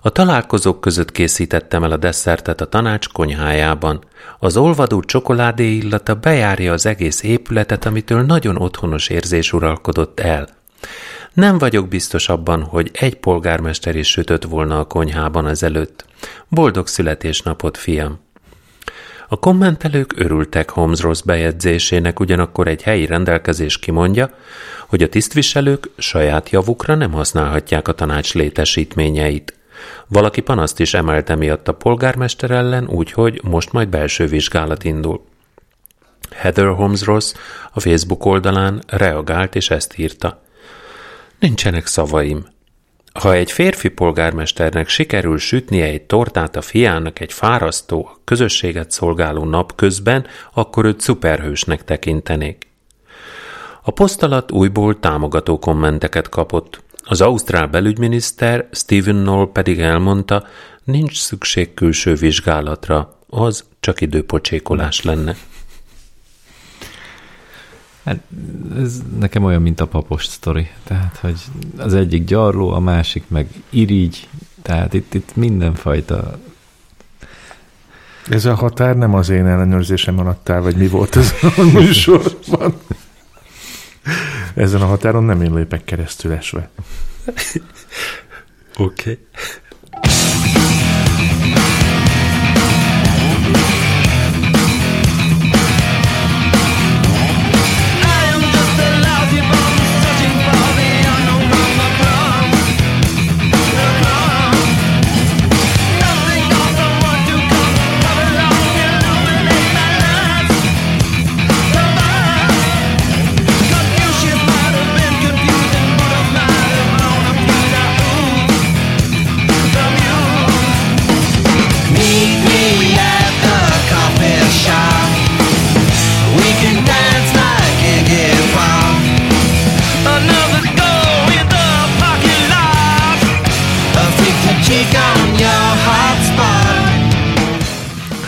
A 0.00 0.10
találkozók 0.10 0.80
között 0.80 1.12
készítettem 1.12 1.84
el 1.84 1.90
a 1.90 1.96
desszertet 1.96 2.60
a 2.60 2.68
tanács 2.68 3.08
konyhájában. 3.08 4.04
Az 4.38 4.56
olvadó 4.56 5.00
csokoládé 5.00 5.74
illata 5.74 6.14
bejárja 6.14 6.72
az 6.72 6.86
egész 6.86 7.22
épületet, 7.22 7.84
amitől 7.84 8.22
nagyon 8.22 8.56
otthonos 8.56 9.08
érzés 9.08 9.52
uralkodott 9.52 10.20
el. 10.20 10.48
Nem 11.32 11.58
vagyok 11.58 11.88
biztos 11.88 12.28
abban, 12.28 12.62
hogy 12.62 12.90
egy 12.92 13.16
polgármester 13.16 13.96
is 13.96 14.08
sütött 14.08 14.44
volna 14.44 14.78
a 14.78 14.84
konyhában 14.84 15.48
ezelőtt. 15.48 16.04
Boldog 16.48 16.86
születésnapot, 16.86 17.76
fiam! 17.76 18.22
A 19.28 19.38
kommentelők 19.38 20.12
örültek 20.16 20.70
Holmes 20.70 21.00
Ross 21.00 21.22
bejegyzésének, 21.22 22.20
ugyanakkor 22.20 22.68
egy 22.68 22.82
helyi 22.82 23.06
rendelkezés 23.06 23.78
kimondja, 23.78 24.30
hogy 24.86 25.02
a 25.02 25.08
tisztviselők 25.08 25.90
saját 25.96 26.50
javukra 26.50 26.94
nem 26.94 27.12
használhatják 27.12 27.88
a 27.88 27.92
tanács 27.92 28.34
létesítményeit. 28.34 29.58
Valaki 30.08 30.40
panaszt 30.40 30.80
is 30.80 30.94
emelte 30.94 31.34
miatt 31.34 31.68
a 31.68 31.74
polgármester 31.74 32.50
ellen, 32.50 32.88
úgyhogy 32.88 33.40
most 33.42 33.72
majd 33.72 33.88
belső 33.88 34.26
vizsgálat 34.26 34.84
indul. 34.84 35.24
Heather 36.30 36.66
Holmes 36.66 37.02
Ross 37.02 37.32
a 37.72 37.80
Facebook 37.80 38.24
oldalán 38.24 38.82
reagált 38.86 39.54
és 39.54 39.70
ezt 39.70 39.98
írta. 39.98 40.42
Nincsenek 41.38 41.86
szavaim. 41.86 42.53
Ha 43.20 43.34
egy 43.34 43.52
férfi 43.52 43.88
polgármesternek 43.88 44.88
sikerül 44.88 45.38
sütnie 45.38 45.84
egy 45.84 46.02
tortát 46.02 46.56
a 46.56 46.62
fiának 46.62 47.20
egy 47.20 47.32
fárasztó, 47.32 48.10
a 48.14 48.18
közösséget 48.24 48.90
szolgáló 48.90 49.44
nap 49.44 49.74
közben, 49.74 50.26
akkor 50.52 50.84
őt 50.84 51.00
szuperhősnek 51.00 51.84
tekintenék. 51.84 52.66
A 53.82 53.90
poszt 53.90 54.22
alatt 54.22 54.52
újból 54.52 55.00
támogató 55.00 55.58
kommenteket 55.58 56.28
kapott. 56.28 56.82
Az 57.04 57.20
ausztrál 57.20 57.66
belügyminiszter 57.66 58.68
Stephen 58.72 59.22
Knoll 59.22 59.50
pedig 59.52 59.80
elmondta, 59.80 60.46
nincs 60.84 61.18
szükség 61.18 61.74
külső 61.74 62.14
vizsgálatra, 62.14 63.18
az 63.28 63.64
csak 63.80 64.00
időpocsékolás 64.00 65.02
lenne. 65.02 65.36
Hát 68.04 68.18
ez 68.76 69.02
nekem 69.18 69.44
olyan, 69.44 69.62
mint 69.62 69.80
a 69.80 69.86
papos 69.86 70.26
sztori. 70.26 70.70
Tehát, 70.84 71.16
hogy 71.20 71.40
az 71.76 71.94
egyik 71.94 72.24
gyarló, 72.24 72.70
a 72.70 72.80
másik 72.80 73.24
meg 73.28 73.48
irigy, 73.70 74.28
tehát 74.62 74.92
itt, 74.94 75.14
itt 75.14 75.36
mindenfajta 75.36 76.38
Ez 78.28 78.44
a 78.44 78.54
határ 78.54 78.96
nem 78.96 79.14
az 79.14 79.28
én 79.28 79.46
ellenőrzésem 79.46 80.18
alatt 80.18 80.48
áll, 80.48 80.60
vagy 80.60 80.76
mi 80.76 80.88
volt 80.88 81.16
ez 81.16 81.34
a 81.56 81.62
műsorban. 81.78 82.74
Ezen 84.54 84.80
a 84.80 84.86
határon 84.86 85.24
nem 85.24 85.42
én 85.42 85.54
lépek 85.54 85.84
keresztül 85.84 86.32
esve. 86.32 86.70
Oké. 88.76 89.10
Okay. 89.10 89.18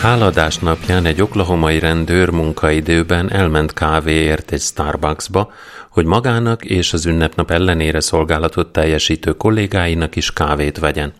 Háladás 0.07 0.57
napján 0.57 1.05
egy 1.05 1.21
oklahomai 1.21 1.79
rendőr 1.79 2.29
munkaidőben 2.29 3.31
elment 3.31 3.73
kávéért 3.73 4.51
egy 4.51 4.61
Starbucksba, 4.61 5.51
hogy 5.89 6.05
magának 6.05 6.65
és 6.65 6.93
az 6.93 7.05
ünnepnap 7.05 7.51
ellenére 7.51 7.99
szolgálatot 7.99 8.71
teljesítő 8.71 9.33
kollégáinak 9.33 10.15
is 10.15 10.33
kávét 10.33 10.79
vegyen. 10.79 11.13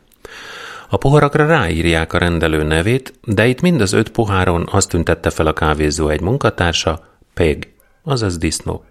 A 0.89 0.97
poharakra 0.97 1.45
ráírják 1.45 2.13
a 2.13 2.17
rendelő 2.17 2.63
nevét, 2.63 3.13
de 3.23 3.47
itt 3.47 3.61
mind 3.61 3.81
az 3.81 3.93
öt 3.93 4.09
poháron 4.09 4.67
azt 4.71 4.89
tüntette 4.89 5.29
fel 5.29 5.47
a 5.47 5.53
kávézó 5.53 6.09
egy 6.09 6.21
munkatársa, 6.21 6.99
Peg, 7.33 7.73
azaz 8.03 8.37
disznó. 8.37 8.83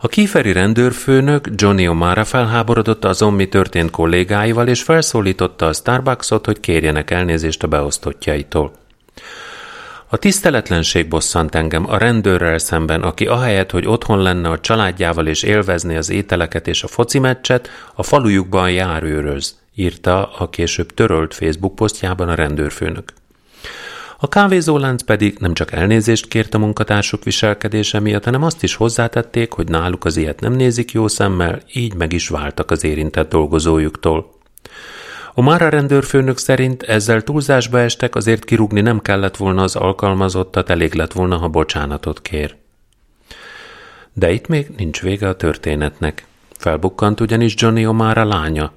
A 0.00 0.08
kíferi 0.08 0.52
rendőrfőnök 0.52 1.48
Johnny 1.54 1.86
O'Mara 1.88 2.24
felháborodott 2.26 3.04
azon, 3.04 3.32
mi 3.32 3.48
történt 3.48 3.90
kollégáival, 3.90 4.68
és 4.68 4.82
felszólította 4.82 5.66
a 5.66 5.72
Starbucksot, 5.72 6.46
hogy 6.46 6.60
kérjenek 6.60 7.10
elnézést 7.10 7.62
a 7.62 7.66
beosztottjaitól. 7.66 8.79
A 10.12 10.16
tiszteletlenség 10.16 11.08
bosszant 11.08 11.54
engem 11.54 11.90
a 11.90 11.96
rendőrrel 11.96 12.58
szemben, 12.58 13.02
aki 13.02 13.26
ahelyett, 13.26 13.70
hogy 13.70 13.86
otthon 13.86 14.22
lenne 14.22 14.48
a 14.48 14.60
családjával 14.60 15.26
és 15.26 15.42
élvezni 15.42 15.96
az 15.96 16.10
ételeket 16.10 16.68
és 16.68 16.82
a 16.82 16.88
foci 16.88 17.18
meccset, 17.18 17.68
a 17.94 18.02
falujukban 18.02 18.70
járőröz, 18.70 19.58
írta 19.74 20.32
a 20.32 20.48
később 20.50 20.94
törölt 20.94 21.34
Facebook 21.34 21.74
posztjában 21.74 22.28
a 22.28 22.34
rendőrfőnök. 22.34 23.12
A 24.18 24.28
kávézólánc 24.28 25.02
pedig 25.02 25.36
nem 25.38 25.54
csak 25.54 25.72
elnézést 25.72 26.28
kért 26.28 26.54
a 26.54 26.58
munkatársuk 26.58 27.24
viselkedése 27.24 28.00
miatt, 28.00 28.24
hanem 28.24 28.42
azt 28.42 28.62
is 28.62 28.74
hozzátették, 28.74 29.52
hogy 29.52 29.68
náluk 29.68 30.04
az 30.04 30.16
ilyet 30.16 30.40
nem 30.40 30.52
nézik 30.52 30.92
jó 30.92 31.08
szemmel, 31.08 31.60
így 31.72 31.94
meg 31.94 32.12
is 32.12 32.28
váltak 32.28 32.70
az 32.70 32.84
érintett 32.84 33.28
dolgozójuktól. 33.28 34.38
A 35.34 35.40
Mara 35.40 35.68
rendőrfőnök 35.68 36.38
szerint 36.38 36.82
ezzel 36.82 37.22
túlzásba 37.22 37.80
estek, 37.80 38.14
azért 38.14 38.44
kirúgni 38.44 38.80
nem 38.80 39.00
kellett 39.00 39.36
volna 39.36 39.62
az 39.62 39.76
alkalmazottat, 39.76 40.70
elég 40.70 40.94
lett 40.94 41.12
volna, 41.12 41.36
ha 41.36 41.48
bocsánatot 41.48 42.22
kér. 42.22 42.56
De 44.12 44.30
itt 44.30 44.46
még 44.46 44.66
nincs 44.76 45.00
vége 45.00 45.28
a 45.28 45.36
történetnek. 45.36 46.26
Felbukkant 46.56 47.20
ugyanis 47.20 47.54
Johnny 47.56 47.84
O'Mara 47.86 48.28
lánya, 48.28 48.72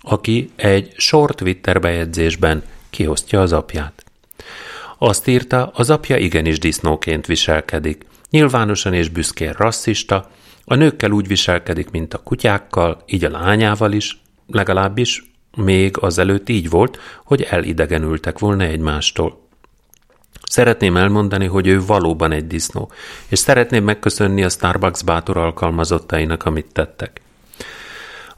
aki 0.00 0.50
egy 0.56 0.92
short 0.96 1.36
Twitter 1.36 1.80
bejegyzésben 1.80 2.62
kiosztja 2.90 3.40
az 3.40 3.52
apját. 3.52 4.04
Azt 4.98 5.26
írta, 5.26 5.70
az 5.74 5.90
apja 5.90 6.16
igenis 6.16 6.58
disznóként 6.58 7.26
viselkedik. 7.26 8.06
Nyilvánosan 8.30 8.92
és 8.92 9.08
büszkén 9.08 9.52
rasszista, 9.52 10.30
a 10.64 10.74
nőkkel 10.74 11.10
úgy 11.10 11.26
viselkedik, 11.26 11.90
mint 11.90 12.14
a 12.14 12.22
kutyákkal, 12.22 13.02
így 13.06 13.24
a 13.24 13.30
lányával 13.30 13.92
is, 13.92 14.20
legalábbis 14.46 15.35
még 15.56 15.96
azelőtt 16.00 16.48
így 16.48 16.70
volt, 16.70 16.98
hogy 17.24 17.42
elidegenültek 17.42 18.38
volna 18.38 18.64
egymástól. 18.64 19.44
Szeretném 20.42 20.96
elmondani, 20.96 21.46
hogy 21.46 21.66
ő 21.66 21.80
valóban 21.84 22.32
egy 22.32 22.46
disznó, 22.46 22.90
és 23.28 23.38
szeretném 23.38 23.84
megköszönni 23.84 24.44
a 24.44 24.48
Starbucks 24.48 25.02
bátor 25.02 25.36
alkalmazottainak, 25.36 26.44
amit 26.44 26.72
tettek. 26.72 27.20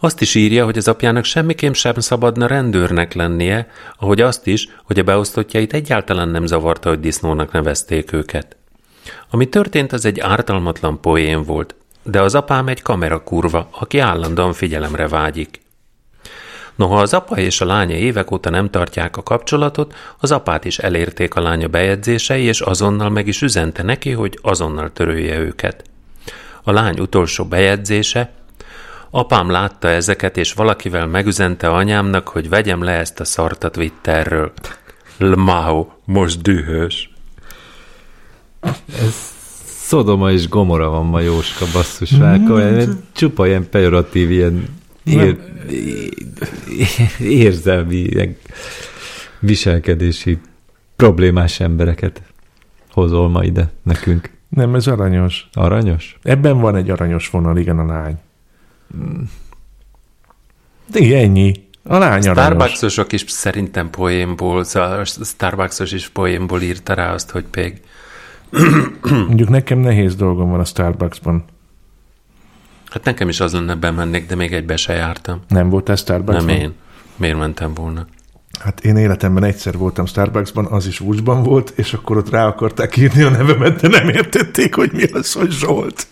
Azt 0.01 0.21
is 0.21 0.35
írja, 0.35 0.65
hogy 0.65 0.79
az 0.79 0.89
apjának 0.89 1.25
semmiképp 1.25 1.73
sem 1.73 1.95
szabadna 1.95 2.47
rendőrnek 2.47 3.15
lennie, 3.15 3.71
ahogy 3.97 4.21
azt 4.21 4.47
is, 4.47 4.69
hogy 4.85 4.99
a 4.99 5.03
beosztottjait 5.03 5.73
egyáltalán 5.73 6.29
nem 6.29 6.47
zavarta, 6.47 6.89
hogy 6.89 7.01
disznónak 7.01 7.53
nevezték 7.53 8.13
őket. 8.13 8.57
Ami 9.31 9.49
történt, 9.49 9.93
az 9.93 10.05
egy 10.05 10.21
ártalmatlan 10.21 11.01
poén 11.01 11.43
volt, 11.43 11.75
de 12.03 12.23
az 12.23 12.35
apám 12.35 12.69
egy 12.69 12.83
kamerakurva, 12.83 13.69
aki 13.71 13.99
állandóan 13.99 14.53
figyelemre 14.53 15.09
vágyik. 15.09 15.61
Noha 16.79 17.01
az 17.01 17.15
apa 17.15 17.37
és 17.37 17.61
a 17.61 17.65
lánya 17.65 17.95
évek 17.95 18.31
óta 18.31 18.51
nem 18.51 18.71
tartják 18.71 19.17
a 19.17 19.23
kapcsolatot, 19.23 19.95
az 20.19 20.33
apát 20.33 20.65
is 20.65 20.79
elérték 20.79 21.35
a 21.35 21.41
lánya 21.41 21.69
bejegyzései, 21.69 22.43
és 22.43 22.61
azonnal 22.61 23.11
meg 23.11 23.27
is 23.27 23.43
üzente 23.43 23.83
neki, 23.83 24.11
hogy 24.11 24.39
azonnal 24.43 24.93
törölje 24.93 25.39
őket. 25.39 25.85
A 26.63 26.73
lány 26.73 26.99
utolsó 27.01 27.45
bejegyzése, 27.45 28.33
apám 29.11 29.51
látta 29.51 29.89
ezeket, 29.89 30.37
és 30.37 30.53
valakivel 30.53 31.07
megüzente 31.07 31.69
anyámnak, 31.69 32.29
hogy 32.29 32.49
vegyem 32.49 32.83
le 32.83 32.93
ezt 32.93 33.21
a 33.21 33.25
szart 33.25 33.65
a 33.65 33.71
Twitterről. 33.71 34.53
Lmao, 35.17 35.87
most 36.05 36.43
dühös. 36.43 37.11
Szodoma 39.65 40.31
és 40.31 40.49
Gomora 40.49 40.89
van 40.89 41.07
ma 41.07 41.21
Jóska 41.21 41.65
basszus 41.73 42.15
mm. 42.17 42.91
Csupa 43.13 43.47
ilyen 43.47 43.69
pejoratív, 43.71 44.31
ilyen 44.31 44.78
ér, 45.09 45.39
érzelmi, 47.21 48.29
viselkedési 49.41 50.39
problémás 50.97 51.61
embereket 51.61 52.23
hozol 52.91 53.29
ma 53.29 53.45
ide 53.45 53.73
nekünk? 53.83 54.31
Nem, 54.49 54.75
ez 54.75 54.87
aranyos. 54.87 55.49
Aranyos? 55.53 56.19
Ebben 56.23 56.61
van 56.61 56.77
egy 56.77 56.91
aranyos 56.91 57.31
vonal, 57.31 57.57
igen, 57.57 57.79
a 57.79 57.87
lány. 57.87 58.19
De 60.91 61.17
ennyi. 61.17 61.53
A 61.83 61.99
lány 61.99 62.29
aranyos. 62.29 62.45
Starbucksosok 62.45 63.13
is 63.13 63.25
szerintem 63.27 63.91
poénból, 63.91 64.65
szóval 64.65 65.01
a 65.01 65.05
Starbucksos 65.05 65.93
is 65.93 66.09
poénból 66.09 66.61
írta 66.61 66.95
rá 66.95 67.13
azt, 67.13 67.31
hogy 67.31 67.45
pég. 67.45 67.81
Mondjuk 69.03 69.49
nekem 69.49 69.79
nehéz 69.79 70.17
dolgom 70.17 70.51
van 70.51 70.61
a 70.61 70.65
Starbucksban. 70.65 71.45
Hát 72.91 73.05
nekem 73.05 73.29
is 73.29 73.41
az 73.41 73.53
lenne, 73.53 73.75
bemennék, 73.75 74.27
de 74.27 74.35
még 74.35 74.53
egybe 74.53 74.77
se 74.77 74.93
jártam. 74.93 75.41
Nem 75.49 75.69
voltál 75.69 75.97
Starbucksban? 75.97 76.47
Nem 76.47 76.57
én. 76.57 76.73
Miért 77.17 77.39
mentem 77.39 77.75
volna? 77.75 78.07
Hát 78.61 78.85
én 78.85 78.97
életemben 78.97 79.45
egyszer 79.45 79.77
voltam 79.77 80.07
Starbucksban, 80.07 80.67
az 80.67 80.87
is 80.87 81.01
Wucsban 81.01 81.43
volt, 81.43 81.73
és 81.77 81.93
akkor 81.93 82.17
ott 82.17 82.31
rá 82.31 82.47
akarták 82.47 82.97
írni 82.97 83.23
a 83.23 83.31
nevemet, 83.31 83.81
de 83.81 83.89
nem 83.89 84.09
értették, 84.09 84.75
hogy 84.75 84.91
mi 84.93 85.03
az, 85.03 85.33
hogy 85.33 85.51
Zsolt. 85.51 86.07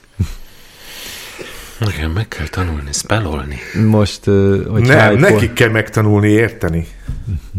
Igen, 1.94 2.10
meg 2.10 2.28
kell 2.28 2.46
tanulni, 2.46 2.92
spellolni. 2.92 3.56
Most, 3.86 4.24
hogy 4.24 4.82
Nem, 4.82 4.98
hype-ol- 4.98 5.18
nekik 5.18 5.52
kell 5.52 5.68
megtanulni 5.70 6.28
érteni. 6.28 6.86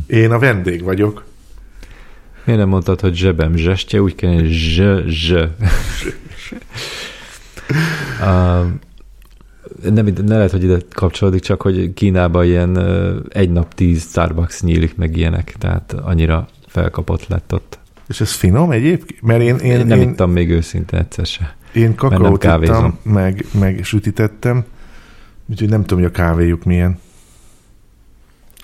Én 0.07 0.31
a 0.31 0.39
vendég 0.39 0.83
vagyok. 0.83 1.25
Miért 2.43 2.59
nem 2.59 2.69
mondtad, 2.69 2.99
hogy 2.99 3.15
zsebem 3.15 3.55
zsestje, 3.55 4.01
úgy 4.01 4.15
kell, 4.15 4.43
zs, 4.43 4.81
zs. 5.07 5.31
uh, 8.21 8.65
nem, 9.83 10.05
ne 10.25 10.35
lehet, 10.35 10.51
hogy 10.51 10.63
ide 10.63 10.77
kapcsolódik, 10.93 11.41
csak 11.41 11.61
hogy 11.61 11.93
Kínában 11.93 12.45
ilyen 12.45 12.77
egy 13.29 13.49
nap 13.49 13.73
tíz 13.73 14.01
Starbucks 14.09 14.61
nyílik 14.61 14.95
meg 14.95 15.17
ilyenek, 15.17 15.55
tehát 15.59 15.93
annyira 15.93 16.47
felkapott 16.67 17.27
lett 17.27 17.53
ott. 17.53 17.79
És 18.07 18.21
ez 18.21 18.31
finom 18.31 18.71
egyébként? 18.71 19.21
Mert 19.21 19.41
én, 19.41 19.55
én, 19.55 19.79
Én, 19.79 19.85
nem 19.85 20.01
én, 20.01 20.09
ittam 20.09 20.31
még 20.31 20.49
őszinte 20.49 20.97
egyszer 20.97 21.25
se. 21.25 21.55
én 21.73 21.95
kakaót 21.95 22.43
ittam, 22.43 22.97
meg, 23.03 23.45
meg 23.59 23.83
sütítettem, 23.83 24.63
úgyhogy 25.49 25.69
nem 25.69 25.81
tudom, 25.81 26.03
hogy 26.03 26.11
a 26.13 26.15
kávéjuk 26.15 26.63
milyen. 26.63 26.99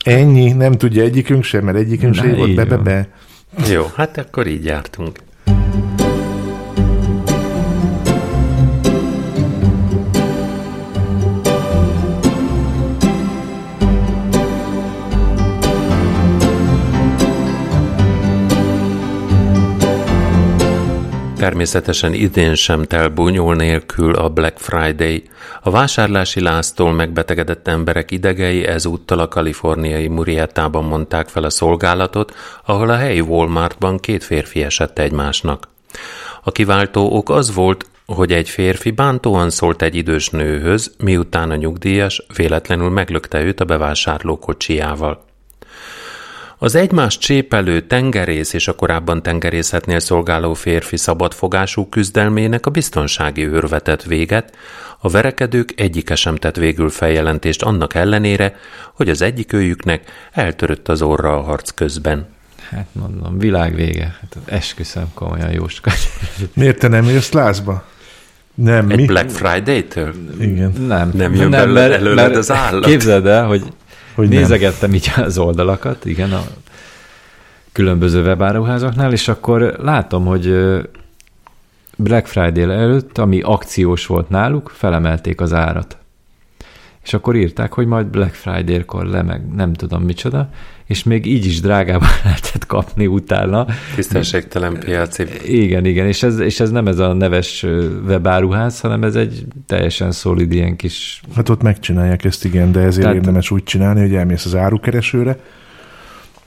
Ennyi, 0.04 0.52
nem 0.52 0.72
tudja 0.72 1.04
egyikünk 1.04 1.44
sem, 1.44 1.64
mert 1.64 1.78
egyikünk 1.78 2.14
sem 2.14 2.36
volt 2.36 2.56
be, 2.56 2.66
be, 2.66 2.78
be. 2.78 3.08
Jó, 3.72 3.86
hát 3.96 4.18
akkor 4.18 4.48
így 4.48 4.66
jártunk. 4.66 5.20
Természetesen 21.44 22.14
idén 22.14 22.56
sem 22.56 22.84
tel 22.84 23.10
bunyol 23.10 23.56
nélkül 23.56 24.16
a 24.16 24.30
Black 24.30 24.58
Friday. 24.58 25.24
A 25.62 25.70
vásárlási 25.70 26.42
láztól 26.42 26.92
megbetegedett 26.92 27.68
emberek 27.68 28.12
idegei 28.12 28.66
ezúttal 28.66 29.20
a 29.20 29.28
kaliforniai 29.28 30.08
Murrietában 30.08 30.84
mondták 30.84 31.28
fel 31.28 31.44
a 31.44 31.50
szolgálatot, 31.50 32.36
ahol 32.66 32.90
a 32.90 32.96
helyi 32.96 33.22
Walmartban 33.22 33.98
két 33.98 34.24
férfi 34.24 34.64
esett 34.64 35.00
egymásnak. 35.00 35.68
A 36.44 36.52
kiváltó 36.52 37.16
ok 37.16 37.30
az 37.30 37.54
volt, 37.54 37.86
hogy 38.06 38.32
egy 38.32 38.50
férfi 38.50 38.92
bántóan 38.92 39.50
szólt 39.50 39.82
egy 39.82 39.96
idős 39.96 40.30
nőhöz, 40.30 40.96
miután 40.98 41.52
a 41.52 41.56
nyugdíjas 41.56 42.26
véletlenül 42.36 42.90
meglökte 42.90 43.42
őt 43.42 43.60
a 43.60 43.66
bevásárló 43.66 44.40
kocsijával. 44.40 45.24
Az 46.64 46.76
egymást 46.76 47.20
csépelő 47.20 47.82
tengerész 47.82 48.54
és 48.54 48.68
a 48.68 48.76
korábban 48.76 49.24
tengerészetnél 49.24 50.00
szolgáló 50.00 50.54
férfi 50.54 50.98
szabadfogású 50.98 51.90
küzdelmének 51.90 52.66
a 52.66 52.70
biztonsági 52.70 53.48
őr 53.48 53.68
vetett 53.68 54.04
véget, 54.04 54.56
a 55.00 55.10
verekedők 55.10 55.74
egyike 55.76 56.16
sem 56.16 56.36
tett 56.36 56.56
végül 56.56 56.90
feljelentést 56.90 57.64
annak 57.64 57.94
ellenére, 57.94 58.56
hogy 58.94 59.10
az 59.10 59.22
egyik 59.22 59.54
őjüknek 59.54 60.12
eltörött 60.32 60.88
az 60.88 61.02
orra 61.02 61.38
a 61.38 61.42
harc 61.42 61.72
közben. 61.72 62.28
Hát 62.70 62.88
mondom, 62.92 63.40
világ 63.40 63.76
vége. 63.76 64.18
Hát 64.22 64.38
esküszöm 64.46 65.14
komolyan, 65.14 65.52
Jóska. 65.52 65.92
Miért 66.54 66.80
te 66.80 66.88
nem 66.88 67.06
jössz 67.06 67.32
lázba? 67.32 67.86
Nem, 68.56 68.90
Egy 68.90 68.98
mi? 68.98 69.06
Black 69.06 69.30
Friday-től? 69.30 70.14
Igen. 70.40 70.72
Nem. 70.88 71.12
Nem 71.14 71.36
jön 71.36 71.50
belőle- 71.50 71.94
előled 71.94 72.36
az 72.36 72.52
állat? 72.52 72.86
Képzeld 72.86 73.26
el, 73.26 73.46
hogy, 73.46 73.64
Hogy 74.16 74.28
hogy 74.28 74.30
nem. 74.30 74.38
nézegettem 74.40 74.94
így 74.94 75.12
az 75.16 75.38
oldalakat, 75.38 76.06
igen, 76.06 76.32
a 76.32 76.44
különböző 77.72 78.24
webáruházaknál, 78.24 79.12
és 79.12 79.28
akkor 79.28 79.62
látom, 79.62 80.26
hogy 80.26 80.56
Black 81.96 82.28
Friday 82.28 82.64
előtt, 82.64 83.18
ami 83.18 83.42
akciós 83.42 84.06
volt 84.06 84.30
náluk, 84.30 84.72
felemelték 84.76 85.42
az 85.42 85.54
árat. 85.54 85.98
És 87.04 87.14
akkor 87.14 87.36
írták, 87.36 87.74
hogy 87.74 87.88
majd 87.88 88.06
Black 88.06 88.34
Friday-kor 88.34 89.06
le, 89.06 89.22
meg 89.22 89.54
nem 89.56 89.74
tudom 89.74 90.04
micsoda, 90.04 90.50
és 90.86 91.04
még 91.04 91.26
így 91.26 91.46
is 91.46 91.62
drágában 91.62 92.10
lehetett 92.24 92.66
kapni 92.66 93.08
utána. 93.08 93.66
Tisztességtelen 93.96 94.80
piaci. 94.80 95.24
Igen, 95.46 95.86
igen, 95.86 96.08
és 96.08 96.24
ez, 96.24 96.40
és 96.40 96.60
ez 96.60 96.72
nem 96.72 96.88
ez 96.88 97.00
a 97.00 97.14
neves 97.14 97.66
webáruház, 98.08 98.80
hanem 98.80 99.04
ez 99.04 99.16
egy 99.16 99.46
teljesen 99.66 100.12
szolid 100.12 100.52
ilyen 100.52 100.76
kis... 100.76 101.22
Hát 101.36 101.50
ott 101.50 101.62
megcsinálják 101.62 102.24
ezt, 102.24 102.46
igen, 102.46 102.72
de 102.72 102.80
ezért 102.80 103.02
Tehát- 103.02 103.16
érdemes 103.16 103.52
úgy 103.52 103.64
csinálni, 103.64 104.00
hogy 104.00 104.16
elmész 104.16 104.46
az 104.46 104.56
árukeresőre, 104.56 105.38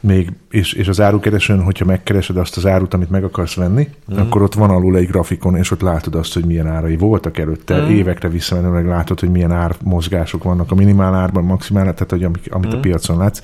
még, 0.00 0.32
és, 0.50 0.72
és 0.72 0.88
az 0.88 1.00
árukeresőn, 1.00 1.62
hogyha 1.62 1.84
megkeresed 1.84 2.36
azt 2.36 2.56
az 2.56 2.66
árut, 2.66 2.94
amit 2.94 3.10
meg 3.10 3.24
akarsz 3.24 3.54
venni, 3.54 3.88
mm. 4.14 4.16
akkor 4.16 4.42
ott 4.42 4.54
van 4.54 4.70
alul 4.70 4.96
egy 4.96 5.06
grafikon, 5.06 5.56
és 5.56 5.70
ott 5.70 5.80
látod 5.80 6.14
azt, 6.14 6.34
hogy 6.34 6.44
milyen 6.44 6.66
árai 6.66 6.96
voltak 6.96 7.38
előtte. 7.38 7.80
Mm. 7.80 7.88
Évekre 7.88 8.28
visszamenőleg 8.28 8.86
látod, 8.86 9.20
hogy 9.20 9.30
milyen 9.30 9.52
ármozgások 9.52 10.42
vannak 10.42 10.70
a 10.70 10.74
minimál 10.74 11.14
árban, 11.14 11.44
maximál, 11.44 11.82
tehát 11.82 12.10
hogy 12.10 12.24
amik, 12.24 12.46
amit 12.50 12.74
mm. 12.74 12.76
a 12.76 12.80
piacon 12.80 13.18
látsz. 13.18 13.40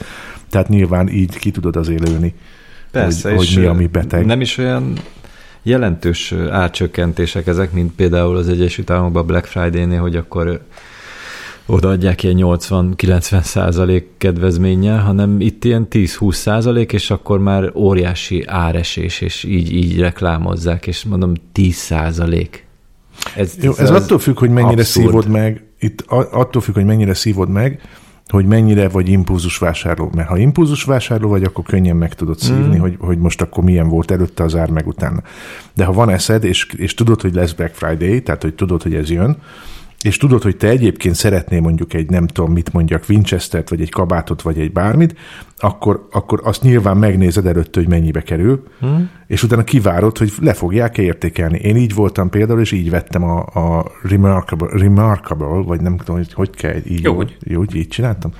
Tehát 0.51 0.69
nyilván 0.69 1.09
így 1.09 1.39
ki 1.39 1.51
tudod 1.51 1.77
az 1.77 1.89
élőni, 1.89 2.35
Persze, 2.91 3.29
hogy, 3.29 3.39
hogy 3.39 3.47
és 3.47 3.57
mi, 3.57 3.65
ö, 3.65 3.69
ami 3.69 3.87
beteg. 3.87 4.27
Nem 4.27 4.41
is 4.41 4.59
olyan 4.59 4.93
jelentős 5.63 6.35
árcsökkentések 6.51 7.47
ezek, 7.47 7.73
mint 7.73 7.93
például 7.93 8.37
az 8.37 8.49
Egyesült 8.49 8.91
Államokban 8.91 9.27
Black 9.27 9.47
Friday-nél, 9.47 10.01
hogy 10.01 10.17
akkor 10.17 10.61
odaadják 11.67 12.23
ilyen 12.23 12.37
80-90 12.39 13.41
százalék 13.41 14.07
kedvezménnyel, 14.19 14.99
hanem 14.99 15.41
itt 15.41 15.65
ilyen 15.65 15.87
10-20 15.91 16.33
százalék, 16.33 16.93
és 16.93 17.11
akkor 17.11 17.39
már 17.39 17.71
óriási 17.75 18.45
áresés, 18.47 19.21
és 19.21 19.45
így, 19.45 19.73
így 19.73 19.99
reklámozzák, 19.99 20.87
és 20.87 21.05
mondom 21.05 21.33
10 21.53 21.75
százalék. 21.75 22.67
Ez, 23.37 23.55
Jó, 23.61 23.73
ez 23.77 23.91
attól 23.91 24.19
függ, 24.19 24.39
hogy 24.39 24.51
mennyire 24.51 24.81
abszurd. 24.81 25.07
szívod 25.07 25.29
meg, 25.29 25.63
itt 25.79 26.01
attól 26.09 26.63
függ, 26.63 26.75
hogy 26.75 26.85
mennyire 26.85 27.15
szívod 27.15 27.49
meg, 27.49 27.81
hogy 28.27 28.47
mennyire 28.47 28.89
vagy 28.89 29.09
impulzus 29.09 29.59
vásárló. 29.59 30.11
Mert 30.15 30.29
ha 30.29 30.37
impulzus 30.37 30.85
vásárló 30.85 31.29
vagy, 31.29 31.43
akkor 31.45 31.65
könnyen 31.65 31.97
meg 31.97 32.15
tudod 32.15 32.39
szívni, 32.39 32.77
mm. 32.77 32.81
hogy, 32.81 32.97
hogy 32.99 33.19
most 33.19 33.41
akkor 33.41 33.65
milyen 33.65 33.89
volt 33.89 34.11
előtte 34.11 34.43
az 34.43 34.57
ár, 34.57 34.71
meg 34.71 34.87
utána. 34.87 35.23
De 35.75 35.85
ha 35.85 35.93
van 35.93 36.11
eszed, 36.11 36.45
és, 36.45 36.67
és 36.77 36.95
tudod, 36.95 37.21
hogy 37.21 37.35
lesz 37.35 37.53
Black 37.53 37.75
Friday, 37.75 38.23
tehát 38.23 38.43
hogy 38.43 38.55
tudod, 38.55 38.83
hogy 38.83 38.95
ez 38.95 39.11
jön, 39.11 39.37
és 40.03 40.17
tudod, 40.17 40.43
hogy 40.43 40.57
te 40.57 40.69
egyébként 40.69 41.15
szeretnél 41.15 41.61
mondjuk 41.61 41.95
egy 41.95 42.11
nem 42.11 42.27
tudom 42.27 42.53
mit 42.53 42.73
mondjak, 42.73 43.05
Winchester-t, 43.09 43.69
vagy 43.69 43.81
egy 43.81 43.91
kabátot, 43.91 44.43
vagy 44.43 44.59
egy 44.59 44.73
bármit, 44.73 45.15
akkor, 45.59 46.07
akkor 46.11 46.41
azt 46.45 46.63
nyilván 46.63 46.97
megnézed 46.97 47.47
előtte, 47.47 47.81
hogy 47.81 47.89
mennyibe 47.89 48.23
kerül, 48.23 48.63
hmm. 48.81 49.11
és 49.27 49.43
utána 49.43 49.65
kivárod, 49.65 50.19
hogy 50.19 50.33
le 50.41 50.53
fogják-e 50.53 51.03
értékelni. 51.03 51.59
Én 51.59 51.77
így 51.77 51.95
voltam 51.95 52.31
például, 52.31 52.61
és 52.61 52.73
így 52.73 52.91
vettem 52.91 53.23
a, 53.25 53.39
a 53.39 53.93
Remarkable, 54.03 54.69
Remarkable, 54.79 55.63
vagy 55.63 55.81
nem 55.81 55.97
tudom, 55.97 56.17
hogy 56.17 56.33
hogy 56.33 56.51
kell, 56.51 56.77
így, 56.87 57.03
Jó, 57.03 57.15
hogy. 57.15 57.37
jó, 57.41 57.63
így 57.75 57.89
csináltam 57.89 58.33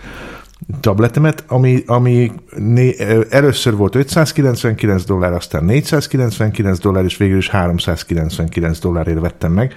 tabletemet, 0.81 1.45
ami, 1.49 1.83
ami 1.87 2.33
né, 2.57 2.95
először 3.31 3.77
volt 3.77 3.95
599 3.95 5.05
dollár, 5.05 5.33
aztán 5.33 5.65
499 5.65 6.79
dollár, 6.79 7.05
és 7.05 7.17
végül 7.17 7.37
is 7.37 7.49
399 7.49 8.79
dollárért 8.79 9.21
vettem 9.21 9.53
meg. 9.53 9.75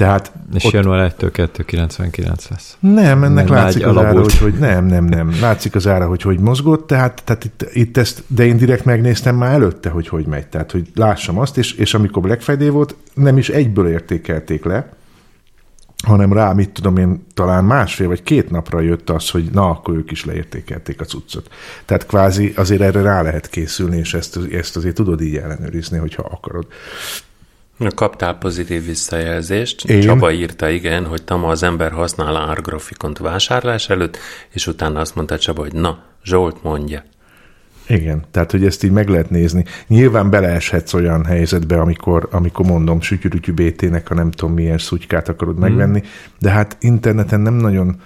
Tehát 0.00 0.32
És 0.52 0.64
ott 0.64 0.72
január 0.72 1.14
1-től 1.18 1.30
299 1.32 2.48
lesz. 2.48 2.76
nem, 2.80 3.24
ennek 3.24 3.48
Nem, 3.48 3.54
látszik 3.54 3.86
az 3.86 3.96
ára, 3.96 4.20
hogy, 4.20 4.38
hogy 4.38 4.54
nem, 4.54 4.86
nem, 4.86 5.04
nem. 5.04 5.36
Látszik 5.40 5.74
az 5.74 5.86
ára, 5.86 6.06
hogy 6.06 6.22
hogy 6.22 6.38
mozgott, 6.38 6.86
tehát, 6.86 7.22
tehát 7.24 7.44
itt, 7.44 7.66
itt 7.72 7.96
ezt, 7.96 8.22
de 8.26 8.46
én 8.46 8.56
direkt 8.56 8.84
megnéztem 8.84 9.36
már 9.36 9.52
előtte, 9.52 9.88
hogy 9.88 10.08
hogy 10.08 10.26
megy. 10.26 10.46
Tehát, 10.46 10.70
hogy 10.70 10.88
lássam 10.94 11.38
azt, 11.38 11.58
és, 11.58 11.72
és 11.72 11.94
amikor 11.94 12.22
Black 12.22 12.40
Friday 12.40 12.68
volt, 12.68 12.96
nem 13.14 13.38
is 13.38 13.48
egyből 13.48 13.88
értékelték 13.88 14.64
le, 14.64 14.88
hanem 16.06 16.32
rá, 16.32 16.52
mit 16.52 16.70
tudom 16.70 16.96
én, 16.96 17.26
talán 17.34 17.64
másfél 17.64 18.08
vagy 18.08 18.22
két 18.22 18.50
napra 18.50 18.80
jött 18.80 19.10
az, 19.10 19.30
hogy 19.30 19.44
na, 19.52 19.70
akkor 19.70 19.96
ők 19.96 20.10
is 20.10 20.24
leértékelték 20.24 21.00
a 21.00 21.04
cuccot. 21.04 21.48
Tehát 21.84 22.06
kvázi 22.06 22.52
azért 22.56 22.80
erre 22.80 23.02
rá 23.02 23.22
lehet 23.22 23.48
készülni, 23.48 23.96
és 23.96 24.14
ezt, 24.14 24.38
ezt 24.52 24.76
azért 24.76 24.94
tudod 24.94 25.20
így 25.20 25.36
ellenőrizni, 25.36 25.98
hogyha 25.98 26.22
akarod. 26.30 26.66
Kaptál 27.88 28.38
pozitív 28.38 28.84
visszajelzést. 28.84 29.84
Én? 29.84 30.00
Csaba 30.00 30.32
írta, 30.32 30.68
igen, 30.68 31.04
hogy 31.04 31.22
Tama 31.22 31.48
az 31.48 31.62
ember 31.62 31.92
használ 31.92 32.36
árgrafikont 32.36 33.18
vásárlás 33.18 33.88
előtt, 33.88 34.18
és 34.50 34.66
utána 34.66 35.00
azt 35.00 35.14
mondta 35.14 35.38
Csaba, 35.38 35.60
hogy 35.60 35.72
na, 35.72 35.98
Zsolt 36.24 36.62
mondja. 36.62 37.04
Igen, 37.86 38.24
tehát 38.30 38.50
hogy 38.50 38.64
ezt 38.64 38.84
így 38.84 38.90
meg 38.90 39.08
lehet 39.08 39.30
nézni. 39.30 39.64
Nyilván 39.86 40.30
beleeshetsz 40.30 40.94
olyan 40.94 41.24
helyzetbe, 41.24 41.80
amikor, 41.80 42.28
amikor 42.30 42.66
mondom, 42.66 43.00
sütyürütyű 43.00 43.52
BT-nek 43.52 44.10
a 44.10 44.14
nem 44.14 44.30
tudom 44.30 44.54
milyen 44.54 44.78
szutykát 44.78 45.28
akarod 45.28 45.58
megvenni, 45.58 46.02
de 46.38 46.50
hát 46.50 46.76
interneten 46.80 47.40
nem 47.40 47.54
nagyon 47.54 48.00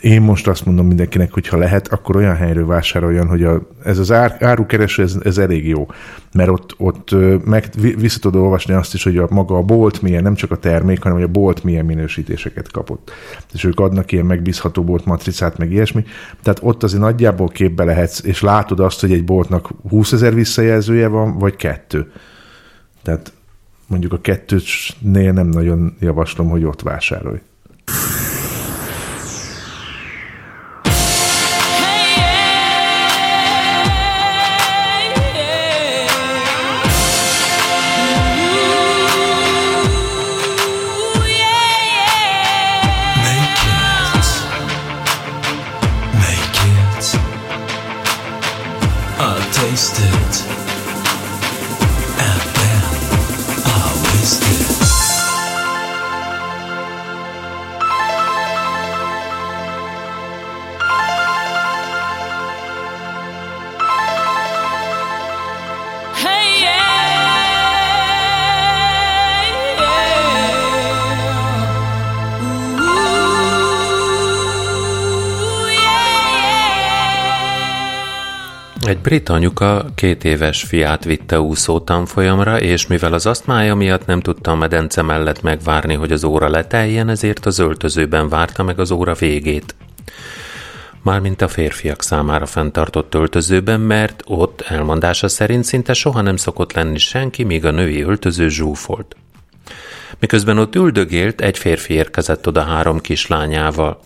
én 0.00 0.20
most 0.20 0.46
azt 0.46 0.66
mondom 0.66 0.86
mindenkinek, 0.86 1.32
hogy 1.32 1.48
ha 1.48 1.56
lehet, 1.56 1.88
akkor 1.88 2.16
olyan 2.16 2.36
helyről 2.36 2.66
vásároljon, 2.66 3.28
hogy 3.28 3.44
a, 3.44 3.62
ez 3.84 3.98
az 3.98 4.12
ár, 4.12 4.36
árukereső, 4.40 5.02
ez, 5.02 5.16
ez 5.24 5.38
elég 5.38 5.66
jó. 5.66 5.86
Mert 6.32 6.48
ott, 6.48 6.74
ott 6.78 7.14
meg 7.44 7.68
vi- 7.80 8.00
vissza 8.00 8.18
tudod 8.18 8.42
olvasni 8.42 8.74
azt 8.74 8.94
is, 8.94 9.04
hogy 9.04 9.16
a 9.16 9.26
maga 9.30 9.56
a 9.56 9.62
bolt 9.62 10.02
milyen, 10.02 10.22
nem 10.22 10.34
csak 10.34 10.50
a 10.50 10.56
termék, 10.56 11.02
hanem 11.02 11.18
hogy 11.18 11.26
a 11.26 11.30
bolt 11.32 11.64
milyen 11.64 11.84
minősítéseket 11.84 12.70
kapott. 12.70 13.10
És 13.52 13.64
ők 13.64 13.80
adnak 13.80 14.12
ilyen 14.12 14.26
megbízható 14.26 14.84
bolt 14.84 15.04
matricát, 15.04 15.58
meg 15.58 15.72
ilyesmi. 15.72 16.04
Tehát 16.42 16.60
ott 16.62 16.82
azért 16.82 17.02
nagyjából 17.02 17.48
képbe 17.48 17.84
lehetsz, 17.84 18.24
és 18.24 18.42
látod 18.42 18.80
azt, 18.80 19.00
hogy 19.00 19.12
egy 19.12 19.24
boltnak 19.24 19.70
20 19.88 20.12
ezer 20.12 20.34
visszajelzője 20.34 21.08
van, 21.08 21.38
vagy 21.38 21.56
kettő. 21.56 22.12
Tehát 23.02 23.32
mondjuk 23.86 24.12
a 24.12 24.20
kettősnél 24.20 25.32
nem 25.32 25.46
nagyon 25.46 25.96
javaslom, 26.00 26.48
hogy 26.48 26.64
ott 26.64 26.82
vásárolj. 26.82 27.38
still 49.80 50.19
Egy 78.90 78.98
brit 78.98 79.28
anyuka 79.28 79.84
két 79.94 80.24
éves 80.24 80.62
fiát 80.62 81.04
vitte 81.04 81.40
úszó 81.40 81.80
tanfolyamra, 81.80 82.60
és 82.60 82.86
mivel 82.86 83.12
az 83.12 83.26
asztmája 83.26 83.74
miatt 83.74 84.06
nem 84.06 84.20
tudta 84.20 84.50
a 84.50 84.54
medence 84.54 85.02
mellett 85.02 85.42
megvárni, 85.42 85.94
hogy 85.94 86.12
az 86.12 86.24
óra 86.24 86.48
leteljen, 86.48 87.08
ezért 87.08 87.46
az 87.46 87.58
öltözőben 87.58 88.28
várta 88.28 88.62
meg 88.62 88.80
az 88.80 88.90
óra 88.90 89.14
végét. 89.14 89.74
Mármint 91.02 91.42
a 91.42 91.48
férfiak 91.48 92.02
számára 92.02 92.46
fenntartott 92.46 93.14
öltözőben, 93.14 93.80
mert 93.80 94.22
ott 94.26 94.60
elmondása 94.60 95.28
szerint 95.28 95.64
szinte 95.64 95.92
soha 95.92 96.20
nem 96.20 96.36
szokott 96.36 96.72
lenni 96.72 96.98
senki, 96.98 97.44
míg 97.44 97.64
a 97.64 97.70
női 97.70 98.02
öltöző 98.02 98.48
zsúfolt. 98.48 99.16
Miközben 100.18 100.58
ott 100.58 100.74
üldögélt, 100.74 101.40
egy 101.40 101.58
férfi 101.58 101.94
érkezett 101.94 102.46
oda 102.46 102.62
három 102.62 103.00
kislányával. 103.00 104.00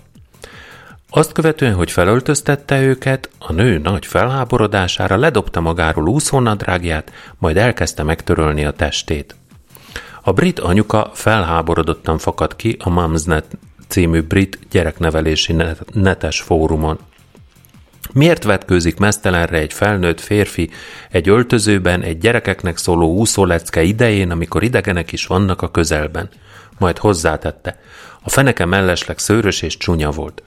Azt 1.16 1.32
követően, 1.32 1.74
hogy 1.74 1.90
felöltöztette 1.90 2.82
őket, 2.82 3.30
a 3.38 3.52
nő 3.52 3.78
nagy 3.78 4.06
felháborodására 4.06 5.16
ledobta 5.16 5.60
magáról 5.60 6.08
úszónadrágját, 6.08 7.12
majd 7.38 7.56
elkezdte 7.56 8.02
megtörölni 8.02 8.64
a 8.64 8.70
testét. 8.70 9.36
A 10.22 10.32
brit 10.32 10.58
anyuka 10.58 11.10
felháborodottan 11.12 12.18
fakadt 12.18 12.56
ki 12.56 12.76
a 12.78 12.90
Mumsnet 12.90 13.44
című 13.88 14.22
brit 14.22 14.58
gyereknevelési 14.70 15.52
net- 15.52 15.94
netes 15.94 16.40
fórumon. 16.40 16.98
Miért 18.12 18.44
vetkőzik 18.44 18.98
mesztelenre 18.98 19.58
egy 19.58 19.72
felnőtt 19.72 20.20
férfi 20.20 20.70
egy 21.10 21.28
öltözőben 21.28 22.02
egy 22.02 22.18
gyerekeknek 22.18 22.76
szóló 22.76 23.14
úszólecke 23.14 23.82
idején, 23.82 24.30
amikor 24.30 24.62
idegenek 24.62 25.12
is 25.12 25.26
vannak 25.26 25.62
a 25.62 25.70
közelben? 25.70 26.28
Majd 26.78 26.98
hozzátette. 26.98 27.78
A 28.22 28.30
feneke 28.30 28.64
mellesleg 28.64 29.18
szőrös 29.18 29.62
és 29.62 29.76
csúnya 29.76 30.10
volt. 30.10 30.42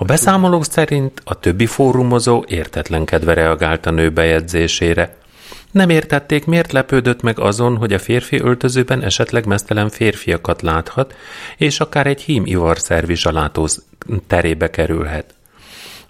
A 0.00 0.04
beszámolók 0.04 0.64
szerint 0.64 1.20
a 1.24 1.38
többi 1.38 1.66
fórumozó 1.66 2.44
értetlenkedve 2.46 3.34
reagált 3.34 3.86
a 3.86 3.90
nő 3.90 4.10
bejegyzésére. 4.10 5.16
Nem 5.70 5.90
értették, 5.90 6.44
miért 6.44 6.72
lepődött 6.72 7.22
meg 7.22 7.38
azon, 7.38 7.76
hogy 7.76 7.92
a 7.92 7.98
férfi 7.98 8.40
öltözőben 8.40 9.02
esetleg 9.02 9.46
mesztelen 9.46 9.88
férfiakat 9.88 10.62
láthat, 10.62 11.14
és 11.56 11.80
akár 11.80 12.06
egy 12.06 12.22
hím 12.22 12.46
ivarszervi 12.46 13.16
zsalátó 13.16 13.68
terébe 14.26 14.70
kerülhet. 14.70 15.34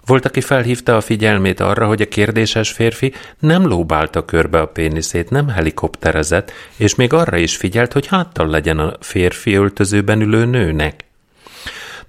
Volt, 0.05 0.25
aki 0.25 0.41
felhívta 0.41 0.95
a 0.95 1.01
figyelmét 1.01 1.59
arra, 1.59 1.87
hogy 1.87 2.01
a 2.01 2.07
kérdéses 2.07 2.71
férfi 2.71 3.13
nem 3.39 3.67
lóbálta 3.67 4.25
körbe 4.25 4.59
a 4.59 4.67
péniszét, 4.67 5.29
nem 5.29 5.47
helikopterezett, 5.47 6.51
és 6.75 6.95
még 6.95 7.13
arra 7.13 7.37
is 7.37 7.55
figyelt, 7.55 7.93
hogy 7.93 8.07
háttal 8.07 8.47
legyen 8.47 8.79
a 8.79 8.93
férfi 8.99 9.53
öltözőben 9.53 10.21
ülő 10.21 10.45
nőnek. 10.45 11.08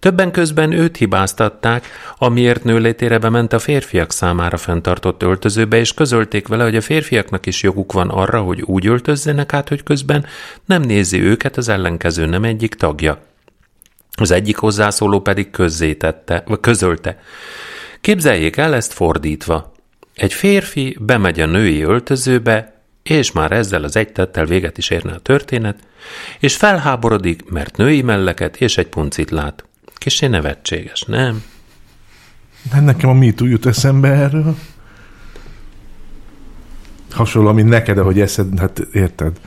Többen 0.01 0.31
közben 0.31 0.73
őt 0.73 0.97
hibáztatták, 0.97 1.87
amiért 2.19 2.65
nőlétére 2.65 3.19
bement 3.19 3.53
a 3.53 3.59
férfiak 3.59 4.13
számára 4.13 4.57
fenntartott 4.57 5.23
öltözőbe, 5.23 5.77
és 5.77 5.95
közölték 5.95 6.49
vele, 6.49 6.65
hogy 6.65 6.77
a 6.77 6.81
férfiaknak 6.81 7.47
is 7.47 7.63
joguk 7.63 7.93
van 7.93 8.09
arra, 8.09 8.41
hogy 8.41 8.63
úgy 8.63 8.87
öltözzenek 8.87 9.53
át, 9.53 9.69
hogy 9.69 9.83
közben 9.83 10.27
nem 10.65 10.83
nézi 10.83 11.21
őket 11.21 11.57
az 11.57 11.69
ellenkező 11.69 12.27
nem 12.27 12.45
egyik 12.45 12.75
tagja. 12.75 13.19
Az 14.17 14.31
egyik 14.31 14.57
hozzászóló 14.57 15.21
pedig 15.21 15.51
közzétette, 15.51 16.43
vagy 16.47 16.61
közölte. 16.61 17.19
Képzeljék 18.01 18.57
el 18.57 18.75
ezt 18.75 18.93
fordítva. 18.93 19.73
Egy 20.15 20.33
férfi 20.33 20.97
bemegy 21.01 21.41
a 21.41 21.47
női 21.47 21.83
öltözőbe, 21.83 22.83
és 23.03 23.33
már 23.33 23.53
ezzel 23.53 23.85
az 23.85 23.97
egy 23.97 24.13
tettel 24.13 24.45
véget 24.45 24.79
is 24.79 24.91
érne 24.91 25.13
a 25.13 25.19
történet, 25.19 25.79
és 26.39 26.57
felháborodik, 26.57 27.51
mert 27.51 27.77
női 27.77 28.03
melleket 28.03 28.57
és 28.57 28.79
egy 28.79 28.89
puncit 28.89 29.31
lát. 29.31 29.65
Kissé 30.01 30.27
nevetséges, 30.27 31.03
nem? 31.03 31.43
Hát 32.71 32.85
nekem 32.85 33.11
a 33.11 33.13
MeToo 33.13 33.47
jut 33.47 33.67
eszembe 33.67 34.09
erről. 34.09 34.57
Hasonló, 37.11 37.53
mint 37.53 37.69
neked, 37.69 37.99
ahogy 37.99 38.21
eszed, 38.21 38.59
hát 38.59 38.79
érted. 38.93 39.41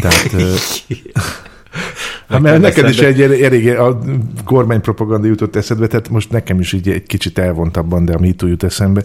Tehát, 0.00 0.16
hát, 2.28 2.40
mert 2.40 2.60
neked 2.60 2.88
is 2.88 2.98
egy 2.98 3.20
elég 3.42 3.68
a 3.68 3.98
kormánypropaganda 4.44 5.26
jutott 5.26 5.56
eszedbe, 5.56 5.86
tehát 5.86 6.08
most 6.08 6.30
nekem 6.30 6.60
is 6.60 6.72
így 6.72 6.88
egy 6.88 7.06
kicsit 7.06 7.38
elvontabban, 7.38 8.04
de 8.04 8.12
a 8.12 8.18
MeToo 8.18 8.48
jut 8.48 8.62
eszembe, 8.62 9.04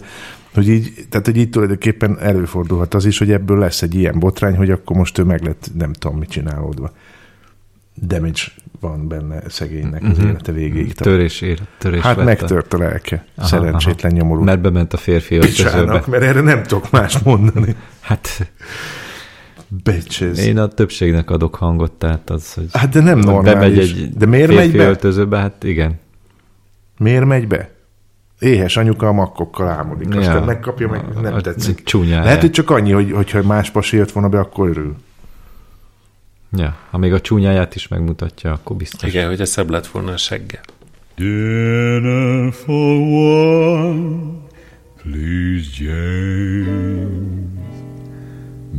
hogy 0.54 0.68
így, 0.68 0.92
tehát, 1.08 1.26
hogy 1.26 1.36
így 1.36 1.50
tulajdonképpen 1.50 2.18
előfordulhat 2.20 2.94
az 2.94 3.04
is, 3.04 3.18
hogy 3.18 3.30
ebből 3.30 3.58
lesz 3.58 3.82
egy 3.82 3.94
ilyen 3.94 4.18
botrány, 4.18 4.56
hogy 4.56 4.70
akkor 4.70 4.96
most 4.96 5.18
ő 5.18 5.22
meg 5.22 5.42
lett, 5.42 5.70
nem 5.78 5.92
tudom, 5.92 6.18
mit 6.18 6.30
csinálódva. 6.30 6.92
Damage 7.94 8.40
van 8.80 9.08
benne 9.08 9.42
szegénynek 9.48 10.02
az 10.02 10.18
élete 10.18 10.52
végéig. 10.52 10.94
Törés, 10.94 11.40
ér, 11.40 11.58
törés 11.78 12.00
Hát 12.02 12.14
vette. 12.14 12.24
megtört 12.26 12.74
a 12.74 12.78
lelke. 12.78 13.24
Aha, 13.36 13.46
Szerencsétlen 13.46 14.12
nyomorú. 14.12 14.42
Mert 14.42 14.60
bement 14.60 14.92
a 14.92 14.96
férfi. 14.96 15.38
Picsának, 15.38 16.06
mert 16.06 16.22
erre 16.22 16.40
nem 16.40 16.62
tudok 16.62 16.90
más 16.90 17.18
mondani. 17.18 17.76
Hát 18.00 18.50
Bitches. 19.84 20.38
én 20.38 20.58
a 20.58 20.66
többségnek 20.68 21.30
adok 21.30 21.54
hangot, 21.54 21.92
tehát 21.92 22.30
az, 22.30 22.54
hogy 22.54 22.66
Hát 22.72 22.88
de 22.88 23.00
nem 23.00 23.18
normális. 23.18 23.92
egy 23.92 24.10
De 24.16 24.26
miért 24.26 24.54
megy 24.54 24.76
be? 24.76 24.86
öltözőbe, 24.86 25.38
hát 25.38 25.64
igen. 25.64 26.00
Miért 26.98 27.24
megy 27.24 27.46
be? 27.46 27.70
Éhes 28.38 28.76
anyuka 28.76 29.06
a 29.08 29.12
makkokkal 29.12 29.68
álmodik, 29.68 30.14
Ja. 30.14 30.20
aztán 30.20 30.42
megkapja, 30.42 30.88
meg 30.88 31.02
nem 31.22 31.34
a- 31.34 31.40
tetszik. 31.40 31.82
csúnyája. 31.84 32.24
Lehet, 32.24 32.40
hogy 32.40 32.50
csak 32.50 32.70
annyi, 32.70 32.92
hogy, 32.92 33.12
hogyha 33.12 33.42
más 33.42 33.70
pasi 33.70 33.96
jött 33.96 34.12
volna 34.12 34.28
be, 34.28 34.38
akkor 34.38 34.68
örül. 34.68 34.96
Ja, 36.56 36.76
ha 36.90 36.98
még 36.98 37.12
a 37.12 37.20
csúnyáját 37.20 37.74
is 37.74 37.88
megmutatja, 37.88 38.52
akkor 38.52 38.76
biztos. 38.76 39.08
Igen, 39.08 39.28
hogy 39.28 39.40
a 39.40 39.44
szebb 39.44 39.70
lett 39.70 39.86
volna 39.86 40.12
a 40.12 40.16
segge. 40.16 40.60
Dinner 41.16 42.52
for 42.52 42.96
one, 42.96 44.32
please, 45.02 45.68
James. 45.78 47.30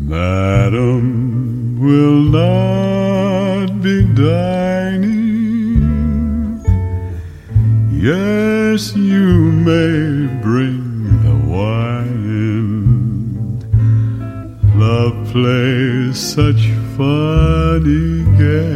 Madam 0.08 1.78
will 1.80 2.30
not 2.30 3.82
be 3.82 4.02
dining. 4.14 5.34
Yes, 7.92 8.94
you 8.96 9.52
may 9.52 10.28
bring 10.42 11.22
the 11.24 11.34
wine. 11.48 12.73
Love 14.94 16.14
such 16.14 16.64
funny 16.96 18.24
games. 18.38 18.74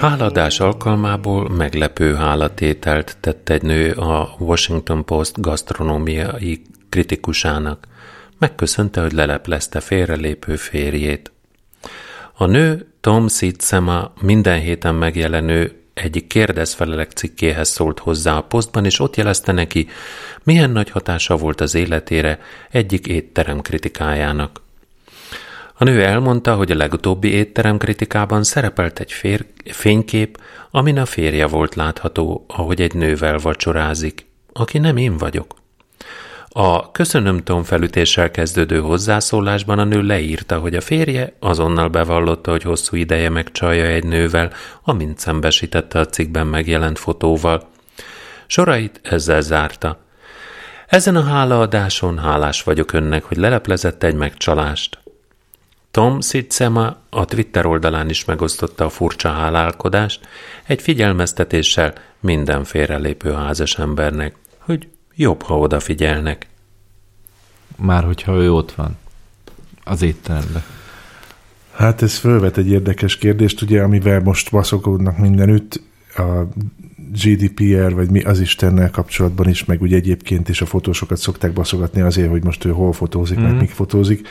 Háladás 0.00 0.60
alkalmából 0.60 1.48
meglepő 1.48 2.14
hálatételt 2.14 3.16
tett 3.20 3.48
egy 3.48 3.62
nő 3.62 3.92
a 3.92 4.34
Washington 4.38 5.04
Post 5.04 5.40
gasztronómiai 5.40 6.62
kritikusának. 6.88 7.86
Megköszönte, 8.38 9.00
hogy 9.00 9.12
leleplezte 9.12 9.80
félrelépő 9.80 10.56
férjét. 10.56 11.32
A 12.36 12.46
nő 12.46 12.86
Tom 13.00 13.28
Sitzema 13.28 14.12
minden 14.20 14.60
héten 14.60 14.94
megjelenő 14.94 15.79
egyik 16.00 16.26
kérdezfelelek 16.26 17.10
cikkéhez 17.10 17.68
szólt 17.68 17.98
hozzá 17.98 18.36
a 18.36 18.42
posztban, 18.42 18.84
és 18.84 19.00
ott 19.00 19.16
jelezte 19.16 19.52
neki, 19.52 19.88
milyen 20.42 20.70
nagy 20.70 20.90
hatása 20.90 21.36
volt 21.36 21.60
az 21.60 21.74
életére 21.74 22.40
egyik 22.70 23.06
étterem 23.06 23.60
kritikájának. 23.60 24.62
A 25.74 25.84
nő 25.84 26.04
elmondta, 26.04 26.54
hogy 26.54 26.70
a 26.70 26.76
legutóbbi 26.76 27.28
étterem 27.28 27.78
kritikában 27.78 28.42
szerepelt 28.42 29.00
egy 29.00 29.12
fér, 29.12 29.46
fénykép, 29.64 30.40
amin 30.70 30.98
a 30.98 31.06
férje 31.06 31.46
volt 31.46 31.74
látható, 31.74 32.44
ahogy 32.48 32.80
egy 32.80 32.94
nővel 32.94 33.38
vacsorázik, 33.38 34.26
aki 34.52 34.78
nem 34.78 34.96
én 34.96 35.16
vagyok. 35.16 35.54
A 36.52 36.90
köszönöm 36.90 37.42
Tom 37.42 37.62
felütéssel 37.62 38.30
kezdődő 38.30 38.80
hozzászólásban 38.80 39.78
a 39.78 39.84
nő 39.84 40.02
leírta, 40.02 40.58
hogy 40.58 40.74
a 40.74 40.80
férje 40.80 41.32
azonnal 41.38 41.88
bevallotta, 41.88 42.50
hogy 42.50 42.62
hosszú 42.62 42.96
ideje 42.96 43.28
megcsalja 43.28 43.84
egy 43.84 44.04
nővel, 44.04 44.52
amint 44.82 45.18
szembesítette 45.18 45.98
a 45.98 46.06
cikkben 46.06 46.46
megjelent 46.46 46.98
fotóval. 46.98 47.68
Sorait 48.46 49.00
ezzel 49.02 49.40
zárta. 49.40 49.98
Ezen 50.86 51.16
a 51.16 51.22
hálaadáson 51.22 52.18
hálás 52.18 52.62
vagyok 52.62 52.92
önnek, 52.92 53.24
hogy 53.24 53.36
leleplezett 53.36 54.02
egy 54.02 54.14
megcsalást. 54.14 54.98
Tom 55.90 56.20
Sitzema 56.20 56.96
a 57.10 57.24
Twitter 57.24 57.66
oldalán 57.66 58.08
is 58.08 58.24
megosztotta 58.24 58.84
a 58.84 58.88
furcsa 58.88 59.28
hálálkodást, 59.28 60.28
egy 60.66 60.82
figyelmeztetéssel 60.82 61.92
minden 62.20 62.64
félrelépő 62.64 63.32
házas 63.32 63.78
embernek, 63.78 64.34
hogy 64.58 64.88
jobb, 65.20 65.42
ha 65.42 65.58
odafigyelnek. 65.58 66.46
Már 67.76 68.04
hogyha 68.04 68.34
ő 68.34 68.52
ott 68.52 68.72
van 68.72 68.96
az 69.84 70.02
étteremben. 70.02 70.62
Hát 71.72 72.02
ez 72.02 72.16
fölvet 72.16 72.56
egy 72.56 72.68
érdekes 72.68 73.16
kérdést, 73.16 73.62
ugye, 73.62 73.82
amivel 73.82 74.20
most 74.20 74.50
baszokodnak 74.50 75.18
mindenütt, 75.18 75.80
a 76.16 76.46
GDPR, 77.12 77.94
vagy 77.94 78.10
mi 78.10 78.22
az 78.22 78.40
Istennel 78.40 78.90
kapcsolatban 78.90 79.48
is, 79.48 79.64
meg 79.64 79.82
ugye 79.82 79.96
egyébként 79.96 80.48
is 80.48 80.60
a 80.60 80.66
fotósokat 80.66 81.18
szokták 81.18 81.52
baszogatni 81.52 82.00
azért, 82.00 82.30
hogy 82.30 82.44
most 82.44 82.64
ő 82.64 82.70
hol 82.70 82.92
fotózik, 82.92 83.38
mm. 83.38 83.42
meg 83.42 83.56
mik 83.56 83.70
fotózik. 83.70 84.28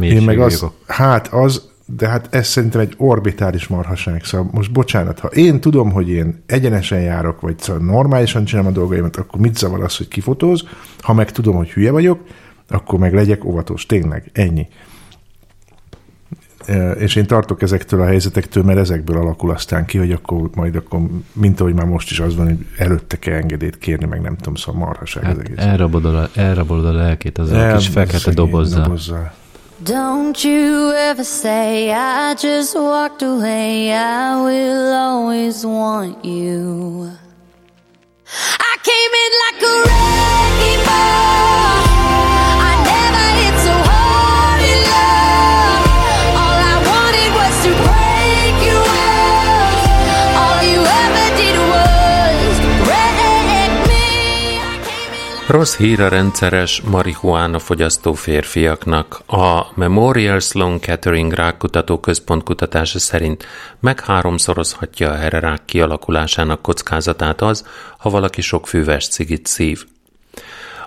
Én 0.00 0.22
meg 0.22 0.40
az, 0.40 0.52
jogok. 0.52 0.74
hát 0.86 1.28
az, 1.32 1.70
de 1.96 2.08
hát 2.08 2.34
ez 2.34 2.46
szerintem 2.46 2.80
egy 2.80 2.94
orbitális 2.96 3.66
marhaság. 3.66 4.24
Szóval 4.24 4.48
most 4.52 4.72
bocsánat, 4.72 5.18
ha 5.18 5.28
én 5.28 5.60
tudom, 5.60 5.90
hogy 5.92 6.08
én 6.08 6.42
egyenesen 6.46 7.00
járok, 7.00 7.40
vagy 7.40 7.58
szóval 7.58 7.82
normálisan 7.82 8.44
csinálom 8.44 8.70
a 8.70 8.74
dolgaimat, 8.74 9.16
akkor 9.16 9.40
mit 9.40 9.56
zavar 9.56 9.82
az, 9.82 9.96
hogy 9.96 10.08
kifotóz? 10.08 10.62
Ha 11.00 11.12
meg 11.12 11.30
tudom, 11.32 11.56
hogy 11.56 11.70
hülye 11.70 11.90
vagyok, 11.90 12.20
akkor 12.68 12.98
meg 12.98 13.14
legyek 13.14 13.44
óvatos. 13.44 13.86
Tényleg, 13.86 14.30
ennyi. 14.32 14.66
És 16.98 17.16
én 17.16 17.26
tartok 17.26 17.62
ezektől 17.62 18.00
a 18.00 18.06
helyzetektől, 18.06 18.62
mert 18.62 18.78
ezekből 18.78 19.16
alakul 19.18 19.50
aztán 19.50 19.84
ki, 19.86 19.98
hogy 19.98 20.12
akkor 20.12 20.50
majd 20.54 20.76
akkor, 20.76 21.00
mint 21.32 21.60
ahogy 21.60 21.74
már 21.74 21.86
most 21.86 22.10
is 22.10 22.20
az 22.20 22.36
van, 22.36 22.46
hogy 22.46 22.66
előtte 22.76 23.16
kell 23.18 23.34
engedélyt 23.34 23.78
kérni, 23.78 24.06
meg 24.06 24.20
nem 24.20 24.36
tudom, 24.36 24.54
szóval 24.54 24.80
marhaság 24.80 25.22
az 25.22 25.28
Hát 25.28 25.38
egész. 25.38 25.56
elrabolod 25.58 26.14
a, 26.14 26.28
elrabolod 26.34 26.84
a 26.84 26.92
lelkét 26.92 27.38
azzal 27.38 27.58
a 27.58 27.62
El- 27.62 27.76
kis 27.76 27.88
fekete 27.88 28.18
szegény 28.18 28.44
dobozzal. 28.44 29.32
Don't 29.84 30.42
you 30.42 30.92
ever 30.92 31.22
say 31.22 31.92
I 31.92 32.34
just 32.34 32.74
walked 32.74 33.22
away. 33.22 33.92
I 33.92 34.34
will 34.42 34.92
always 34.92 35.64
want 35.64 36.24
you. 36.24 37.12
I 38.58 38.76
came 38.82 39.12
in 39.22 39.32
like 39.44 39.62
a 39.62 39.74
wrecking 39.86 40.84
ball. 40.84 41.87
Rossz 55.48 55.76
hír 55.76 56.00
a 56.00 56.08
rendszeres 56.08 56.80
marihuána 56.80 57.58
fogyasztó 57.58 58.12
férfiaknak. 58.12 59.20
A 59.26 59.66
Memorial 59.74 60.40
Sloan 60.40 60.78
Kettering 60.80 61.32
Rákkutató 61.32 62.00
Központ 62.00 62.42
kutatása 62.42 62.98
szerint 62.98 63.46
meg 63.80 64.00
háromszorozhatja 64.00 65.10
a 65.10 65.14
hererák 65.14 65.64
kialakulásának 65.64 66.62
kockázatát 66.62 67.40
az, 67.40 67.66
ha 67.98 68.10
valaki 68.10 68.40
sok 68.40 68.66
füves 68.66 69.08
cigit 69.08 69.46
szív. 69.46 69.84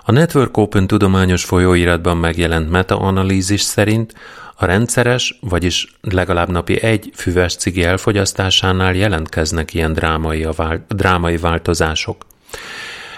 A 0.04 0.12
Network 0.12 0.56
Open 0.56 0.86
tudományos 0.86 1.44
folyóiratban 1.44 2.16
megjelent 2.16 2.70
metaanalízis 2.70 3.60
szerint 3.60 4.14
a 4.56 4.66
rendszeres, 4.66 5.38
vagyis 5.40 5.96
legalább 6.00 6.48
napi 6.48 6.82
egy 6.82 7.10
füves 7.14 7.56
cigi 7.56 7.84
elfogyasztásánál 7.84 8.94
jelentkeznek 8.94 9.74
ilyen 9.74 9.92
drámai, 9.92 10.46
vál- 10.56 10.86
drámai 10.88 11.36
változások. 11.36 12.30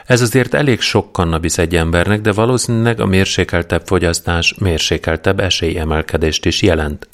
Ez 0.06 0.20
azért 0.20 0.54
elég 0.54 0.80
sok 0.80 1.12
kannabisz 1.12 1.58
egy 1.58 1.76
embernek, 1.76 2.20
de 2.20 2.32
valószínűleg 2.32 3.00
a 3.00 3.06
mérsékeltebb 3.06 3.82
fogyasztás 3.86 4.54
mérsékeltebb 4.58 5.40
esélyemelkedést 5.40 6.44
is 6.46 6.62
jelent. 6.62 7.08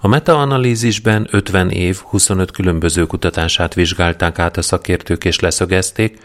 A 0.00 0.08
metaanalízisben 0.08 1.28
50 1.30 1.70
év 1.70 1.98
25 1.98 2.50
különböző 2.50 3.06
kutatását 3.06 3.74
vizsgálták 3.74 4.38
át 4.38 4.56
a 4.56 4.62
szakértők 4.62 5.24
és 5.24 5.40
leszögezték, 5.40 6.18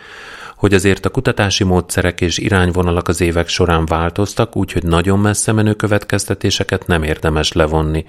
hogy 0.55 0.73
azért 0.73 1.05
a 1.05 1.09
kutatási 1.09 1.63
módszerek 1.63 2.21
és 2.21 2.37
irányvonalak 2.37 3.07
az 3.07 3.21
évek 3.21 3.47
során 3.47 3.85
változtak, 3.85 4.55
úgyhogy 4.55 4.83
nagyon 4.83 5.19
messze 5.19 5.51
menő 5.51 5.73
következtetéseket 5.73 6.87
nem 6.87 7.03
érdemes 7.03 7.51
levonni. 7.51 8.05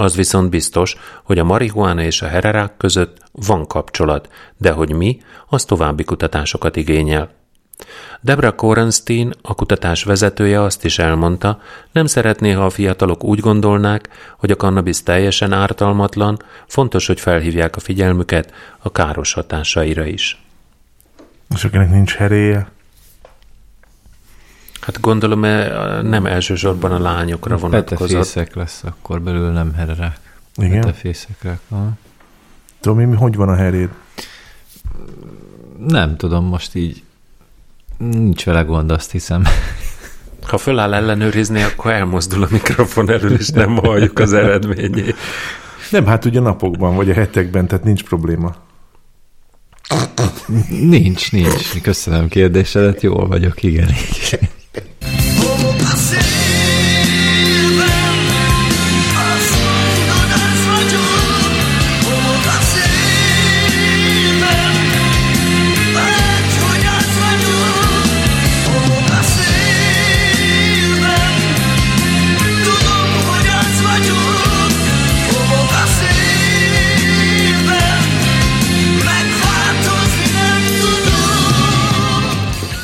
Az 0.00 0.16
viszont 0.16 0.50
biztos, 0.50 0.96
hogy 1.22 1.38
a 1.38 1.44
marihuána 1.44 2.02
és 2.02 2.22
a 2.22 2.26
hererák 2.26 2.76
között 2.76 3.16
van 3.32 3.66
kapcsolat, 3.66 4.28
de 4.56 4.70
hogy 4.70 4.92
mi, 4.92 5.20
az 5.46 5.64
további 5.64 6.04
kutatásokat 6.04 6.76
igényel. 6.76 7.30
Debra 8.20 8.54
Korenstein, 8.54 9.32
a 9.42 9.54
kutatás 9.54 10.04
vezetője 10.04 10.62
azt 10.62 10.84
is 10.84 10.98
elmondta, 10.98 11.60
nem 11.92 12.06
szeretné, 12.06 12.50
ha 12.50 12.64
a 12.64 12.70
fiatalok 12.70 13.24
úgy 13.24 13.40
gondolnák, 13.40 14.08
hogy 14.38 14.50
a 14.50 14.56
kannabisz 14.56 15.02
teljesen 15.02 15.52
ártalmatlan, 15.52 16.42
fontos, 16.66 17.06
hogy 17.06 17.20
felhívják 17.20 17.76
a 17.76 17.80
figyelmüket 17.80 18.52
a 18.78 18.92
káros 18.92 19.32
hatásaira 19.32 20.04
is. 20.04 20.44
És 21.54 21.64
akinek 21.64 21.90
nincs 21.90 22.14
heréje, 22.14 22.70
Hát 24.80 25.00
gondolom, 25.00 25.44
eh, 25.44 26.02
nem 26.02 26.26
elsősorban 26.26 26.92
a 26.92 26.98
lányokra 26.98 27.56
vonatkozott. 27.56 28.08
Petefészek 28.08 28.54
lesz 28.54 28.82
akkor 28.84 29.20
belül, 29.22 29.50
nem 29.50 29.72
hererák. 29.74 30.18
Igen? 30.56 30.80
Petefészekre. 30.80 31.58
Tomi, 32.80 33.04
mi- 33.04 33.16
hogy 33.16 33.36
van 33.36 33.48
a 33.48 33.54
heréd? 33.54 33.88
Nem 35.86 36.16
tudom, 36.16 36.44
most 36.44 36.74
így 36.74 37.02
nincs 37.98 38.44
vele 38.44 38.62
gond, 38.62 38.90
azt 38.90 39.10
hiszem. 39.10 39.44
Ha 40.42 40.58
föláll 40.58 40.94
ellenőrizni, 40.94 41.62
akkor 41.62 41.90
elmozdul 41.92 42.42
a 42.42 42.46
mikrofon 42.50 43.10
elől, 43.10 43.32
és 43.38 43.48
nem 43.48 43.76
halljuk 43.76 44.18
az 44.18 44.32
eredményét. 44.32 45.16
Nem, 45.90 46.06
hát 46.06 46.24
ugye 46.24 46.40
napokban, 46.40 46.96
vagy 46.96 47.10
a 47.10 47.14
hetekben, 47.14 47.66
tehát 47.66 47.84
nincs 47.84 48.04
probléma. 48.04 48.54
Nincs, 50.68 51.32
nincs. 51.32 51.80
Köszönöm 51.82 52.28
kérdésedet, 52.28 53.02
jól 53.02 53.26
vagyok, 53.26 53.62
igen. 53.62 53.88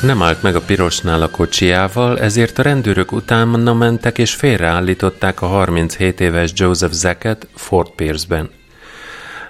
Nem 0.06 0.22
állt 0.22 0.42
meg 0.42 0.54
a 0.54 0.60
pirosnál 0.60 1.22
a 1.22 1.30
kocsijával, 1.30 2.20
ezért 2.20 2.58
a 2.58 2.62
rendőrök 2.62 3.12
utána 3.12 3.74
mentek 3.74 4.18
és 4.18 4.34
félreállították 4.34 5.42
a 5.42 5.46
37 5.46 6.20
éves 6.20 6.50
Joseph 6.54 6.92
Zacket 6.92 7.48
Fort 7.54 7.90
Pierce-ben. 7.94 8.50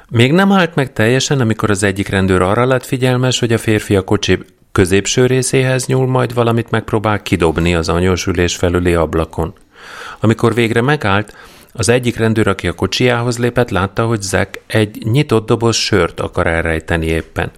Még 0.09 0.33
nem 0.33 0.53
állt 0.53 0.75
meg 0.75 0.93
teljesen, 0.93 1.41
amikor 1.41 1.71
az 1.71 1.83
egyik 1.83 2.09
rendőr 2.09 2.43
arra 2.43 2.67
lett 2.67 2.85
figyelmes, 2.85 3.39
hogy 3.39 3.53
a 3.53 3.59
férfi 3.59 3.97
a 3.97 4.05
kocsi 4.05 4.39
középső 4.73 5.27
részéhez 5.27 5.87
nyúl, 5.87 6.07
majd 6.07 6.35
valamit 6.35 6.71
megpróbál 6.71 7.23
kidobni 7.23 7.75
az 7.75 7.89
anyósülés 7.89 8.57
felüli 8.57 8.95
ablakon. 8.95 9.55
Amikor 10.21 10.55
végre 10.55 10.81
megállt, 10.81 11.35
Az 11.79 11.89
egyik 11.89 12.17
rendőr, 12.17 12.49
aki 12.49 12.69
a 12.69 12.73
kocsiához 12.73 13.39
lépett, 13.39 13.71
látta, 13.71 14.07
hogy 14.07 14.23
Zack 14.23 14.61
egy 14.67 14.99
nyitott 15.05 15.47
doboz 15.47 15.77
sört 15.77 16.21
akar 16.21 16.47
elrejteni 16.47 17.07
éppen. 17.07 17.51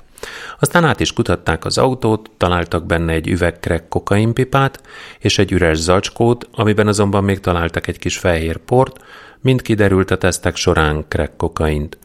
Aztán 0.59 0.85
át 0.85 1.01
is 1.01 1.13
kutatták 1.13 1.65
az 1.65 1.79
autót, 1.79 2.31
találtak 2.37 2.87
benne 2.87 3.13
egy 3.13 3.29
üveg 3.29 3.61
crack 3.61 3.89
kokainpipát 3.89 4.83
és 5.19 5.39
egy 5.39 5.53
üres 5.53 5.79
zacskót, 5.79 6.49
amiben 6.53 6.87
azonban 6.87 7.25
még 7.25 7.41
találtak 7.41 7.87
egy 7.87 7.99
kis 7.99 8.19
fehér 8.19 8.57
port, 8.57 8.97
mint 9.41 9.63
kiderült 9.63 10.11
a 10.11 10.19
tesztek 10.19 10.57
során 10.57 11.05
crack 11.09 11.37
kokaint. 11.37 11.99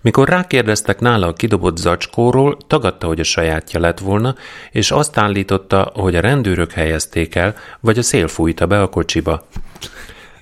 Mikor 0.00 0.28
rákérdeztek 0.28 1.00
nála 1.00 1.26
a 1.26 1.32
kidobott 1.32 1.76
zacskóról, 1.76 2.56
tagadta, 2.66 3.06
hogy 3.06 3.20
a 3.20 3.24
sajátja 3.24 3.80
lett 3.80 3.98
volna, 3.98 4.34
és 4.70 4.90
azt 4.90 5.18
állította, 5.18 5.92
hogy 5.94 6.16
a 6.16 6.20
rendőrök 6.20 6.72
helyezték 6.72 7.34
el, 7.34 7.54
vagy 7.80 7.98
a 7.98 8.02
szél 8.02 8.28
fújta 8.28 8.66
be 8.66 8.82
a 8.82 8.88
kocsiba. 8.88 9.46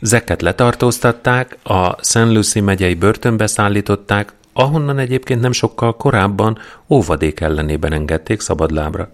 Zeket 0.00 0.42
letartóztatták, 0.42 1.58
a 1.62 2.04
St. 2.04 2.14
Lucie 2.14 2.62
megyei 2.62 2.94
börtönbe 2.94 3.46
szállították, 3.46 4.32
ahonnan 4.60 4.98
egyébként 4.98 5.40
nem 5.40 5.52
sokkal 5.52 5.96
korábban 5.96 6.58
óvadék 6.88 7.40
ellenében 7.40 7.92
engedték 7.92 8.40
szabadlábra. 8.40 9.10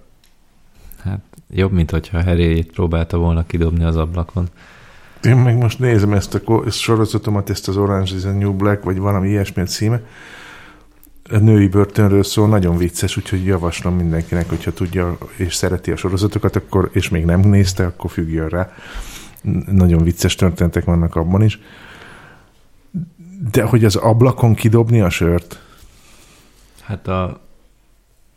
Hát 1.04 1.20
jobb, 1.50 1.72
mint 1.72 1.90
hogyha 1.90 2.22
Harryjét 2.22 2.72
próbálta 2.72 3.16
volna 3.18 3.46
kidobni 3.46 3.84
az 3.84 3.96
ablakon. 3.96 4.48
Én 5.22 5.36
meg 5.36 5.56
most 5.56 5.78
nézem 5.78 6.12
ezt 6.12 6.34
a 6.34 6.42
ko- 6.42 6.66
ezt 6.66 6.78
sorozatomat, 6.78 7.50
ezt 7.50 7.68
az 7.68 7.76
Orange 7.76 8.14
is 8.16 8.24
a 8.24 8.30
New 8.30 8.52
Black, 8.52 8.84
vagy 8.84 8.98
valami 8.98 9.28
ilyesmi 9.28 9.62
a 9.62 9.64
címe. 9.64 10.00
A 11.30 11.36
női 11.38 11.68
börtönről 11.68 12.22
szól, 12.22 12.48
nagyon 12.48 12.76
vicces, 12.76 13.16
úgyhogy 13.16 13.44
javaslom 13.44 13.94
mindenkinek, 13.94 14.48
hogyha 14.48 14.72
tudja 14.72 15.18
és 15.36 15.54
szereti 15.54 15.90
a 15.90 15.96
sorozatokat, 15.96 16.56
akkor, 16.56 16.90
és 16.92 17.08
még 17.08 17.24
nem 17.24 17.40
nézte, 17.40 17.84
akkor 17.86 18.10
függjön 18.10 18.48
rá. 18.48 18.72
Nagyon 19.66 20.02
vicces 20.02 20.34
történetek 20.34 20.84
vannak 20.84 21.16
abban 21.16 21.42
is. 21.42 21.60
De 23.52 23.62
hogy 23.62 23.84
az 23.84 23.96
ablakon 23.96 24.54
kidobni 24.54 25.00
a 25.00 25.10
sört? 25.10 25.58
Hát 26.82 27.08
a... 27.08 27.40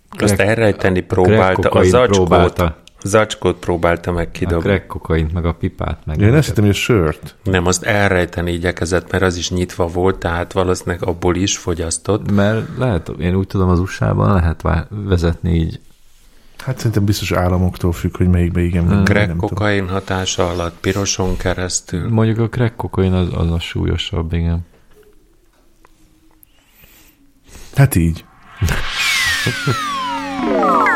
Azt 0.10 0.34
crack- 0.34 0.40
elrejteni 0.50 1.00
a 1.00 1.04
próbálta, 1.08 1.44
a 1.44 1.54
crack-kokaint 1.54 1.92
zacskót, 1.92 2.16
próbálta. 2.16 2.64
a 2.64 2.76
zacskót 3.04 3.58
próbálta 3.58 4.12
meg 4.12 4.28
A 4.28 4.32
kidobni. 4.32 4.70
crack 4.70 4.88
kokaint, 4.88 5.34
meg 5.34 5.46
a 5.46 5.54
pipát. 5.54 6.06
Meg 6.06 6.22
Én 6.22 6.34
azt 6.34 6.48
hittem, 6.48 6.64
hogy 6.64 6.74
a 6.74 6.78
sört. 6.78 7.36
Nem, 7.44 7.66
azt 7.66 7.84
elrejteni 7.84 8.52
igyekezett, 8.52 9.12
mert 9.12 9.24
az 9.24 9.36
is 9.38 9.50
nyitva 9.50 9.88
volt, 9.88 10.18
tehát 10.18 10.54
valószínűleg 10.54 11.04
abból 11.04 11.36
is 11.36 11.58
fogyasztott. 11.58 12.32
Mert 12.32 12.78
lehet, 12.78 13.12
én 13.20 13.36
úgy 13.36 13.48
tudom, 13.48 13.70
az 13.70 13.80
USA-ban 13.80 14.34
lehet 14.34 14.62
vezetni 14.90 15.54
így. 15.56 15.80
Hát 16.58 16.78
szerintem 16.78 17.06
biztos 17.06 17.32
államoktól 17.32 17.92
függ, 17.92 18.18
hogy 18.18 18.28
melyikbe 18.28 18.62
igen. 18.62 18.84
melyikbe 18.84 19.14
Crack 19.14 19.36
kokain 19.38 19.88
hatása 19.90 20.50
alatt, 20.50 20.80
piroson 20.80 21.38
keresztül. 21.38 22.10
Mondjuk 22.10 22.40
a 22.40 22.50
crack 22.50 22.76
kokain 22.76 23.14
az, 23.14 23.28
az 23.34 23.52
a 23.52 23.60
súlyosabb, 23.60 24.34
igen. 24.34 24.68
Hát 27.80 27.96
így. 27.96 28.26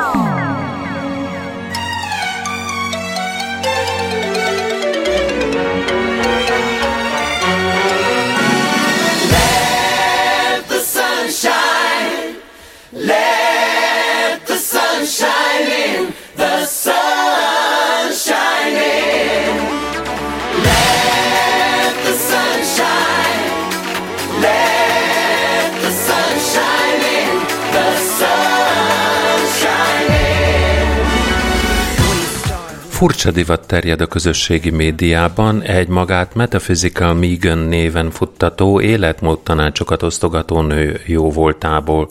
Furcsa 33.04 33.32
divat 33.32 33.68
terjed 33.68 34.01
a 34.01 34.06
közösségi 34.06 34.70
médiában 34.70 35.62
egy 35.62 35.88
magát 35.88 36.36
Metaphysical 36.36 37.14
Megan 37.14 37.58
néven 37.58 38.12
futtató 38.12 38.82
életmód 38.82 39.39
tanácsokat 39.39 40.04
osztogató 40.04 40.62
nő 40.62 41.01
jó 41.06 41.32
voltából. 41.32 42.10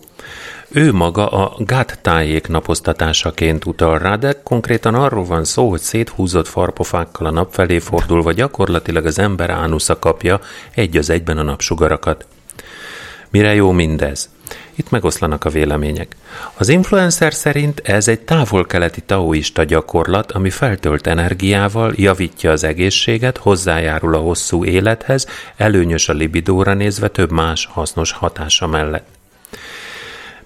Ő 0.69 0.93
maga 0.93 1.29
a 1.29 1.55
gát 1.59 1.99
tájék 2.03 2.49
napoztatásaként 2.49 3.65
utal 3.65 3.99
rá, 3.99 4.17
de 4.17 4.41
konkrétan 4.43 4.95
arról 4.95 5.25
van 5.25 5.45
szó, 5.45 5.71
hogy 5.71 5.81
széthúzott 5.81 6.49
farpofákkal 6.49 7.27
a 7.27 7.31
nap 7.31 7.53
felé 7.53 7.79
fordulva 7.79 8.33
gyakorlatilag 8.33 9.07
az 9.07 9.19
ember 9.19 9.51
ánusza 9.51 9.99
kapja 9.99 10.41
egy 10.75 10.97
az 10.97 11.11
egyben 11.11 11.39
a 11.39 11.43
napsugarakat. 11.43 12.27
Mire 13.31 13.55
jó 13.55 13.71
mindez? 13.71 14.29
Itt 14.83 14.91
megoszlanak 14.91 15.45
a 15.45 15.51
vélemények. 15.51 16.17
Az 16.55 16.69
influencer 16.69 17.35
szerint 17.35 17.81
ez 17.85 18.09
egy 18.09 18.21
távol-keleti 18.21 19.01
taoista 19.01 19.65
gyakorlat, 19.65 20.33
ami 20.33 20.51
feltölt 20.51 21.07
energiával, 21.07 21.93
javítja 21.97 22.51
az 22.51 22.65
egészséget, 22.65 23.37
hozzájárul 23.37 24.15
a 24.15 24.19
hosszú 24.19 24.65
élethez, 24.65 25.27
előnyös 25.57 26.09
a 26.09 26.13
libidóra 26.13 26.75
nézve 26.75 27.09
több 27.09 27.33
más 27.33 27.69
hasznos 27.73 28.13
hatása 28.13 28.67
mellett. 28.67 29.07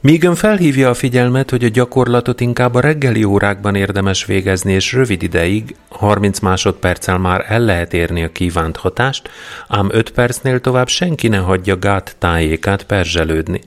Míg 0.00 0.24
ön 0.24 0.34
felhívja 0.34 0.88
a 0.88 0.94
figyelmet, 0.94 1.50
hogy 1.50 1.64
a 1.64 1.68
gyakorlatot 1.68 2.40
inkább 2.40 2.74
a 2.74 2.80
reggeli 2.80 3.24
órákban 3.24 3.74
érdemes 3.74 4.24
végezni, 4.24 4.72
és 4.72 4.92
rövid 4.92 5.22
ideig, 5.22 5.74
30 5.88 6.38
másodperccel 6.38 7.18
már 7.18 7.44
el 7.48 7.60
lehet 7.60 7.94
érni 7.94 8.24
a 8.24 8.32
kívánt 8.32 8.76
hatást, 8.76 9.30
ám 9.68 9.88
5 9.90 10.10
percnél 10.10 10.60
tovább 10.60 10.88
senki 10.88 11.28
ne 11.28 11.38
hagyja 11.38 11.78
gát 11.78 12.16
tájékát 12.18 12.82
perzselődni. 12.82 13.60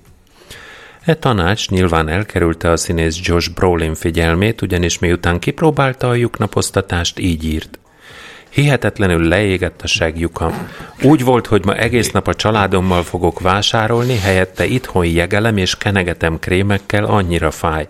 E 1.10 1.16
tanács 1.16 1.70
nyilván 1.70 2.10
elkerülte 2.10 2.72
a 2.72 2.78
színész 2.78 3.20
Josh 3.22 3.54
Brolin 3.54 3.96
figyelmét, 3.96 4.62
ugyanis 4.62 5.00
miután 5.00 5.40
kipróbálta 5.40 6.08
a 6.08 6.14
lyuknapoztatást, 6.14 7.20
így 7.20 7.44
írt. 7.44 7.80
Hihetetlenül 8.50 9.28
leégett 9.28 9.82
a 9.82 9.88
segjukam. 9.88 10.70
Úgy 11.02 11.24
volt, 11.24 11.48
hogy 11.48 11.66
ma 11.66 11.76
egész 11.76 12.12
nap 12.12 12.28
a 12.28 12.36
családommal 12.36 13.04
fogok 13.04 13.40
vásárolni, 13.40 14.18
helyette 14.18 14.66
itthon 14.66 15.06
jegelem 15.06 15.58
és 15.58 15.78
kenegetem 15.78 16.40
krémekkel, 16.40 17.04
annyira 17.04 17.52
fáj. 17.52 17.88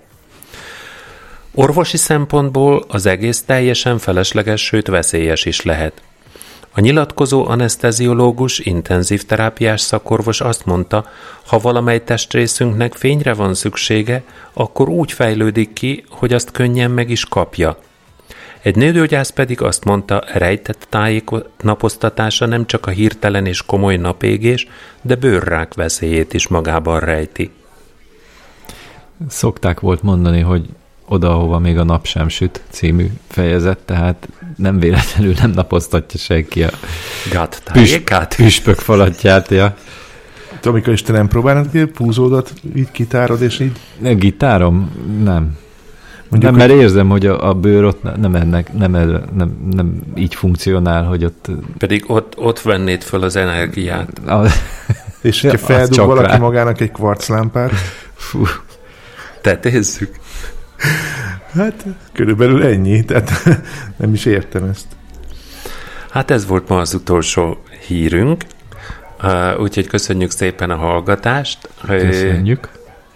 Orvosi 1.54 1.98
szempontból 1.98 2.86
az 2.88 3.06
egész 3.06 3.42
teljesen 3.42 3.98
felesleges, 3.98 4.62
sőt 4.66 4.88
veszélyes 4.88 5.46
is 5.46 5.62
lehet. 5.62 6.02
A 6.72 6.80
nyilatkozó 6.80 7.48
aneszteziológus, 7.48 8.60
intenzív 8.60 9.26
terápiás 9.26 9.82
szakorvos 9.82 10.42
azt 10.42 10.66
mondta, 10.66 11.06
ha 11.46 11.60
valamely 11.60 12.04
testrészünknek 12.04 12.94
fényre 12.94 13.34
van 13.34 13.54
szüksége, 13.54 14.24
akkor 14.54 14.90
úgy 14.90 15.12
fejlődik 15.12 15.74
ki, 15.74 16.04
hogy 16.10 16.34
azt 16.34 16.52
könnyen 16.52 16.92
meg 16.92 17.10
is 17.10 17.26
kapja. 17.26 17.78
Egy 18.62 18.76
nőgyógyász 18.76 19.30
pedig 19.30 19.62
azt 19.62 19.84
mondta, 19.84 20.24
rejtett 20.34 20.88
tájék 20.90 21.30
napoztatása 21.62 22.46
nem 22.46 22.66
csak 22.66 22.86
a 22.86 22.90
hirtelen 22.90 23.46
és 23.46 23.62
komoly 23.62 23.96
napégés, 23.96 24.68
de 25.02 25.16
bőrrák 25.16 25.74
veszélyét 25.74 26.34
is 26.34 26.48
magában 26.48 27.00
rejti. 27.00 27.52
Szokták 29.28 29.80
volt 29.80 30.02
mondani, 30.02 30.40
hogy 30.40 30.70
oda, 31.10 31.30
ahova 31.30 31.60
még 31.60 31.78
a 31.78 31.84
nap 31.84 32.06
sem 32.06 32.28
süt 32.28 32.62
című 32.70 33.08
fejezet, 33.28 33.78
tehát 33.78 34.28
nem 34.56 34.80
véletlenül 34.80 35.34
nem 35.42 35.52
napoztatja 35.52 36.20
senki 36.20 36.64
a 36.64 36.70
Gát 37.32 37.62
püsp, 37.72 37.90
tájékát? 37.90 38.36
püspök 38.36 38.78
falatját. 38.80 39.50
Ja. 39.50 39.76
Tudom, 40.60 40.74
amikor 40.74 40.94
is 40.94 41.02
te 41.02 41.12
nem 41.12 41.28
próbálnád 41.28 41.72
ki, 41.72 41.86
púzódat 41.86 42.54
így 42.76 42.92
kitárod, 42.92 43.42
és 43.42 43.60
így 43.60 43.72
A 44.04 44.14
gitárom? 44.14 44.92
Nem. 45.24 45.58
Mondjuk, 46.30 46.52
nem, 46.58 46.68
mert 46.68 46.82
érzem, 46.82 47.10
hogy 47.10 47.26
a, 47.26 47.48
a 47.50 47.54
bőr 47.54 47.84
ott 47.84 48.04
ne- 48.04 48.16
nem, 48.16 48.36
ennek, 48.36 48.74
nem, 48.74 48.92
nem, 49.36 49.70
nem 49.72 50.00
így 50.16 50.36
funkcionál, 50.36 51.04
hogy 51.04 51.24
ott 51.26 51.48
Pedig 51.78 52.04
ott, 52.08 52.34
ott 52.38 52.62
vennéd 52.62 53.02
föl 53.04 53.24
az 53.24 53.36
energiát. 53.36 54.18
a, 54.28 54.46
és 55.22 55.44
Ja, 55.44 55.50
hogyha 55.50 55.66
az 55.74 55.78
feldug 55.78 56.06
valaki 56.06 56.32
rá. 56.32 56.38
magának 56.38 56.82
egy 56.82 56.92
kvarclámpát, 56.92 57.72
fú, 58.16 58.46
Tetézzük. 59.42 60.16
Hát 61.54 61.86
körülbelül 62.14 62.64
ennyi, 62.64 63.06
tehát 63.06 63.32
nem 63.98 64.14
is 64.14 64.26
értem 64.26 64.64
ezt. 64.64 64.86
Hát 66.10 66.32
ez 66.32 66.48
volt 66.48 66.68
ma 66.68 66.80
az 66.80 66.94
utolsó 66.94 67.64
hírünk, 67.88 68.44
Uh, 69.24 69.62
úgyhogy 69.62 69.88
köszönjük 69.88 70.32
szépen 70.32 70.70
a 70.70 70.76
hallgatást. 70.76 71.70
köszönjük. 71.88 72.70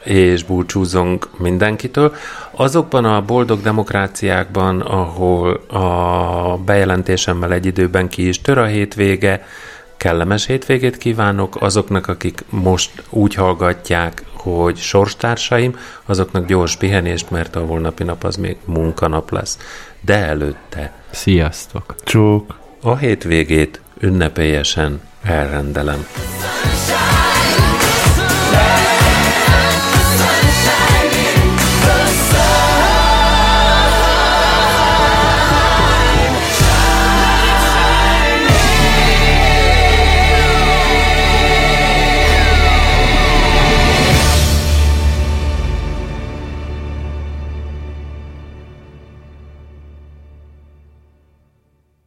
és 0.03 0.43
búcsúzunk 0.43 1.29
mindenkitől. 1.37 2.15
Azokban 2.51 3.05
a 3.05 3.21
boldog 3.21 3.61
demokráciákban, 3.61 4.81
ahol 4.81 5.53
a 5.53 6.57
bejelentésemmel 6.65 7.53
egy 7.53 7.65
időben 7.65 8.09
ki 8.09 8.27
is 8.27 8.41
tör 8.41 8.57
a 8.57 8.65
hétvége, 8.65 9.45
kellemes 9.97 10.45
hétvégét 10.45 10.97
kívánok 10.97 11.61
azoknak, 11.61 12.07
akik 12.07 12.43
most 12.49 13.03
úgy 13.09 13.33
hallgatják, 13.33 14.23
hogy 14.43 14.77
sorstársaim, 14.77 15.77
azoknak 16.05 16.47
gyors 16.47 16.75
pihenést, 16.75 17.29
mert 17.29 17.55
a 17.55 17.65
holnapi 17.65 18.03
nap 18.03 18.23
az 18.23 18.35
még 18.35 18.57
munkanap 18.65 19.31
lesz. 19.31 19.57
De 20.01 20.15
előtte 20.15 20.93
Sziasztok! 21.11 21.95
Csók. 22.03 22.57
a 22.81 22.97
hétvégét 22.97 23.81
ünnepélyesen 23.99 25.01
elrendelem. 25.23 26.05
Sunshine. 26.85 27.32